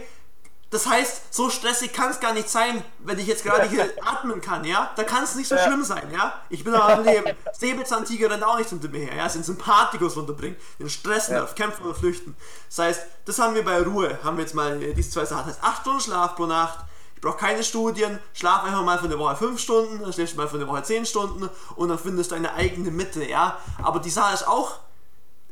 Das 0.75 0.87
heißt, 0.87 1.33
so 1.33 1.49
stressig 1.49 1.93
kann 1.93 2.11
es 2.11 2.19
gar 2.19 2.33
nicht 2.33 2.49
sein, 2.49 2.83
wenn 2.99 3.17
ich 3.17 3.27
jetzt 3.27 3.45
gerade 3.45 3.63
hier 3.69 3.89
atmen 4.05 4.41
kann, 4.41 4.65
ja? 4.65 4.91
Da 4.97 5.05
kann 5.05 5.23
es 5.23 5.35
nicht 5.35 5.47
so 5.47 5.55
Ja. 5.55 5.63
schlimm 5.63 5.85
sein, 5.85 6.11
ja? 6.11 6.33
Ich 6.49 6.65
bin 6.65 6.73
aber 6.73 6.95
am 6.95 7.03
Leben. 7.05 7.33
Säbelzahntiger 7.57 8.29
rennt 8.29 8.43
auch 8.43 8.57
nicht 8.57 8.69
hinter 8.71 8.89
mir 8.89 9.05
her, 9.05 9.15
ja? 9.15 9.27
Den 9.29 9.41
Sympathikus 9.41 10.17
runterbringen, 10.17 10.57
den 10.77 10.89
Stressnerv, 10.89 11.55
kämpfen 11.55 11.85
oder 11.85 11.95
flüchten. 11.95 12.35
Das 12.67 12.79
heißt, 12.79 13.01
das 13.23 13.39
haben 13.39 13.55
wir 13.55 13.63
bei 13.63 13.81
Ruhe, 13.83 14.19
haben 14.21 14.35
wir 14.35 14.43
jetzt 14.43 14.53
mal 14.53 14.83
äh, 14.83 14.93
diese 14.93 15.11
zwei 15.11 15.23
Sachen. 15.23 15.47
Das 15.47 15.55
heißt, 15.55 15.63
8 15.63 15.81
Stunden 15.83 16.01
Schlaf 16.01 16.35
pro 16.35 16.45
Nacht, 16.45 16.79
ich 17.15 17.21
brauche 17.21 17.37
keine 17.37 17.63
Studien, 17.63 18.19
schlaf 18.33 18.65
einfach 18.65 18.83
mal 18.83 18.99
für 18.99 19.05
eine 19.05 19.17
Woche 19.17 19.37
5 19.37 19.57
Stunden, 19.57 20.01
dann 20.01 20.11
schläfst 20.11 20.33
du 20.35 20.37
mal 20.41 20.49
für 20.49 20.57
eine 20.57 20.67
Woche 20.67 20.83
10 20.83 21.05
Stunden 21.05 21.49
und 21.77 21.87
dann 21.87 21.97
findest 21.97 22.31
du 22.31 22.35
deine 22.35 22.53
eigene 22.53 22.91
Mitte, 22.91 23.23
ja? 23.23 23.57
Aber 23.81 23.99
die 24.01 24.09
Sache 24.09 24.33
ist 24.33 24.45
auch, 24.45 24.79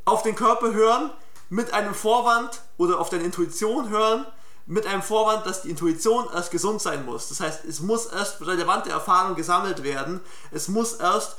auf 0.04 0.22
den 0.22 0.34
Körper 0.36 0.74
hören, 0.74 1.10
mit 1.48 1.72
einem 1.72 1.94
Vorwand 1.94 2.60
oder 2.76 2.98
auf 2.98 3.08
deine 3.08 3.22
Intuition 3.24 3.88
hören, 3.88 4.26
mit 4.66 4.86
einem 4.86 5.02
Vorwand, 5.02 5.46
dass 5.46 5.62
die 5.62 5.70
Intuition 5.70 6.26
erst 6.32 6.50
gesund 6.50 6.80
sein 6.80 7.04
muss. 7.04 7.28
Das 7.28 7.40
heißt, 7.40 7.64
es 7.64 7.80
muss 7.80 8.06
erst 8.06 8.40
relevante 8.46 8.90
Erfahrung 8.90 9.36
gesammelt 9.36 9.82
werden. 9.82 10.20
Es 10.50 10.68
muss 10.68 10.94
erst 10.94 11.36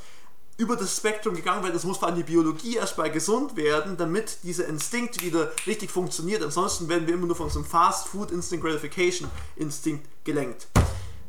über 0.58 0.76
das 0.76 0.96
Spektrum 0.96 1.36
gegangen 1.36 1.64
werden. 1.64 1.76
Es 1.76 1.84
muss 1.84 1.98
vor 1.98 2.08
allem 2.08 2.18
die 2.18 2.24
Biologie 2.24 2.78
erstmal 2.78 3.12
gesund 3.12 3.56
werden, 3.56 3.98
damit 3.98 4.38
dieser 4.44 4.68
Instinkt 4.68 5.22
wieder 5.22 5.52
richtig 5.66 5.92
funktioniert. 5.92 6.44
Ansonsten 6.44 6.88
werden 6.88 7.08
wir 7.08 7.16
immer 7.16 7.28
nur 7.28 7.36
von 7.36 7.50
so 7.50 7.60
einem 7.60 7.68
Fast 7.68 8.08
Food 8.08 8.32
Instant 8.32 8.62
Gratification 8.62 9.30
Instinkt 9.56 10.08
gelenkt. 10.24 10.68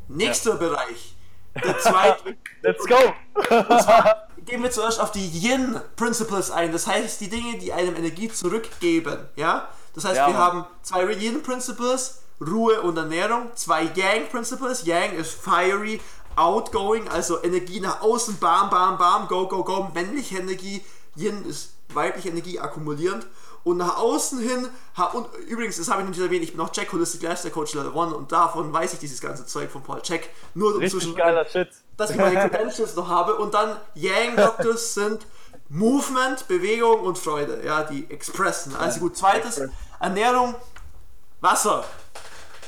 Nächster 0.07 0.55
Bereich. 0.55 1.15
Der 1.61 1.79
zweite. 1.79 2.37
Let's 2.61 2.85
go! 2.85 2.95
Gehen 4.45 4.63
wir 4.63 4.71
zuerst 4.71 5.01
auf 5.01 5.11
die 5.11 5.27
Yin 5.27 5.81
Principles 5.97 6.51
ein. 6.51 6.71
Das 6.71 6.87
heißt, 6.87 7.19
die 7.19 7.29
Dinge, 7.29 7.57
die 7.57 7.73
einem 7.73 7.95
Energie 7.95 8.29
zurückgeben. 8.29 9.27
Ja? 9.35 9.67
Das 9.97 10.05
heißt, 10.05 10.15
Ja, 10.17 10.27
wir 10.27 10.33
Mann. 10.33 10.41
haben 10.43 10.65
zwei 10.83 11.03
Yin 11.11 11.41
Principles, 11.43 12.19
Ruhe 12.39 12.81
und 12.81 12.97
Ernährung. 12.97 13.49
Zwei 13.55 13.83
Yang 13.95 14.29
Principles. 14.29 14.85
Yang 14.85 15.13
ist 15.17 15.31
fiery, 15.33 15.99
outgoing, 16.35 17.07
also 17.07 17.41
Energie 17.43 17.79
nach 17.79 18.01
außen, 18.01 18.37
bam, 18.39 18.69
bam, 18.69 18.97
bam, 18.97 19.27
go, 19.27 19.47
go, 19.47 19.63
go, 19.63 19.89
männliche 19.93 20.37
Energie. 20.37 20.83
Yin 21.15 21.43
ist 21.45 21.71
weibliche 21.93 22.29
Energie 22.29 22.59
akkumulierend. 22.59 23.25
Und 23.63 23.77
nach 23.77 23.97
außen 23.97 24.39
hin, 24.39 24.69
und 25.13 25.27
übrigens, 25.47 25.77
das 25.77 25.89
habe 25.89 26.01
ich 26.01 26.07
noch 26.07 26.15
nicht 26.15 26.23
erwähnt, 26.23 26.43
ich 26.43 26.51
bin 26.53 26.61
auch 26.61 26.69
Jack 26.71 26.93
Holistic 26.93 27.23
Lifestyle 27.23 27.53
Coach 27.53 27.73
Level 27.73 27.91
1 27.99 28.13
und 28.13 28.31
davon 28.31 28.71
weiß 28.71 28.93
ich 28.93 28.99
dieses 28.99 29.19
ganze 29.19 29.45
Zeug 29.45 29.69
von 29.71 29.81
Paul 29.83 29.99
Jack. 30.03 30.29
Nur 30.53 30.75
um 30.75 30.79
Richtig 30.79 31.01
zu 31.03 31.13
geiler 31.15 31.43
Shit. 31.43 31.69
dass 31.97 32.11
ich 32.11 32.17
meine 32.17 32.39
Credentials 32.47 32.95
noch 32.95 33.09
habe. 33.09 33.35
Und 33.35 33.53
dann 33.55 33.75
Yang 33.95 34.35
Doctors 34.37 34.93
sind 34.93 35.25
Movement, 35.69 36.47
Bewegung 36.47 37.01
und 37.01 37.17
Freude. 37.17 37.61
Ja, 37.65 37.83
die 37.83 38.09
expressen. 38.09 38.73
Also 38.77 39.01
gut, 39.01 39.17
zweites, 39.17 39.61
Ernährung, 39.99 40.55
Wasser. 41.41 41.83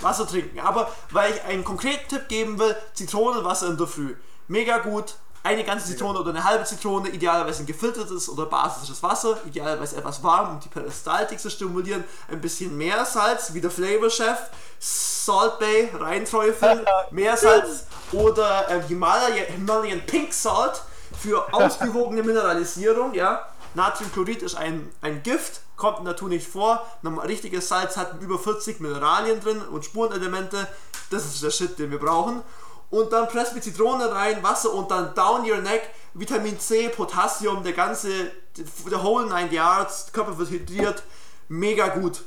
Wasser 0.01 0.27
trinken. 0.27 0.59
Aber 0.59 0.91
weil 1.11 1.33
ich 1.33 1.43
einen 1.43 1.63
konkreten 1.63 2.07
Tipp 2.07 2.27
geben 2.29 2.59
will, 2.59 2.75
Zitronenwasser 2.93 3.67
in 3.67 3.77
der 3.77 3.87
Früh. 3.87 4.15
Mega 4.47 4.79
gut. 4.79 5.15
eine 5.43 5.63
ganze 5.63 5.87
Zitrone 5.87 6.19
oder 6.19 6.31
eine 6.31 6.43
halbe 6.43 6.65
Zitrone, 6.65 7.09
idealerweise 7.09 7.63
ein 7.63 7.65
gefiltertes 7.65 8.27
oder 8.29 8.45
basisches 8.45 9.01
Wasser, 9.01 9.37
idealerweise 9.45 9.95
etwas 9.95 10.21
warm, 10.21 10.51
um 10.55 10.59
die 10.59 10.67
Peristaltik 10.67 11.39
zu 11.39 11.49
stimulieren, 11.49 12.03
ein 12.29 12.41
bisschen 12.41 12.77
Meersalz, 12.77 13.53
wie 13.53 13.61
der 13.61 13.71
Flavor 13.71 14.09
Chef, 14.09 14.37
Salt 14.79 15.59
Bay, 15.59 15.89
reinträufeln, 15.97 16.85
Meersalz 17.11 17.85
oder 18.11 18.69
äh, 18.69 18.81
Himalaya, 18.87 19.43
Himalayan 19.45 20.01
Pink 20.05 20.33
Salt 20.33 20.81
für 21.17 21.45
ausgewogene 21.53 22.21
Mineralisierung, 22.23 23.13
ja. 23.13 23.45
Natriumchlorid 23.79 24.41
ist 24.41 24.55
ein, 24.55 24.91
ein 25.01 25.23
Gift, 25.23 25.61
kommt 25.77 25.99
in 25.99 26.05
der 26.05 26.13
Natur 26.13 26.29
nicht 26.29 26.45
vor. 26.45 26.85
Ein 27.01 27.17
richtiges 27.17 27.69
Salz 27.69 27.95
hat 27.95 28.21
über 28.21 28.37
40 28.37 28.81
Mineralien 28.81 29.39
drin 29.39 29.61
und 29.61 29.85
Spurenelemente. 29.85 30.67
Das 31.09 31.25
ist 31.25 31.41
der 31.41 31.49
Shit, 31.49 31.79
den 31.79 31.89
wir 31.89 31.99
brauchen. 31.99 32.41
Und 32.89 33.13
dann 33.13 33.27
presst 33.29 33.53
mit 33.53 33.63
Zitrone 33.63 34.11
rein, 34.11 34.43
Wasser 34.43 34.73
und 34.73 34.91
dann 34.91 35.13
down 35.13 35.49
your 35.49 35.59
neck, 35.59 35.89
Vitamin 36.13 36.59
C, 36.59 36.89
Potassium, 36.89 37.63
der 37.63 37.73
ganze, 37.73 38.31
der 38.57 39.03
whole 39.03 39.27
nine 39.27 39.51
yards, 39.51 40.11
Körper 40.11 40.37
wird 40.37 40.49
hydriert. 40.49 41.03
Mega 41.47 41.87
gut. 41.87 42.23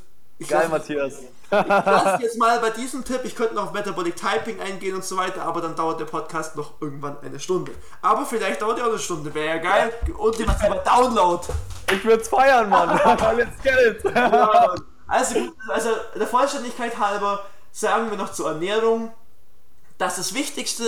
Geil, 0.48 0.68
Matthias. 0.68 1.20
Ich 1.20 1.68
lasse 1.68 2.22
jetzt 2.22 2.38
mal 2.38 2.58
bei 2.60 2.70
diesem 2.70 3.04
Tipp, 3.04 3.20
ich 3.24 3.36
könnte 3.36 3.54
noch 3.54 3.64
auf 3.64 3.72
Metabolic 3.72 4.16
Typing 4.16 4.58
eingehen 4.60 4.94
und 4.94 5.04
so 5.04 5.18
weiter, 5.18 5.42
aber 5.42 5.60
dann 5.60 5.76
dauert 5.76 6.00
der 6.00 6.06
Podcast 6.06 6.56
noch 6.56 6.80
irgendwann 6.80 7.18
eine 7.20 7.38
Stunde. 7.38 7.72
Aber 8.00 8.24
vielleicht 8.24 8.62
dauert 8.62 8.78
er 8.78 8.86
auch 8.86 8.90
eine 8.90 8.98
Stunde, 8.98 9.34
wäre 9.34 9.56
ja 9.56 9.58
geil. 9.58 9.92
Und 10.06 10.18
Ultimativer 10.18 10.76
Download. 10.76 11.46
Ich 11.92 12.02
würde 12.04 12.22
es 12.22 12.28
feiern, 12.28 12.70
Mann. 12.70 12.88
Let's 13.36 13.62
get 13.62 13.78
it. 13.78 14.14
Ja, 14.14 14.74
also, 15.06 15.52
also 15.68 15.90
der 16.18 16.26
Vollständigkeit 16.26 16.98
halber 16.98 17.44
sagen 17.70 18.10
wir 18.10 18.16
noch 18.16 18.32
zur 18.32 18.48
Ernährung, 18.48 19.10
dass 19.98 20.16
das 20.16 20.32
Wichtigste 20.32 20.84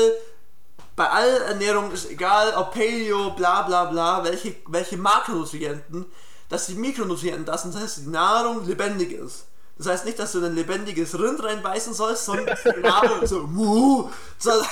bei 0.96 1.08
aller 1.08 1.40
Ernährung 1.46 1.90
ist, 1.92 2.10
egal 2.10 2.54
ob 2.54 2.72
Paleo, 2.72 3.30
bla 3.30 3.62
bla 3.62 3.84
bla, 3.84 4.24
welche, 4.24 4.56
welche 4.68 4.96
Makronutrienten, 4.96 6.06
dass 6.48 6.66
die 6.66 6.74
Mikronutrienten 6.74 7.44
das 7.44 7.62
sind, 7.62 7.74
das 7.74 7.82
heißt, 7.82 7.98
die 7.98 8.10
Nahrung 8.10 8.66
lebendig 8.66 9.12
ist. 9.12 9.46
Das 9.76 9.88
heißt 9.88 10.04
nicht, 10.04 10.18
dass 10.20 10.32
du 10.32 10.44
ein 10.44 10.54
lebendiges 10.54 11.18
Rind 11.18 11.42
reinbeißen 11.42 11.94
sollst, 11.94 12.26
sondern 12.26 12.46
dass 12.46 12.62
die 12.62 12.80
Nahrung 12.80 13.26
so, 13.26 13.40
muh, 13.46 14.08
so, 14.38 14.50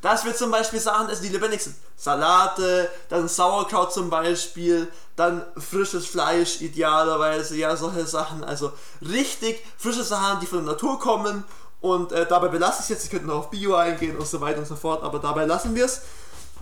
dass 0.00 0.24
wir 0.24 0.36
zum 0.36 0.52
Beispiel 0.52 0.78
Sachen 0.78 1.08
essen, 1.08 1.24
die 1.24 1.30
lebendig 1.30 1.60
sind. 1.60 1.74
Salate, 1.96 2.88
dann 3.08 3.26
Sauerkraut 3.26 3.92
zum 3.92 4.08
Beispiel, 4.08 4.86
dann 5.16 5.44
frisches 5.56 6.06
Fleisch 6.06 6.60
idealerweise, 6.60 7.56
ja, 7.56 7.74
solche 7.74 8.06
Sachen. 8.06 8.44
Also 8.44 8.72
richtig 9.02 9.64
frische 9.78 10.04
Sachen, 10.04 10.38
die 10.38 10.46
von 10.46 10.64
der 10.64 10.74
Natur 10.74 11.00
kommen. 11.00 11.42
Und 11.80 12.12
äh, 12.12 12.26
dabei 12.26 12.48
belasse 12.48 12.78
ich 12.78 12.84
es 12.84 12.88
jetzt, 12.90 13.04
ich 13.04 13.10
könnte 13.10 13.26
noch 13.26 13.38
auf 13.38 13.50
Bio 13.50 13.74
eingehen 13.74 14.16
und 14.16 14.26
so 14.26 14.40
weiter 14.40 14.60
und 14.60 14.66
so 14.66 14.76
fort, 14.76 15.02
aber 15.02 15.18
dabei 15.18 15.44
lassen 15.44 15.74
wir 15.74 15.86
es. 15.86 16.02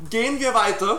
Gehen 0.09 0.41
wir 0.41 0.55
weiter. 0.55 0.99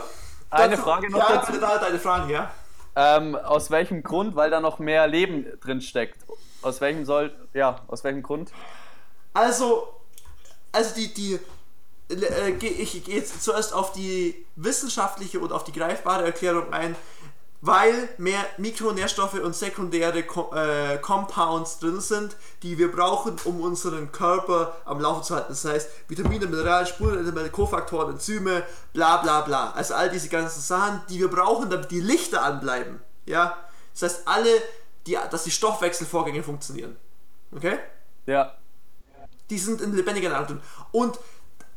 Eine 0.53 0.77
Frage 0.77 1.09
noch 1.09 1.19
ja, 1.19 1.35
dazu. 1.37 1.53
Ja, 1.59 1.77
deine 1.77 1.99
Fragen, 1.99 2.29
ja. 2.29 2.51
Ähm, 2.95 3.35
aus 3.35 3.71
welchem 3.71 4.03
Grund? 4.03 4.35
Weil 4.35 4.49
da 4.49 4.59
noch 4.59 4.79
mehr 4.79 5.07
Leben 5.07 5.45
drin 5.61 5.81
steckt. 5.81 6.19
Aus 6.61 6.79
welchem 6.79 7.05
soll, 7.05 7.33
ja, 7.53 7.81
aus 7.87 8.03
welchem 8.03 8.23
Grund? 8.23 8.51
Also, 9.33 9.87
also 10.71 10.95
die, 10.95 11.13
die, 11.13 11.39
äh, 12.09 12.51
ich 12.51 13.03
gehe 13.03 13.15
jetzt 13.15 13.43
zuerst 13.43 13.73
auf 13.73 13.93
die 13.93 14.45
wissenschaftliche 14.55 15.39
und 15.39 15.51
auf 15.51 15.63
die 15.63 15.71
greifbare 15.71 16.25
Erklärung 16.25 16.71
ein 16.71 16.95
weil 17.65 18.09
mehr 18.17 18.45
Mikronährstoffe 18.57 19.35
und 19.35 19.55
sekundäre 19.55 20.19
äh, 20.19 20.97
Compounds 20.97 21.79
drin 21.79 22.01
sind, 22.01 22.35
die 22.61 22.77
wir 22.77 22.91
brauchen, 22.91 23.37
um 23.45 23.61
unseren 23.61 24.11
Körper 24.11 24.75
am 24.83 24.99
Laufen 24.99 25.23
zu 25.23 25.33
halten. 25.33 25.47
Das 25.53 25.63
heißt, 25.63 25.89
Vitamine, 26.09 26.45
Mineralien, 26.47 26.87
Spurenelemente, 26.87 27.51
Kofaktoren, 27.51 28.15
Enzyme, 28.15 28.63
bla 28.91 29.15
bla 29.15 29.41
bla. 29.41 29.71
Also 29.71 29.93
all 29.93 30.09
diese 30.09 30.27
ganzen 30.27 30.59
Sachen, 30.59 31.03
die 31.07 31.19
wir 31.19 31.29
brauchen, 31.29 31.69
damit 31.69 31.89
die 31.89 32.01
Lichter 32.01 32.43
anbleiben. 32.43 32.99
Ja? 33.25 33.57
Das 33.93 34.01
heißt, 34.01 34.27
alle, 34.27 34.49
die, 35.07 35.17
dass 35.31 35.45
die 35.45 35.51
Stoffwechselvorgänge 35.51 36.43
funktionieren. 36.43 36.97
Okay? 37.55 37.79
Ja. 38.25 38.57
Die 39.49 39.57
sind 39.57 39.79
in 39.79 39.95
lebendiger 39.95 40.31
Nahrung. 40.31 40.59
Und 40.91 41.17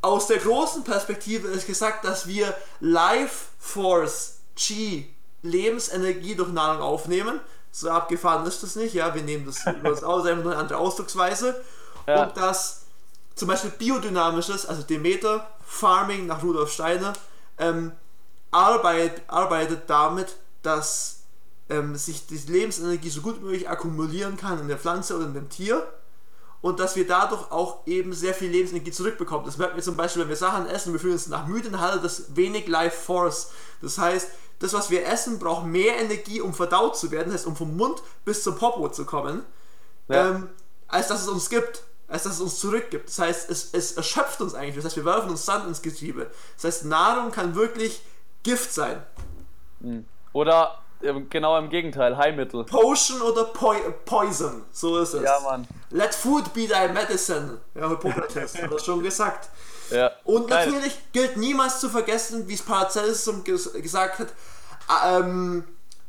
aus 0.02 0.26
der 0.26 0.38
großen 0.38 0.82
Perspektive 0.82 1.46
ist 1.46 1.68
gesagt, 1.68 2.04
dass 2.04 2.26
wir 2.26 2.52
Life 2.80 3.50
Force 3.60 4.40
Chi 4.56 5.15
Lebensenergie 5.46 6.34
durch 6.34 6.50
Nahrung 6.50 6.82
aufnehmen. 6.82 7.40
So 7.72 7.90
abgefahren 7.90 8.46
ist 8.46 8.62
das 8.62 8.76
nicht, 8.76 8.94
ja, 8.94 9.14
wir 9.14 9.22
nehmen 9.22 9.44
das 9.46 9.66
über 9.66 9.90
das 9.90 10.02
aus, 10.02 10.26
einfach 10.26 10.44
nur 10.44 10.52
eine 10.52 10.60
andere 10.60 10.78
Ausdrucksweise. 10.78 11.60
Ja. 12.06 12.24
Und 12.24 12.36
das 12.36 12.86
zum 13.34 13.48
Beispiel 13.48 13.70
biodynamisches, 13.70 14.66
also 14.66 14.82
Demeter, 14.82 15.46
Farming 15.66 16.26
nach 16.26 16.42
Rudolf 16.42 16.72
Steiner, 16.72 17.12
ähm, 17.58 17.92
arbeit, 18.50 19.22
arbeitet 19.26 19.82
damit, 19.88 20.36
dass 20.62 21.20
ähm, 21.68 21.96
sich 21.96 22.26
die 22.26 22.36
Lebensenergie 22.36 23.10
so 23.10 23.20
gut 23.20 23.40
wie 23.40 23.44
möglich 23.44 23.68
akkumulieren 23.68 24.36
kann 24.36 24.60
in 24.60 24.68
der 24.68 24.78
Pflanze 24.78 25.16
oder 25.16 25.26
in 25.26 25.34
dem 25.34 25.50
Tier 25.50 25.86
und 26.60 26.80
dass 26.80 26.96
wir 26.96 27.06
dadurch 27.06 27.50
auch 27.50 27.86
eben 27.86 28.12
sehr 28.12 28.34
viel 28.34 28.50
Lebensenergie 28.50 28.90
zurückbekommen. 28.90 29.44
Das 29.44 29.58
merken 29.58 29.76
wir 29.76 29.82
zum 29.82 29.96
Beispiel, 29.96 30.22
wenn 30.22 30.28
wir 30.28 30.36
Sachen 30.36 30.66
essen 30.66 30.92
wir 30.92 31.00
fühlen 31.00 31.14
uns 31.14 31.28
nach 31.28 31.46
müde, 31.46 31.70
dann 31.70 31.80
hat 31.80 32.02
das 32.02 32.34
wenig 32.36 32.66
Life 32.66 32.96
Force. 32.96 33.50
Das 33.82 33.98
heißt, 33.98 34.28
das, 34.58 34.72
was 34.72 34.90
wir 34.90 35.06
essen, 35.06 35.38
braucht 35.38 35.66
mehr 35.66 35.98
Energie, 35.98 36.40
um 36.40 36.54
verdaut 36.54 36.96
zu 36.96 37.10
werden, 37.10 37.26
das 37.26 37.40
heißt, 37.40 37.46
um 37.46 37.56
vom 37.56 37.76
Mund 37.76 38.02
bis 38.24 38.42
zum 38.42 38.56
Popo 38.56 38.88
zu 38.88 39.04
kommen, 39.04 39.44
ja. 40.08 40.30
ähm, 40.30 40.48
als 40.88 41.08
dass 41.08 41.22
es 41.22 41.28
uns 41.28 41.50
gibt, 41.50 41.82
als 42.08 42.22
dass 42.22 42.34
es 42.34 42.40
uns 42.40 42.58
zurückgibt. 42.58 43.08
Das 43.08 43.18
heißt, 43.18 43.50
es, 43.50 43.70
es 43.72 43.92
erschöpft 43.92 44.40
uns 44.40 44.54
eigentlich. 44.54 44.76
Das 44.76 44.86
heißt, 44.86 44.96
wir 44.96 45.04
werfen 45.04 45.30
uns 45.30 45.44
Sand 45.44 45.66
ins 45.66 45.82
Getriebe. 45.82 46.30
Das 46.54 46.64
heißt, 46.64 46.84
Nahrung 46.86 47.32
kann 47.32 47.54
wirklich 47.54 48.00
Gift 48.42 48.72
sein. 48.72 49.02
Hm. 49.80 50.06
Oder 50.32 50.78
genau 51.00 51.58
im 51.58 51.68
Gegenteil, 51.68 52.16
Heilmittel. 52.16 52.64
Potion 52.64 53.22
oder 53.22 53.44
Poi 53.44 53.78
Poison, 54.04 54.64
so 54.72 54.98
ist 54.98 55.14
es. 55.14 55.22
Ja, 55.22 55.40
Mann. 55.40 55.66
Let 55.90 56.14
food 56.14 56.52
be 56.52 56.66
thy 56.66 56.88
medicine. 56.92 57.60
Ja, 57.74 57.88
Hippokrates 57.88 58.60
hat 58.60 58.72
das 58.72 58.84
schon 58.84 59.02
gesagt. 59.02 59.50
Ja. 59.90 60.10
Und 60.24 60.48
Geil. 60.48 60.66
natürlich 60.66 60.98
gilt 61.12 61.36
niemals 61.36 61.80
zu 61.80 61.88
vergessen, 61.88 62.48
wie 62.48 62.54
es 62.54 62.62
Paracelsus 62.62 63.44
ges 63.44 63.72
gesagt 63.72 64.18
hat, 64.18 64.28
ähm, 65.04 65.64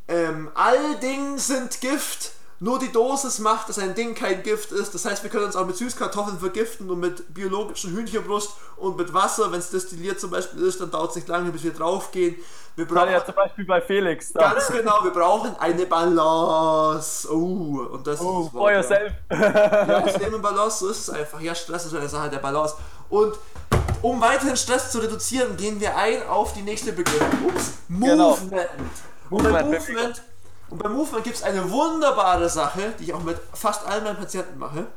ähm, 0.07 0.49
all 0.55 0.95
Dinge 0.95 1.37
sind 1.37 1.81
Gift, 1.81 2.31
nur 2.59 2.79
die 2.79 2.91
Dosis 2.91 3.39
macht, 3.39 3.69
dass 3.69 3.77
ein 3.77 3.93
Ding 3.93 4.15
kein 4.15 4.41
Gift 4.41 4.71
ist. 4.71 4.93
Das 4.93 5.05
heißt, 5.05 5.23
wir 5.23 5.29
können 5.29 5.45
uns 5.45 5.55
auch 5.55 5.65
mit 5.65 5.77
Süßkartoffeln 5.77 6.39
vergiften 6.39 6.89
und 6.89 6.99
mit 6.99 7.33
biologischen 7.33 7.95
Hühnchenbrust 7.95 8.51
und 8.77 8.97
mit 8.97 9.13
Wasser. 9.13 9.51
Wenn 9.51 9.59
es 9.59 9.69
destilliert 9.69 10.19
zum 10.19 10.31
Beispiel 10.31 10.63
ist, 10.63 10.81
dann 10.81 10.89
dauert 10.89 11.11
es 11.11 11.15
nicht 11.17 11.27
lange, 11.27 11.51
bis 11.51 11.63
wir 11.63 11.73
draufgehen. 11.73 12.35
Wir 12.75 12.87
brauchen, 12.87 13.11
ja 13.11 13.25
zum 13.25 13.35
Beispiel 13.35 13.65
bei 13.65 13.81
Felix. 13.81 14.33
Da. 14.33 14.53
Ganz 14.53 14.67
genau, 14.67 15.03
wir 15.03 15.11
brauchen 15.11 15.55
eine 15.57 15.85
Balance. 15.85 17.27
Oh, 17.31 17.87
und 17.91 18.05
das 18.05 18.21
oh, 18.21 18.43
ist 18.43 18.51
for 18.51 18.71
yourself. 18.71 19.13
Ja, 19.31 20.05
ich 20.05 20.17
nehme 20.19 20.39
Balance, 20.39 20.79
so 20.79 20.89
ist 20.89 20.99
es 20.99 21.09
einfach. 21.09 21.39
Ja, 21.41 21.55
Stress 21.55 21.85
ist 21.85 21.95
eine 21.95 22.09
Sache 22.09 22.29
der 22.29 22.39
Balance. 22.39 22.75
Und 23.09 23.35
um 24.01 24.21
weiterhin 24.21 24.55
Stress 24.57 24.91
zu 24.91 24.99
reduzieren, 24.99 25.57
gehen 25.57 25.79
wir 25.79 25.95
ein 25.95 26.27
auf 26.27 26.53
die 26.53 26.61
nächste 26.61 26.93
Begriff. 26.93 27.23
Ups, 27.47 27.73
genau. 27.89 28.31
Movement. 28.31 28.51
Genau. 28.51 28.63
Movement. 29.29 29.71
Movement 29.71 30.21
und 30.69 30.79
beim 30.79 30.93
Movement 30.93 31.23
gibt 31.23 31.37
es 31.37 31.43
eine 31.43 31.69
wunderbare 31.71 32.49
Sache, 32.49 32.93
die 32.99 33.05
ich 33.05 33.13
auch 33.13 33.23
mit 33.23 33.39
fast 33.53 33.85
allen 33.85 34.03
meinen 34.03 34.17
Patienten 34.17 34.57
mache. 34.59 34.87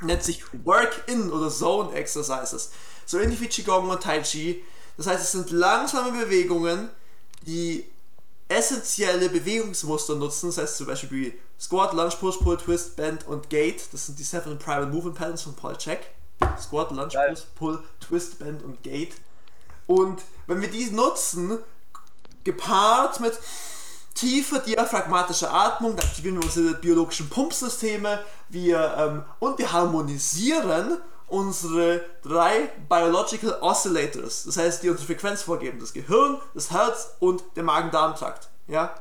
Nennt 0.00 0.22
sich 0.22 0.42
Work-In 0.64 1.30
oder 1.30 1.50
Zone 1.50 1.94
Exercises. 1.94 2.70
So 3.06 3.18
ähnlich 3.18 3.40
wie 3.40 3.48
Qigong 3.48 3.88
und 3.88 4.02
Tai 4.02 4.20
Chi. 4.22 4.64
Das 4.96 5.06
heißt, 5.06 5.22
es 5.22 5.32
sind 5.32 5.50
langsame 5.50 6.12
Bewegungen, 6.12 6.88
die 7.42 7.86
essentielle 8.48 9.28
Bewegungsmuster 9.28 10.14
nutzen. 10.14 10.48
Das 10.48 10.58
heißt 10.58 10.76
zum 10.78 10.86
Beispiel 10.86 11.10
wie 11.10 11.40
Squat, 11.60 11.92
Lunge, 11.92 12.14
Push, 12.18 12.38
Pull, 12.38 12.56
Twist, 12.56 12.96
Bend 12.96 13.26
und 13.26 13.50
Gate. 13.50 13.82
Das 13.92 14.06
sind 14.06 14.18
die 14.18 14.24
Seven 14.24 14.58
Private 14.58 14.86
Movement 14.86 15.16
Patterns 15.16 15.42
von 15.42 15.54
Paul 15.54 15.76
Check. 15.76 16.10
Squat, 16.58 16.90
Lunge, 16.90 17.10
Push, 17.10 17.42
Pull, 17.54 17.82
Twist, 18.00 18.38
Bend 18.38 18.62
und 18.62 18.82
Gate. 18.82 19.14
Und 19.86 20.22
wenn 20.46 20.60
wir 20.60 20.70
die 20.70 20.90
nutzen, 20.90 21.58
gepaart 22.42 23.20
mit 23.20 23.38
tiefe 24.14 24.60
diaphragmatische 24.60 25.50
Atmung, 25.50 25.96
da 25.96 26.04
aktivieren 26.04 26.36
wir 26.36 26.44
unsere 26.44 26.74
biologischen 26.74 27.28
Pumpsysteme 27.28 28.20
wir, 28.48 28.94
ähm, 28.96 29.24
und 29.40 29.58
wir 29.58 29.72
harmonisieren 29.72 30.98
unsere 31.26 32.04
drei 32.22 32.70
Biological 32.88 33.58
Oscillators, 33.60 34.44
das 34.44 34.56
heißt, 34.56 34.82
die 34.82 34.90
unsere 34.90 35.06
Frequenz 35.06 35.42
vorgeben, 35.42 35.80
das 35.80 35.92
Gehirn, 35.92 36.40
das 36.54 36.70
Herz 36.70 37.14
und 37.18 37.42
der 37.56 37.64
Magen-Darm-Trakt. 37.64 38.48
Ja? 38.68 38.94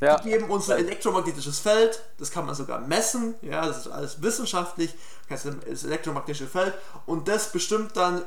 ja? 0.00 0.18
Die 0.18 0.30
geben 0.30 0.50
unser 0.50 0.76
elektromagnetisches 0.76 1.58
Feld, 1.58 2.02
das 2.18 2.30
kann 2.30 2.44
man 2.44 2.54
sogar 2.54 2.80
messen, 2.80 3.34
ja, 3.40 3.66
das 3.66 3.86
ist 3.86 3.88
alles 3.88 4.20
wissenschaftlich, 4.20 4.94
das 5.28 5.84
elektromagnetische 5.84 6.48
Feld 6.48 6.74
und 7.06 7.28
das 7.28 7.50
bestimmt 7.50 7.96
dann, 7.96 8.24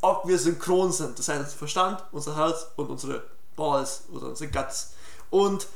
ob 0.00 0.26
wir 0.26 0.38
synchron 0.38 0.90
sind, 0.90 1.18
das 1.18 1.28
heißt, 1.28 1.40
unser 1.40 1.56
Verstand, 1.56 2.02
unser 2.12 2.36
Herz 2.36 2.66
und 2.76 2.90
unsere 2.90 3.22
Balls 3.56 4.04
oder 4.12 4.28
unsere 4.28 4.50
Guts. 4.50 4.92
Und 5.30 5.66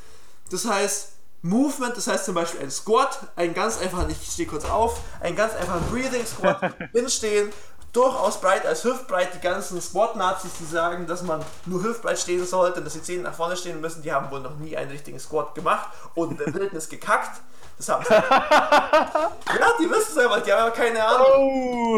das 0.50 0.66
heißt, 0.66 1.12
Movement, 1.42 1.96
das 1.96 2.06
heißt 2.06 2.26
zum 2.26 2.34
Beispiel 2.34 2.60
ein 2.60 2.70
Squat, 2.70 3.18
ein 3.34 3.54
ganz 3.54 3.78
einfacher, 3.78 4.08
ich 4.08 4.30
stehe 4.30 4.46
kurz 4.46 4.66
auf, 4.66 5.00
ein 5.20 5.34
ganz 5.34 5.54
einfacher 5.54 5.80
Breathing 5.90 6.26
Squat, 6.26 6.74
hinstehen, 6.92 7.50
durchaus 7.92 8.40
breit 8.40 8.66
als 8.66 8.84
hüftbreit. 8.84 9.34
Die 9.34 9.40
ganzen 9.40 9.80
Squat-Nazis, 9.80 10.52
die 10.60 10.66
sagen, 10.66 11.06
dass 11.06 11.22
man 11.22 11.44
nur 11.66 11.82
hüftbreit 11.82 12.18
stehen 12.18 12.46
sollte 12.46 12.78
und 12.78 12.84
dass 12.84 12.92
die 12.92 13.02
Zähne 13.02 13.22
nach 13.22 13.34
vorne 13.34 13.56
stehen 13.56 13.80
müssen, 13.80 14.02
die 14.02 14.12
haben 14.12 14.30
wohl 14.30 14.40
noch 14.40 14.56
nie 14.56 14.76
einen 14.76 14.90
richtigen 14.90 15.18
Squat 15.18 15.54
gemacht 15.54 15.88
und 16.14 16.32
in 16.32 16.36
der 16.36 16.54
Wildnis 16.54 16.88
gekackt. 16.88 17.40
Das 17.80 17.88
haben 17.88 18.04
sie. 18.04 18.12
ja, 18.14 19.66
die 19.80 19.90
wissen 19.90 20.08
es 20.12 20.18
einfach, 20.18 20.42
die 20.42 20.52
haben 20.52 20.60
aber 20.62 20.70
keine 20.72 21.02
Ahnung. 21.02 21.26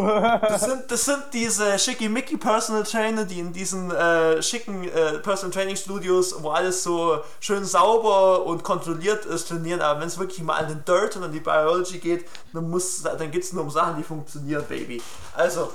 Oh! 0.00 0.38
Das 0.48 0.60
sind, 0.62 0.88
das 0.90 1.04
sind 1.04 1.24
diese 1.32 1.76
schickimicki 1.78 2.36
Personal 2.36 2.84
Trainer, 2.84 3.24
die 3.24 3.40
in 3.40 3.52
diesen 3.52 3.90
äh, 3.90 4.40
schicken 4.40 4.84
äh, 4.84 5.18
Personal 5.18 5.52
Training 5.52 5.74
Studios, 5.76 6.36
wo 6.40 6.50
alles 6.50 6.84
so 6.84 7.18
schön 7.40 7.64
sauber 7.64 8.44
und 8.46 8.62
kontrolliert 8.62 9.24
ist, 9.24 9.48
trainieren. 9.48 9.80
Aber 9.80 10.00
wenn 10.00 10.06
es 10.08 10.18
wirklich 10.18 10.42
mal 10.42 10.54
an 10.58 10.68
den 10.68 10.84
Dirt 10.84 11.16
und 11.16 11.24
an 11.24 11.32
die 11.32 11.40
Biology 11.40 11.98
geht, 11.98 12.28
dann, 12.52 12.70
muss- 12.70 13.02
dann 13.02 13.30
geht 13.32 13.42
es 13.42 13.52
nur 13.52 13.64
um 13.64 13.70
Sachen, 13.70 13.96
die 13.96 14.04
funktionieren, 14.04 14.64
Baby. 14.68 15.02
Also, 15.34 15.72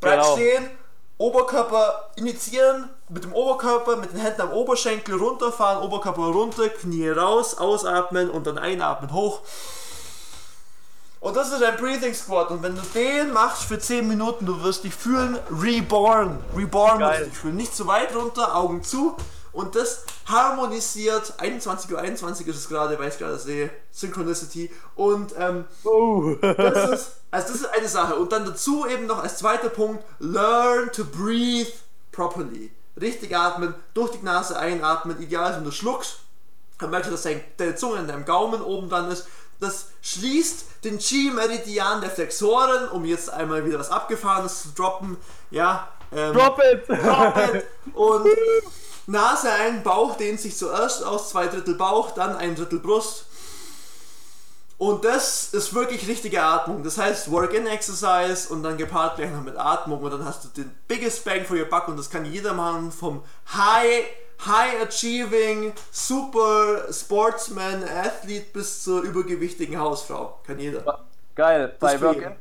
breit 0.00 0.20
Genau. 0.20 0.32
stehen, 0.36 0.70
Oberkörper 1.20 2.10
initiieren, 2.16 2.88
mit 3.10 3.24
dem 3.24 3.34
Oberkörper, 3.34 3.96
mit 3.96 4.10
den 4.10 4.20
Händen 4.20 4.40
am 4.40 4.52
Oberschenkel 4.52 5.16
runterfahren, 5.16 5.82
Oberkörper 5.82 6.22
runter, 6.22 6.70
Knie 6.70 7.10
raus, 7.10 7.58
ausatmen 7.58 8.30
und 8.30 8.46
dann 8.46 8.56
einatmen 8.56 9.12
hoch. 9.12 9.42
Und 11.20 11.36
das 11.36 11.52
ist 11.52 11.62
ein 11.62 11.76
Breathing 11.76 12.14
Squat. 12.14 12.50
Und 12.50 12.62
wenn 12.62 12.74
du 12.74 12.80
den 12.94 13.34
machst 13.34 13.64
für 13.64 13.78
10 13.78 14.08
Minuten, 14.08 14.46
du 14.46 14.62
wirst 14.62 14.84
dich 14.84 14.94
fühlen 14.94 15.38
reborn. 15.50 16.42
Reborn 16.56 17.00
wirst 17.00 17.10
Geil. 17.10 17.18
du 17.18 17.24
dich 17.26 17.38
fühlen. 17.38 17.56
Nicht 17.56 17.76
zu 17.76 17.86
weit 17.86 18.16
runter, 18.16 18.56
Augen 18.56 18.82
zu. 18.82 19.14
Und 19.52 19.74
das 19.74 20.04
harmonisiert. 20.26 21.34
21.21 21.38 21.92
Uhr 21.92 21.98
21 21.98 22.46
ist 22.46 22.56
es 22.56 22.68
gerade, 22.68 22.98
weil 22.98 23.08
ich 23.08 23.18
gerade 23.18 23.38
sehe. 23.38 23.70
Synchronicity. 23.90 24.70
Und 24.94 25.34
ähm, 25.36 25.64
Oh! 25.84 26.36
das 26.40 26.90
ist, 26.90 27.12
also 27.30 27.48
das 27.48 27.56
ist 27.56 27.66
eine 27.66 27.88
Sache. 27.88 28.16
Und 28.16 28.32
dann 28.32 28.44
dazu 28.44 28.86
eben 28.86 29.06
noch 29.06 29.22
als 29.22 29.38
zweiter 29.38 29.68
Punkt, 29.68 30.04
learn 30.18 30.90
to 30.92 31.04
breathe 31.04 31.72
properly. 32.12 32.70
Richtig 33.00 33.36
atmen, 33.36 33.74
durch 33.94 34.12
die 34.12 34.24
Nase 34.24 34.58
einatmen, 34.58 35.20
ideal 35.22 35.50
ist, 35.50 35.56
wenn 35.56 35.64
du 35.64 35.70
schluckst. 35.70 36.20
Dann 36.78 36.90
merkst 36.90 37.08
du, 37.08 37.12
dass 37.12 37.22
dein, 37.22 37.42
deine 37.56 37.74
Zunge 37.76 37.98
in 37.98 38.08
deinem 38.08 38.24
Gaumen 38.24 38.62
oben 38.62 38.88
dran 38.88 39.10
ist. 39.10 39.26
Das 39.58 39.88
schließt 40.00 40.64
den 40.84 40.98
Chi-Meridian 40.98 42.00
der 42.00 42.10
Flexoren, 42.10 42.88
um 42.88 43.04
jetzt 43.04 43.30
einmal 43.30 43.64
wieder 43.66 43.78
was 43.78 43.90
Abgefahrenes 43.90 44.62
zu 44.62 44.68
droppen. 44.70 45.18
Ja, 45.50 45.88
ähm, 46.12 46.32
Drop 46.32 46.58
it! 46.72 46.88
Drop 46.88 47.36
it. 47.54 47.64
Und 47.94 48.26
Nase 49.10 49.50
ein, 49.52 49.82
Bauch 49.82 50.16
dehnt 50.16 50.40
sich 50.40 50.56
zuerst 50.56 51.04
aus, 51.04 51.30
zwei 51.30 51.46
Drittel 51.46 51.74
Bauch, 51.74 52.12
dann 52.12 52.36
ein 52.36 52.54
Drittel 52.54 52.78
Brust. 52.78 53.26
Und 54.78 55.04
das 55.04 55.52
ist 55.52 55.74
wirklich 55.74 56.08
richtige 56.08 56.42
Atmung. 56.42 56.82
Das 56.82 56.96
heißt 56.96 57.30
Work-in-Exercise 57.30 58.50
und 58.52 58.62
dann 58.62 58.78
gepaart 58.78 59.16
gleich 59.16 59.30
noch 59.30 59.42
mit 59.42 59.58
Atmung 59.58 60.00
und 60.00 60.10
dann 60.10 60.24
hast 60.24 60.44
du 60.44 60.48
den 60.48 60.70
biggest 60.88 61.24
bang 61.24 61.44
for 61.44 61.56
your 61.56 61.66
buck 61.66 61.88
und 61.88 61.98
das 61.98 62.08
kann 62.08 62.24
jeder 62.24 62.54
machen 62.54 62.90
vom 62.90 63.22
High, 63.54 64.06
High 64.46 64.82
Achieving, 64.88 65.74
Super 65.90 66.90
Sportsman, 66.90 67.84
Athlete 67.84 68.46
bis 68.54 68.82
zur 68.82 69.02
übergewichtigen 69.02 69.78
Hausfrau. 69.78 70.38
Kann 70.46 70.58
jeder. 70.58 71.04
Geil. 71.34 71.74
Bei 71.78 71.92
Das 71.92 72.02
Work-In 72.02 72.36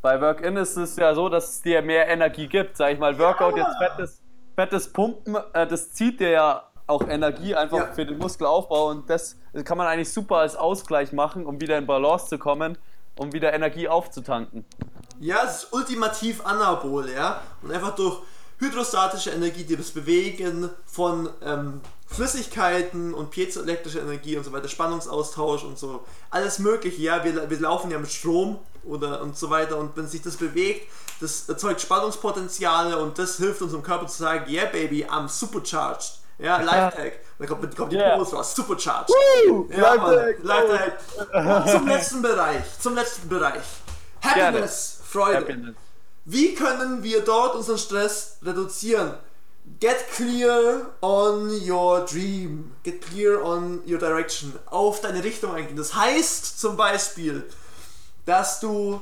bei 0.00 0.20
Work-In 0.20 0.56
ist 0.58 0.76
es 0.76 0.96
ja 0.96 1.14
so, 1.14 1.28
dass 1.30 1.48
es 1.50 1.62
dir 1.62 1.80
mehr 1.82 2.06
Energie 2.08 2.46
gibt. 2.46 2.76
Sag 2.76 2.92
ich 2.92 2.98
mal, 2.98 3.18
Workout, 3.18 3.56
Ja. 3.56 3.66
jetzt 3.66 3.78
fettes, 3.78 4.18
fettes 4.54 4.92
Pumpen, 4.92 5.36
äh, 5.52 5.66
das 5.66 5.92
zieht 5.92 6.20
dir 6.20 6.30
ja 6.30 6.70
auch 6.86 7.06
Energie 7.08 7.54
einfach 7.54 7.78
Ja. 7.78 7.92
für 7.92 8.04
den 8.04 8.18
Muskelaufbau 8.18 8.88
und 8.90 9.08
das 9.08 9.36
kann 9.64 9.78
man 9.78 9.86
eigentlich 9.86 10.12
super 10.12 10.36
als 10.38 10.54
Ausgleich 10.56 11.12
machen, 11.12 11.46
um 11.46 11.60
wieder 11.60 11.78
in 11.78 11.86
Balance 11.86 12.26
zu 12.28 12.38
kommen, 12.38 12.76
um 13.16 13.32
wieder 13.32 13.52
Energie 13.54 13.88
aufzutanken. 13.88 14.64
Ja, 15.20 15.44
es 15.46 15.62
ist 15.64 15.72
ultimativ 15.72 16.44
anabol, 16.44 17.08
ja. 17.10 17.40
Und 17.62 17.70
einfach 17.72 17.94
durch 17.94 18.18
hydrostatische 18.58 19.30
Energie, 19.30 19.64
die 19.64 19.76
das 19.76 19.90
Bewegen 19.92 20.68
von 20.86 21.28
ähm, 21.42 21.80
Flüssigkeiten 22.06 23.14
und 23.14 23.30
piezoelektrische 23.30 24.00
Energie 24.00 24.36
und 24.36 24.44
so 24.44 24.52
weiter, 24.52 24.68
Spannungsaustausch 24.68 25.64
und 25.64 25.78
so, 25.78 26.04
alles 26.30 26.58
mögliche, 26.58 27.00
ja. 27.02 27.22
Wir, 27.24 27.48
wir 27.48 27.60
laufen 27.60 27.90
ja 27.90 27.98
mit 27.98 28.10
Strom 28.10 28.58
oder 28.84 29.22
und 29.22 29.36
so 29.38 29.50
weiter 29.50 29.78
und 29.78 29.96
wenn 29.96 30.06
sich 30.06 30.22
das 30.22 30.36
bewegt, 30.36 30.86
das 31.20 31.48
erzeugt 31.48 31.80
Spannungspotenziale 31.80 32.98
und 32.98 33.18
das 33.18 33.36
hilft 33.36 33.62
unserem 33.62 33.82
Körper 33.82 34.06
zu 34.06 34.18
sagen, 34.22 34.50
yeah 34.50 34.66
baby, 34.66 35.04
I'm 35.04 35.28
supercharged. 35.28 36.18
Ja, 36.38 36.60
Lifehack. 36.60 37.20
Dann 37.38 37.48
kommt, 37.48 37.76
kommt 37.76 37.92
die 37.92 37.96
Yeah. 37.96 38.16
Pose 38.16 38.34
raus, 38.34 38.54
supercharged. 38.54 39.08
Woo! 39.10 39.68
Ja, 39.70 39.94
Lifehack. 39.94 40.38
Lifehack. 40.42 41.68
Zum 41.70 41.86
letzten 41.86 42.22
Bereich, 42.22 42.64
zum 42.80 42.94
letzten 42.94 43.28
Bereich. 43.28 43.62
Happiness, 44.20 45.00
Freude. 45.04 45.38
Happiness. 45.38 45.74
Wie 46.24 46.54
können 46.54 47.02
wir 47.02 47.20
dort 47.20 47.54
unseren 47.54 47.78
Stress 47.78 48.38
reduzieren? 48.42 49.14
Get 49.80 50.10
clear 50.14 50.90
on 51.00 51.50
your 51.66 52.04
dream. 52.04 52.72
Get 52.82 53.00
clear 53.00 53.42
on 53.42 53.82
your 53.86 53.98
direction. 53.98 54.58
Auf 54.66 55.00
deine 55.00 55.22
Richtung 55.22 55.54
eingehen. 55.54 55.76
Das 55.76 55.94
heißt 55.94 56.58
zum 56.60 56.76
Beispiel, 56.76 57.44
dass 58.26 58.60
du, 58.60 59.00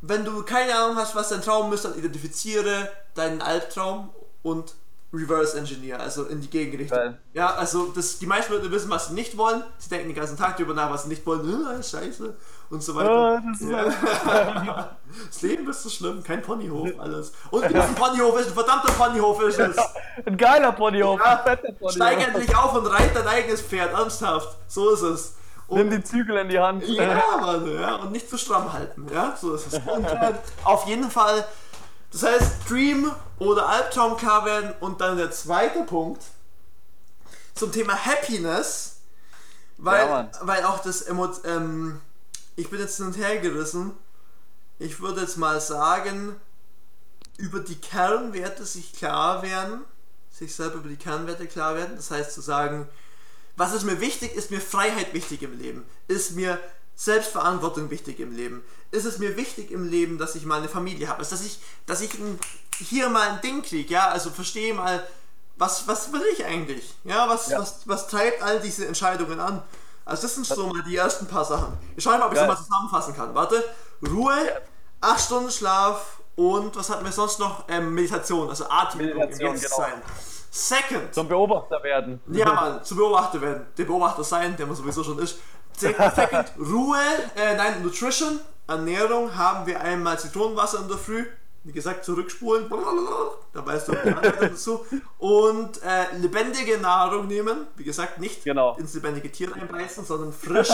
wenn 0.00 0.24
du 0.24 0.42
keine 0.42 0.74
Ahnung 0.74 0.96
hast, 0.96 1.14
was 1.14 1.28
dein 1.30 1.42
Traum 1.42 1.72
ist, 1.72 1.84
dann 1.84 1.96
identifiziere 1.98 2.90
deinen 3.14 3.42
Albtraum 3.42 4.10
und 4.42 4.74
reverse 5.12 5.56
engineer, 5.56 6.00
also 6.00 6.24
in 6.24 6.40
die 6.42 6.50
Gegenrichtung. 6.50 6.98
Geil. 6.98 7.18
Ja, 7.32 7.54
also 7.54 7.86
das, 7.86 8.18
die 8.18 8.26
meisten 8.26 8.52
Leute 8.52 8.70
wissen, 8.70 8.90
was 8.90 9.08
sie 9.08 9.14
nicht 9.14 9.38
wollen. 9.38 9.62
Sie 9.78 9.88
denken 9.88 10.08
den 10.08 10.14
ganzen 10.14 10.36
Tag 10.36 10.58
darüber 10.58 10.74
nach, 10.74 10.90
was 10.90 11.04
sie 11.04 11.08
nicht 11.08 11.24
wollen. 11.24 11.48
Äh, 11.66 11.82
scheiße 11.82 12.36
und 12.68 12.82
so 12.82 12.94
weiter. 12.94 13.10
Ah, 13.10 13.42
das 13.50 13.68
Ja. 13.68 14.96
Das 15.30 15.40
Leben 15.40 15.66
ist 15.70 15.82
so 15.82 15.88
schlimm, 15.88 16.22
kein 16.22 16.42
Ponyhof, 16.42 16.90
alles. 16.98 17.32
Und 17.50 17.66
wie 17.70 17.74
ein 17.74 17.94
Ponyhof 17.94 18.38
ist, 18.40 18.48
ein 18.48 18.54
verdammter 18.54 18.92
Ponyhof 18.92 19.42
ist 19.42 19.58
es. 19.58 19.76
Ein 20.26 20.36
geiler 20.36 20.72
Ponyhof, 20.72 21.18
Ja, 21.18 21.42
ein 21.44 21.58
Ponyhof. 21.62 21.92
Steig 21.92 22.28
endlich 22.28 22.54
auf 22.54 22.74
und 22.74 22.86
reit 22.86 23.16
dein 23.16 23.26
eigenes 23.26 23.62
Pferd, 23.62 23.94
ernsthaft. 23.94 24.58
So 24.66 24.90
ist 24.90 25.00
es. 25.00 25.34
Nimm 25.70 25.88
Und, 25.88 25.90
die 25.90 26.02
Zügel 26.02 26.36
in 26.38 26.48
die 26.48 26.58
Hand. 26.58 26.82
ja, 26.86 27.38
Mann, 27.40 27.78
ja, 27.78 27.96
und 27.96 28.12
nicht 28.12 28.28
zu 28.28 28.38
stramm 28.38 28.72
halten, 28.72 29.06
ja, 29.12 29.36
so 29.38 29.54
ist 29.54 29.66
es. 29.66 29.74
Und 29.86 30.04
äh, 30.04 30.32
auf 30.64 30.86
jeden 30.86 31.10
Fall, 31.10 31.46
das 32.10 32.22
heißt, 32.22 32.70
Dream 32.70 33.12
oder 33.38 33.68
Albtraum 33.68 34.16
klar 34.16 34.44
werden 34.46 34.72
und 34.80 35.00
dann 35.00 35.18
der 35.18 35.30
zweite 35.30 35.82
Punkt 35.82 36.22
zum 37.54 37.70
Thema 37.70 37.94
Happiness, 37.94 39.00
weil, 39.76 40.06
Ja, 40.06 40.30
weil 40.40 40.64
auch 40.64 40.78
das 40.78 41.02
Emo 41.02 41.28
ähm, 41.44 42.00
ich 42.56 42.70
bin 42.70 42.80
jetzt 42.80 42.96
hin 42.96 43.06
und 43.06 43.16
her 43.16 43.38
gerissen. 43.38 43.92
Ich 44.80 45.00
würde 45.00 45.20
jetzt 45.20 45.36
mal 45.36 45.60
sagen, 45.60 46.34
über 47.36 47.60
die 47.60 47.76
Kernwerte 47.76 48.64
sich 48.64 48.92
klar 48.92 49.42
werden, 49.42 49.82
sich 50.30 50.54
selber 50.54 50.76
über 50.76 50.88
die 50.88 50.96
Kernwerte 50.96 51.46
klar 51.46 51.76
werden. 51.76 51.94
Das 51.96 52.10
heißt 52.10 52.32
zu 52.32 52.40
sagen, 52.40 52.88
was 53.58 53.72
ist 53.74 53.84
mir 53.84 54.00
wichtig? 54.00 54.34
Ist 54.34 54.50
mir 54.50 54.60
Freiheit 54.60 55.12
wichtig 55.12 55.42
im 55.42 55.58
Leben? 55.58 55.84
Ist 56.06 56.32
mir 56.32 56.58
Selbstverantwortung 56.94 57.90
wichtig 57.90 58.20
im 58.20 58.34
Leben? 58.34 58.62
Ist 58.90 59.04
es 59.04 59.18
mir 59.18 59.36
wichtig 59.36 59.70
im 59.70 59.88
Leben, 59.88 60.16
dass 60.18 60.34
ich 60.34 60.46
mal 60.46 60.58
eine 60.58 60.68
Familie 60.68 61.08
habe? 61.08 61.18
Also, 61.18 61.30
dass 61.36 61.44
ich, 61.44 61.58
dass 61.86 62.00
ich 62.00 62.14
ein, 62.14 62.38
hier 62.78 63.08
mal 63.08 63.28
ein 63.28 63.40
Ding 63.40 63.62
kriege, 63.62 63.92
ja? 63.92 64.08
Also 64.08 64.30
verstehe 64.30 64.72
mal, 64.74 65.06
was, 65.56 65.86
was 65.88 66.12
will 66.12 66.22
ich 66.32 66.44
eigentlich? 66.44 66.94
Ja, 67.04 67.28
was, 67.28 67.48
Ja. 67.48 67.58
was, 67.60 67.80
was 67.86 68.06
treibt 68.08 68.42
all 68.42 68.60
diese 68.60 68.86
Entscheidungen 68.86 69.40
an? 69.40 69.62
Also 70.04 70.22
das 70.22 70.36
sind 70.36 70.46
so 70.46 70.68
mal 70.68 70.82
die 70.84 70.96
ersten 70.96 71.26
paar 71.26 71.44
Sachen. 71.44 71.76
Ich 71.96 72.04
schaue 72.04 72.16
mal, 72.18 72.26
ob 72.26 72.32
ich 72.32 72.38
Geil. 72.38 72.48
es 72.48 72.56
mal 72.58 72.64
zusammenfassen 72.64 73.14
kann. 73.14 73.34
Warte. 73.34 73.62
Ruhe, 74.08 74.32
8 75.00 75.20
Stunden 75.20 75.50
Schlaf 75.50 76.20
und 76.36 76.74
was 76.76 76.88
hatten 76.88 77.04
wir 77.04 77.12
sonst 77.12 77.38
noch? 77.40 77.64
Ähm, 77.68 77.92
Meditation, 77.92 78.48
also 78.48 78.64
Atmung 78.70 79.06
Meditation, 79.06 79.54
Jetzt 79.54 79.64
genau. 79.64 79.76
sein. 79.76 80.02
Second. 80.50 81.14
Zum 81.14 81.28
Beobachter 81.28 81.82
werden. 81.82 82.20
Ja, 82.28 82.52
Mann, 82.52 82.84
zu 82.84 82.96
Beobachter 82.96 83.40
werden. 83.40 83.66
Der 83.76 83.84
Beobachter 83.84 84.24
sein, 84.24 84.56
der 84.56 84.66
man 84.66 84.74
sowieso 84.76 85.04
schon 85.04 85.18
ist. 85.18 85.38
Second, 85.76 86.52
Ruhe, 86.58 86.98
äh, 87.36 87.54
nein, 87.56 87.82
Nutrition, 87.82 88.40
Ernährung 88.66 89.36
haben 89.36 89.66
wir 89.66 89.80
einmal 89.80 90.18
Zitronenwasser 90.18 90.80
in 90.80 90.88
der 90.88 90.98
Früh. 90.98 91.24
Wie 91.64 91.72
gesagt, 91.72 92.04
zurückspulen. 92.04 92.70
Da 93.52 93.66
weißt 93.66 93.88
du 93.88 93.92
die 93.92 93.98
Anleitung 93.98 94.40
dazu. 94.48 94.86
Und 95.18 95.82
äh, 95.82 96.16
lebendige 96.16 96.78
Nahrung 96.78 97.26
nehmen. 97.26 97.66
Wie 97.76 97.84
gesagt, 97.84 98.18
nicht 98.20 98.44
Genau. 98.44 98.76
ins 98.76 98.94
lebendige 98.94 99.30
Tier 99.30 99.52
reinbeißen, 99.54 100.04
sondern 100.04 100.32
frisch. 100.32 100.68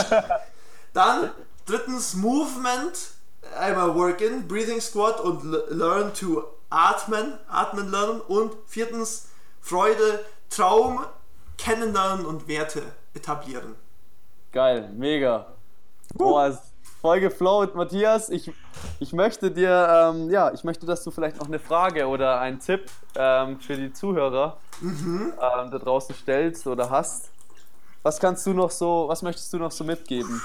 Dann 0.92 1.30
drittens 1.66 2.14
Movement. 2.14 3.10
Einmal 3.58 3.94
Work-in, 3.94 4.46
Breathing 4.48 4.80
Squat 4.80 5.20
und 5.20 5.44
le- 5.44 5.66
Learn 5.70 6.14
to 6.14 6.44
atmen. 6.70 7.38
Atmen 7.48 7.90
lernen. 7.90 8.20
Und 8.20 8.52
viertens 8.66 9.28
Freude, 9.64 10.22
Traum, 10.50 11.06
kennenlernen 11.56 12.26
und 12.26 12.48
Werte 12.48 12.82
etablieren. 13.14 13.74
Geil, 14.52 14.90
mega. 14.94 15.46
Boah, 16.12 16.48
ist 16.48 16.60
voll 17.00 17.20
geflowt, 17.20 17.74
Matthias. 17.74 18.28
Ich, 18.28 18.52
ich 19.00 19.14
möchte 19.14 19.50
dir, 19.50 20.12
ähm, 20.12 20.28
ja, 20.28 20.52
ich 20.52 20.64
möchte, 20.64 20.84
dass 20.84 21.02
du 21.02 21.10
vielleicht 21.10 21.38
noch 21.38 21.46
eine 21.46 21.58
Frage 21.58 22.06
oder 22.06 22.40
einen 22.40 22.60
Tipp 22.60 22.90
ähm, 23.16 23.58
für 23.58 23.74
die 23.76 23.90
Zuhörer 23.90 24.58
ähm, 24.82 25.32
da 25.38 25.78
draußen 25.78 26.14
stellst 26.14 26.66
oder 26.66 26.90
hast. 26.90 27.30
Was 28.02 28.20
kannst 28.20 28.46
du 28.46 28.52
noch 28.52 28.70
so, 28.70 29.06
was 29.08 29.22
möchtest 29.22 29.50
du 29.54 29.56
noch 29.56 29.72
so 29.72 29.82
mitgeben? 29.82 30.42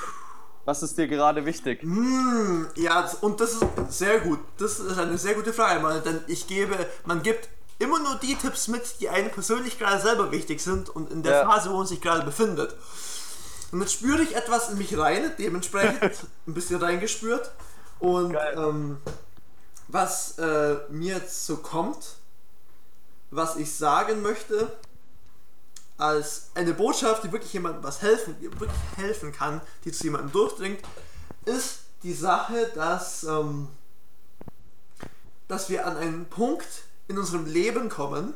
Was 0.63 0.82
ist 0.82 0.97
dir 0.97 1.09
gerade 1.09 1.45
wichtig? 1.45 1.82
Hm, 1.82 2.67
ja, 2.76 3.09
und 3.20 3.41
das 3.41 3.55
ist 3.55 3.65
sehr 3.89 4.22
gut. 4.22 4.39
Das 4.57 4.80
ist 4.80 4.97
eine 4.97 5.17
sehr 5.17 5.34
gute 5.34 5.51
Frage, 5.51 5.82
Mann. 5.82 6.01
Denn 6.05 6.22
ich 6.28 6.47
gebe, 6.47 6.74
man 7.05 7.22
gibt 7.22 7.49
immer 7.80 7.99
nur 7.99 8.15
die 8.15 8.36
Tipps 8.36 8.67
mit, 8.67 8.99
die 8.99 9.09
einem 9.09 9.32
persönlich 9.32 9.80
gerade 9.80 10.01
selber 10.01 10.32
wichtig 10.32 10.61
sind 10.61 10.89
und 10.89 11.11
in 11.11 11.23
der 11.23 11.34
Ja. 11.43 11.49
Phase, 11.49 11.71
wo 11.71 11.77
man 11.77 11.88
sich 11.88 12.01
gerade 12.01 12.23
befindet. 12.23 12.75
Und 13.71 13.82
jetzt 13.82 13.93
spüre 13.93 14.21
ich 14.21 14.36
etwas 14.36 14.69
in 14.69 14.77
mich 14.77 14.97
rein, 14.97 15.32
dementsprechend 15.38 16.27
ein 16.47 16.53
bisschen 16.53 16.82
reingespürt. 16.82 17.51
Und 17.99 18.36
ähm, 18.55 18.97
was 19.88 20.38
äh, 20.38 20.77
mir 20.89 21.17
jetzt 21.17 21.45
so 21.45 21.57
kommt, 21.57 22.15
was 23.32 23.55
ich 23.55 23.73
sagen 23.75 24.21
möchte, 24.21 24.71
als 25.97 26.49
eine 26.55 26.73
Botschaft, 26.73 27.23
die 27.23 27.32
wirklich 27.32 27.53
jemandem 27.53 27.84
was 27.84 28.01
helfen, 28.01 28.36
wirklich 28.41 28.71
helfen 28.95 29.32
kann, 29.32 29.61
die 29.84 29.91
zu 29.91 30.05
jemandem 30.05 30.32
durchdringt, 30.32 30.80
ist 31.45 31.80
die 32.03 32.13
Sache, 32.13 32.71
dass, 32.73 33.23
ähm, 33.23 33.67
dass 35.47 35.69
wir 35.69 35.86
an 35.86 35.97
einen 35.97 36.25
Punkt 36.25 36.65
in 37.10 37.18
unserem 37.18 37.45
Leben 37.45 37.89
kommen, 37.89 38.34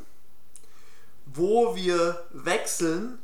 wo 1.25 1.75
wir 1.75 2.25
wechseln 2.31 3.19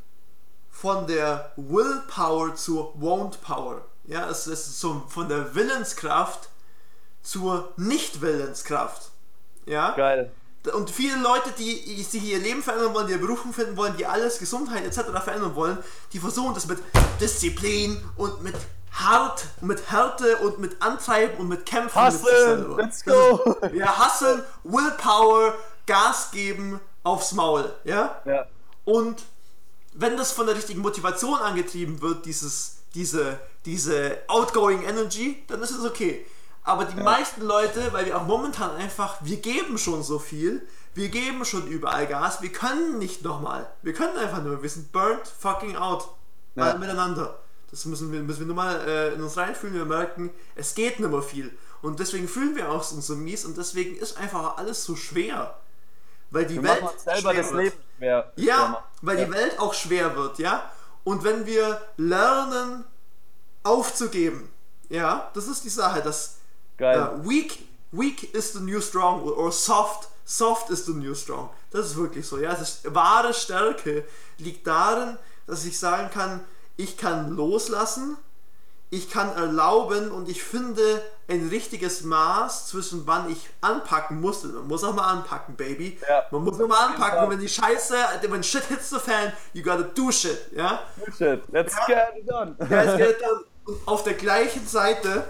von 0.70 1.08
der 1.08 1.52
Willpower 1.58 2.56
zur 2.56 2.95
Won't 2.95 3.39
Power. 3.41 3.82
Ja, 4.06 4.30
es 4.30 4.47
ist 4.47 4.80
so 4.80 5.04
von 5.10 5.28
der 5.28 5.54
Willenskraft 5.56 6.50
zur 7.22 7.74
Nicht-Willenskraft. 7.78 9.10
Ja, 9.66 9.91
Geil. 9.95 10.32
und 10.74 10.89
viele 10.89 11.20
Leute, 11.22 11.52
die 11.58 12.02
sich 12.04 12.24
ihr 12.24 12.39
Leben 12.39 12.64
verändern 12.64 12.93
wollen, 12.93 13.08
die 13.08 13.14
ihre 13.14 13.22
Berufung 13.22 13.52
finden 13.52 13.76
wollen, 13.76 13.97
die 13.97 14.06
alles, 14.06 14.39
Gesundheit 14.39 14.86
etc. 14.86 15.12
verändern 15.24 15.56
wollen, 15.56 15.78
die 16.14 16.20
versuchen 16.20 16.54
das 16.54 16.68
mit 16.68 16.80
Disziplin 17.20 18.02
und 18.16 18.41
mit 18.43 18.56
hart, 18.91 19.45
mit 19.61 19.91
Härte 19.91 20.37
und 20.37 20.59
mit 20.59 20.81
Antreiben 20.81 21.37
und 21.37 21.47
mit 21.47 21.65
Kämpfen. 21.65 22.01
Hustlen, 22.01 22.77
let's 22.77 23.03
go. 23.03 23.55
Ja, 23.73 24.05
Hustlen, 24.05 24.43
Willpower, 24.63 25.53
Gas 25.85 26.31
geben 26.31 26.79
aufs 27.03 27.31
Maul. 27.33 27.73
Ja? 27.83 28.21
Ja. 28.25 28.45
Und 28.85 29.23
wenn 29.93 30.17
das 30.17 30.31
von 30.31 30.45
der 30.45 30.55
richtigen 30.55 30.81
Motivation 30.81 31.39
angetrieben 31.39 32.01
wird, 32.01 32.25
dieses, 32.25 32.77
diese, 32.93 33.39
diese 33.65 34.17
outgoing 34.27 34.83
Energy, 34.83 35.43
dann 35.47 35.61
ist 35.61 35.71
es 35.71 35.85
okay. 35.85 36.25
Aber 36.63 36.85
die 36.85 37.01
meisten 37.01 37.41
Leute, 37.41 37.91
weil 37.93 38.05
wir 38.05 38.17
auch 38.17 38.25
momentan 38.25 38.75
einfach, 38.75 39.17
wir 39.21 39.37
geben 39.37 39.77
schon 39.77 40.03
so 40.03 40.19
viel, 40.19 40.67
wir 40.93 41.09
geben 41.09 41.45
schon 41.45 41.67
überall 41.67 42.05
Gas, 42.07 42.41
wir 42.41 42.51
können 42.51 42.99
nicht 42.99 43.23
nochmal. 43.23 43.69
Wir 43.81 43.93
können 43.93 44.17
einfach 44.17 44.43
nur, 44.43 44.61
wir 44.61 44.69
sind 44.69 44.91
burnt 44.91 45.27
fucking 45.27 45.75
out. 45.75 46.09
Ja. 46.55 46.75
Miteinander. 46.75 47.39
Das 47.72 47.86
müssen 47.86 48.11
wir, 48.11 48.22
müssen 48.22 48.39
wir 48.39 48.47
nur 48.47 48.55
mal 48.55 48.76
äh, 48.88 49.13
in 49.13 49.22
uns 49.22 49.38
reinfühlen, 49.38 49.76
wir 49.76 49.86
merken, 49.86 50.32
es 50.55 50.74
geht 50.74 50.99
nicht 50.99 51.09
mehr 51.11 51.22
viel. 51.22 51.55
Und 51.82 51.99
deswegen 51.99 52.28
fühlen 52.28 52.55
wir 52.55 52.70
auch 52.72 52.91
uns 52.91 53.07
so 53.07 53.15
mies 53.15 53.45
und 53.45 53.57
deswegen 53.57 53.95
ist 53.95 54.17
einfach 54.17 54.57
alles 54.57 54.84
so 54.84 54.95
schwer. 54.95 55.57
Weil 56.32 56.45
die 56.45 56.55
Wir 56.55 56.63
Welt 56.63 56.84
selber 56.99 57.32
schwer 57.32 57.41
das 57.43 57.51
wird. 57.51 57.63
Leben 57.63 57.76
schwer. 57.97 58.32
schwer 58.36 58.45
Ja, 58.45 58.57
machen. 58.70 58.84
weil 59.01 59.26
die 59.26 59.32
Welt 59.32 59.59
auch 59.59 59.74
schwer 59.74 60.15
wird, 60.15 60.39
ja. 60.39 60.72
Und 61.03 61.24
wenn 61.24 61.45
wir 61.45 61.82
lernen 61.97 62.84
aufzugeben, 63.63 64.49
ja, 64.89 65.30
das 65.34 65.47
ist 65.47 65.63
die 65.63 65.70
Sache, 65.70 66.01
dass 66.01 66.38
Geil. 66.78 66.97
äh, 66.97 67.28
weak, 67.28 67.59
weak 67.91 68.34
is 68.34 68.53
the 68.53 68.59
new 68.59 68.82
strong 68.82 69.24
or 69.24 69.51
soft, 69.51 70.09
soft 70.26 70.70
is 70.70 70.86
the 70.86 70.93
new 70.93 71.13
strong. 71.15 71.49
Das 71.72 71.86
ist 71.88 71.95
wirklich 71.97 72.28
so, 72.28 72.38
ja. 72.39 72.51
Ist, 72.53 72.82
wahre 72.93 73.34
Stärke 73.34 74.05
liegt 74.38 74.65
darin, 74.67 75.17
dass 75.47 75.65
ich 75.65 75.80
sagen 75.80 76.09
kann, 76.11 76.41
ich 76.80 76.95
kann 76.95 77.36
loslassen, 77.36 78.15
ich 78.89 79.09
kann 79.11 79.36
erlauben 79.36 80.11
und 80.11 80.30
ich 80.30 80.41
finde 80.41 80.82
ein 81.27 81.49
richtiges 81.49 82.03
Maß 82.03 82.67
zwischen 82.69 83.05
wann 83.05 83.30
ich 83.30 83.49
anpacken 83.59 84.21
muss. 84.21 84.43
Man 84.43 84.65
muss 84.67 84.84
auch 84.86 84.95
mal 84.95 85.03
anpacken, 85.07 85.55
Baby. 85.57 85.99
Ja. 86.07 86.23
Man 86.32 86.43
muss 86.45 86.59
auch 86.59 86.67
mal 86.67 86.88
anpacken. 86.88 87.25
Und 87.25 87.30
wenn 87.32 87.39
die 87.41 87.49
Scheiße, 87.49 87.95
wenn 88.30 88.41
shit 88.43 88.63
hits 88.63 88.89
the 88.91 88.97
fan, 88.97 89.34
you 89.53 89.61
gotta 89.61 89.84
do 89.84 90.09
shit. 90.09 90.39
Ja? 90.55 90.82
Shit, 91.17 91.41
let's 91.51 91.75
Ja. 91.75 91.86
get 91.88 92.21
it 92.21 92.30
done. 92.30 92.55
Ja, 92.69 92.84
es 92.84 92.97
geht 92.97 93.21
dann 93.21 93.43
und 93.65 93.88
auf 93.88 94.03
der 94.03 94.13
gleichen 94.13 94.65
Seite 94.65 95.25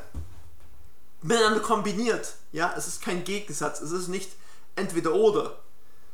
miteinander 1.24 1.60
kombiniert. 1.62 2.36
Ja, 2.52 2.74
es 2.78 2.88
ist 2.88 3.02
kein 3.02 3.24
Gegensatz. 3.24 3.82
Es 3.82 3.91
ist 3.91 4.08
nicht 4.08 4.32
entweder 4.76 5.14
oder, 5.16 5.58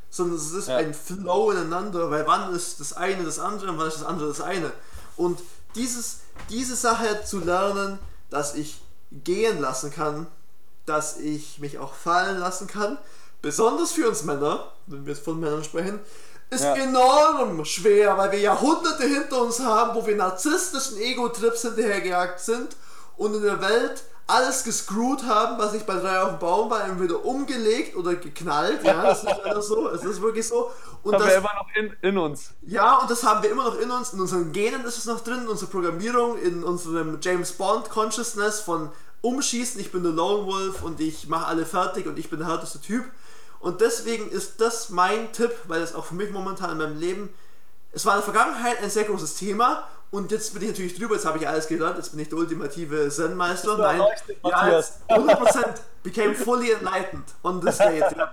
sondern 0.10 0.38
es 0.38 0.52
ist 0.52 0.70
Ja. 0.70 0.78
ein 0.78 0.94
Flow 0.94 1.52
ineinander, 1.52 2.10
weil 2.10 2.26
wann 2.26 2.56
ist 2.56 2.80
das 2.80 2.94
eine 2.94 3.24
das 3.24 3.38
andere 3.38 3.70
und 3.70 3.78
wann 3.78 3.88
ist 3.90 3.98
das 3.98 4.06
andere 4.06 4.30
das 4.30 4.42
eine. 4.42 4.72
Und 5.18 5.40
dieses, 5.76 6.20
diese 6.50 6.76
Sache 6.76 7.24
zu 7.26 7.40
lernen, 7.40 8.00
dass 8.30 8.56
ich 8.56 8.82
gehen 9.12 9.62
lassen 9.62 9.92
kann, 9.92 10.28
dass 10.86 11.18
ich 11.18 11.60
mich 11.60 11.80
auch 11.80 11.94
fallen 11.94 12.40
lassen 12.40 12.68
kann, 12.68 12.98
besonders 13.42 13.92
für 13.92 14.08
uns 14.08 14.24
Männer, 14.24 14.72
wenn 14.88 15.06
wir 15.06 15.14
jetzt 15.14 15.24
von 15.24 15.40
Männern 15.40 15.64
sprechen, 15.64 16.00
ist 16.50 16.64
Ja. 16.64 16.76
enorm 16.76 17.66
schwer, 17.66 18.18
weil 18.18 18.32
wir 18.32 18.40
Jahrhunderte 18.40 19.04
hinter 19.04 19.42
uns 19.42 19.60
haben, 19.60 19.96
wo 19.96 20.06
wir 20.06 20.16
narzisstischen 20.16 20.98
Ego-Trips 21.00 21.64
hinterhergejagt 21.64 22.40
sind 22.40 22.76
und 23.18 23.34
in 23.34 23.42
der 23.42 23.62
Welt 23.62 24.04
alles 24.28 24.64
gescrewt 24.64 25.24
haben, 25.24 25.60
was 25.60 25.74
nicht 25.74 25.86
bei 25.86 25.96
drei 25.96 26.20
auf 26.22 26.30
dem 26.30 26.40
Baum 26.40 26.70
war, 26.70 26.84
entweder 26.84 27.24
umgelegt 27.24 27.96
oder 27.96 28.16
geknallt. 28.16 28.84
Ja, 28.84 29.04
das 29.04 29.24
ist 29.24 29.38
leider 29.44 29.62
so. 29.62 29.88
Es 29.90 30.04
ist 30.04 30.22
wirklich 30.22 30.48
so. 30.48 30.72
Und 31.04 31.14
haben 31.14 31.22
das, 31.22 31.30
wir 31.30 31.38
immer 31.38 31.54
noch 31.54 31.68
in, 31.76 31.96
in 32.02 32.18
uns. 32.18 32.50
ja, 32.64 32.96
und 32.96 33.12
das 33.12 33.24
haben 33.24 33.44
wir 33.44 33.52
immer 33.52 33.66
noch 33.66 33.80
in 33.80 33.92
uns, 33.92 34.14
in 34.14 34.20
unseren 34.20 34.52
Genen 34.52 34.84
ist 34.86 34.98
es 34.98 35.06
noch 35.06 35.20
drin, 35.20 35.42
in 35.42 35.48
unserer 35.48 35.70
Programmierung, 35.70 36.40
in 36.40 36.64
unserem 36.64 37.20
James 37.22 37.52
Bond 37.52 37.90
Consciousness 37.90 38.62
von 38.62 38.90
Umschießen, 39.22 39.80
ich 39.80 39.92
bin 39.92 40.04
der 40.04 40.12
Lone 40.12 40.48
Wolf 40.48 40.82
und 40.82 41.00
ich 41.00 41.28
mache 41.28 41.46
alle 41.46 41.66
fertig 41.66 42.08
und 42.08 42.18
ich 42.18 42.30
bin 42.30 42.40
der 42.40 42.48
härteste 42.48 42.82
Typ. 42.82 43.06
Und 43.60 43.82
deswegen 43.82 44.30
ist 44.30 44.62
das 44.62 44.90
mein 44.90 45.32
Tipp, 45.32 45.52
weil 45.68 45.82
es 45.82 45.94
auch 45.96 46.06
für 46.06 46.16
mich 46.16 46.32
momentan 46.32 46.72
in 46.72 46.78
meinem 46.78 47.00
Leben, 47.00 47.30
es 47.96 48.06
war 48.06 48.16
in 48.16 48.20
der 48.20 48.34
Vergangenheit 48.34 48.84
ein 48.84 48.90
sehr 48.90 49.06
großes 49.06 49.36
Thema 49.36 49.88
und 50.12 50.32
jetzt 50.32 50.54
bin 50.54 50.64
ich 50.64 50.70
natürlich 50.70 50.98
drüber, 50.98 51.16
jetzt 51.16 51.26
habe 51.26 51.38
ich 51.38 51.48
alles 51.48 51.68
gelernt, 51.68 51.96
jetzt 51.98 52.12
bin 52.12 52.20
ich 52.20 52.30
der 52.30 52.38
ultimative 52.38 53.10
Zen-Meister. 53.10 53.78
Nein, 53.78 54.00
ja, 54.00 54.06
Matthias? 54.44 55.00
jetzt 55.10 55.20
100% 55.20 55.66
became 56.04 56.36
fully 56.36 56.72
enlightened 56.72 57.24
on 57.44 57.62
this 57.62 57.78
date. 57.78 58.16
Ja. 58.16 58.32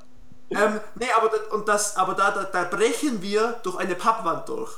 Ähm, 0.50 0.80
nee, 0.96 1.06
aber, 1.16 1.28
da, 1.28 1.54
und 1.54 1.66
das, 1.68 1.96
aber 1.96 2.14
da, 2.14 2.30
da, 2.32 2.44
da 2.44 2.64
brechen 2.64 3.22
wir 3.22 3.60
durch 3.62 3.78
eine 3.78 3.94
Pappwand 3.94 4.48
durch. 4.48 4.72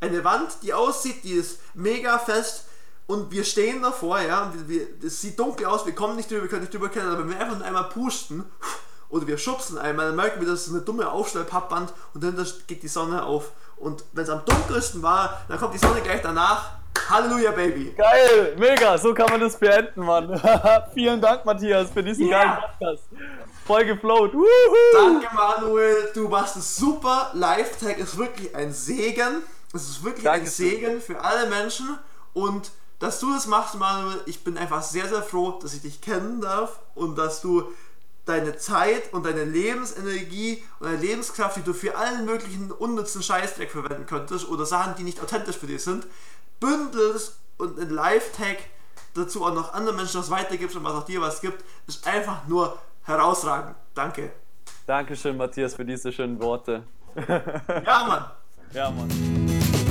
Eine 0.00 0.22
Wand, 0.24 0.48
die 0.62 0.74
aussieht, 0.74 1.22
die 1.24 1.32
ist 1.32 1.60
mega 1.72 2.18
fest 2.18 2.64
und 3.06 3.30
wir 3.30 3.44
stehen 3.44 3.82
davor, 3.82 4.20
ja, 4.20 4.44
und 4.44 4.68
wir, 4.68 4.86
es 5.02 5.20
sieht 5.20 5.38
dunkel 5.38 5.66
aus, 5.66 5.86
wir 5.86 5.94
kommen 5.94 6.16
nicht 6.16 6.30
drüber, 6.30 6.42
wir 6.42 6.48
können 6.48 6.62
nicht 6.62 6.74
drüber 6.74 6.88
kennen, 6.88 7.08
aber 7.08 7.20
wenn 7.20 7.30
wir 7.30 7.40
einfach 7.40 7.60
einmal 7.62 7.84
pusten 7.84 8.44
oder 9.08 9.26
wir 9.26 9.38
schubsen 9.38 9.78
einmal, 9.78 10.08
dann 10.08 10.16
merken 10.16 10.40
wir, 10.40 10.48
das 10.48 10.66
ist 10.66 10.74
eine 10.74 10.82
dumme 10.82 11.10
Aufstellpappwand 11.10 11.92
und 12.14 12.24
dann 12.24 12.46
geht 12.66 12.82
die 12.82 12.88
Sonne 12.88 13.24
auf. 13.24 13.52
Und 13.76 14.04
wenn 14.12 14.24
es 14.24 14.30
am 14.30 14.44
dunkelsten 14.44 15.02
war, 15.02 15.42
dann 15.48 15.58
kommt 15.58 15.74
die 15.74 15.78
Sonne 15.78 16.00
gleich 16.00 16.22
danach. 16.22 16.70
Halleluja, 17.10 17.50
Baby. 17.50 17.92
Geil, 17.96 18.56
mega, 18.58 18.96
so 18.96 19.12
kann 19.12 19.26
man 19.28 19.40
das 19.40 19.56
beenden, 19.58 20.04
Mann. 20.04 20.40
Vielen 20.94 21.20
Dank, 21.20 21.44
Matthias, 21.44 21.90
für 21.90 22.02
diesen 22.02 22.28
Ja. 22.28 22.38
geilen 22.44 22.58
Podcast. 22.78 23.02
Voll 23.66 23.84
geflowt. 23.86 24.32
Danke, 24.92 25.26
Manuel. 25.34 26.10
Du 26.14 26.28
machst 26.28 26.56
es 26.56 26.76
super. 26.76 27.30
Live-Tag 27.34 27.98
ist 27.98 28.16
wirklich 28.16 28.54
ein 28.54 28.72
Segen. 28.72 29.42
Es 29.72 29.88
ist 29.88 30.04
wirklich 30.04 30.28
ein 30.28 30.34
Danke. 30.40 30.50
Segen 30.50 31.00
für 31.00 31.20
alle 31.20 31.48
Menschen. 31.48 31.98
Und 32.32 32.70
dass 33.00 33.20
du 33.20 33.32
das 33.34 33.46
machst, 33.46 33.74
Manuel, 33.74 34.20
ich 34.26 34.44
bin 34.44 34.56
einfach 34.56 34.82
sehr, 34.82 35.08
sehr 35.08 35.22
froh, 35.22 35.58
dass 35.60 35.74
ich 35.74 35.82
dich 35.82 36.00
kennen 36.00 36.40
darf 36.40 36.78
und 36.94 37.16
dass 37.18 37.40
du 37.42 37.64
deine 38.26 38.56
Zeit 38.56 39.12
und 39.12 39.26
deine 39.26 39.44
Lebensenergie 39.44 40.62
und 40.80 40.86
deine 40.86 40.98
Lebenskraft, 40.98 41.56
die 41.56 41.62
du 41.62 41.74
für 41.74 41.96
allen 41.96 42.24
möglichen 42.24 42.70
unnützen 42.70 43.22
Scheißdreck 43.22 43.70
verwenden 43.70 44.06
könntest 44.06 44.48
oder 44.48 44.64
Sachen, 44.64 44.94
die 44.96 45.02
nicht 45.02 45.22
authentisch 45.22 45.58
für 45.58 45.66
dich 45.66 45.82
sind, 45.82 46.06
bündelst 46.60 47.38
und 47.58 47.78
in 47.78 47.90
Live-Tag 47.90 48.56
dazu 49.14 49.44
auch 49.44 49.54
noch 49.54 49.74
anderen 49.74 49.96
Menschen 49.96 50.20
was 50.20 50.30
weitergibst 50.30 50.76
und 50.76 50.84
was 50.84 50.94
auch 50.94 51.04
dir 51.04 51.20
was 51.20 51.40
gibt, 51.40 51.64
ist 51.86 52.06
einfach 52.06 52.46
nur 52.48 52.78
herausragend. 53.04 53.76
Danke. 53.94 54.32
Dankeschön, 54.86 55.36
Matthias, 55.36 55.74
für 55.74 55.84
diese 55.84 56.12
schönen 56.12 56.40
Worte. 56.40 56.84
Ja, 57.16 58.04
Mann. 58.06 58.24
Ja, 58.72 58.90
Mann. 58.90 59.83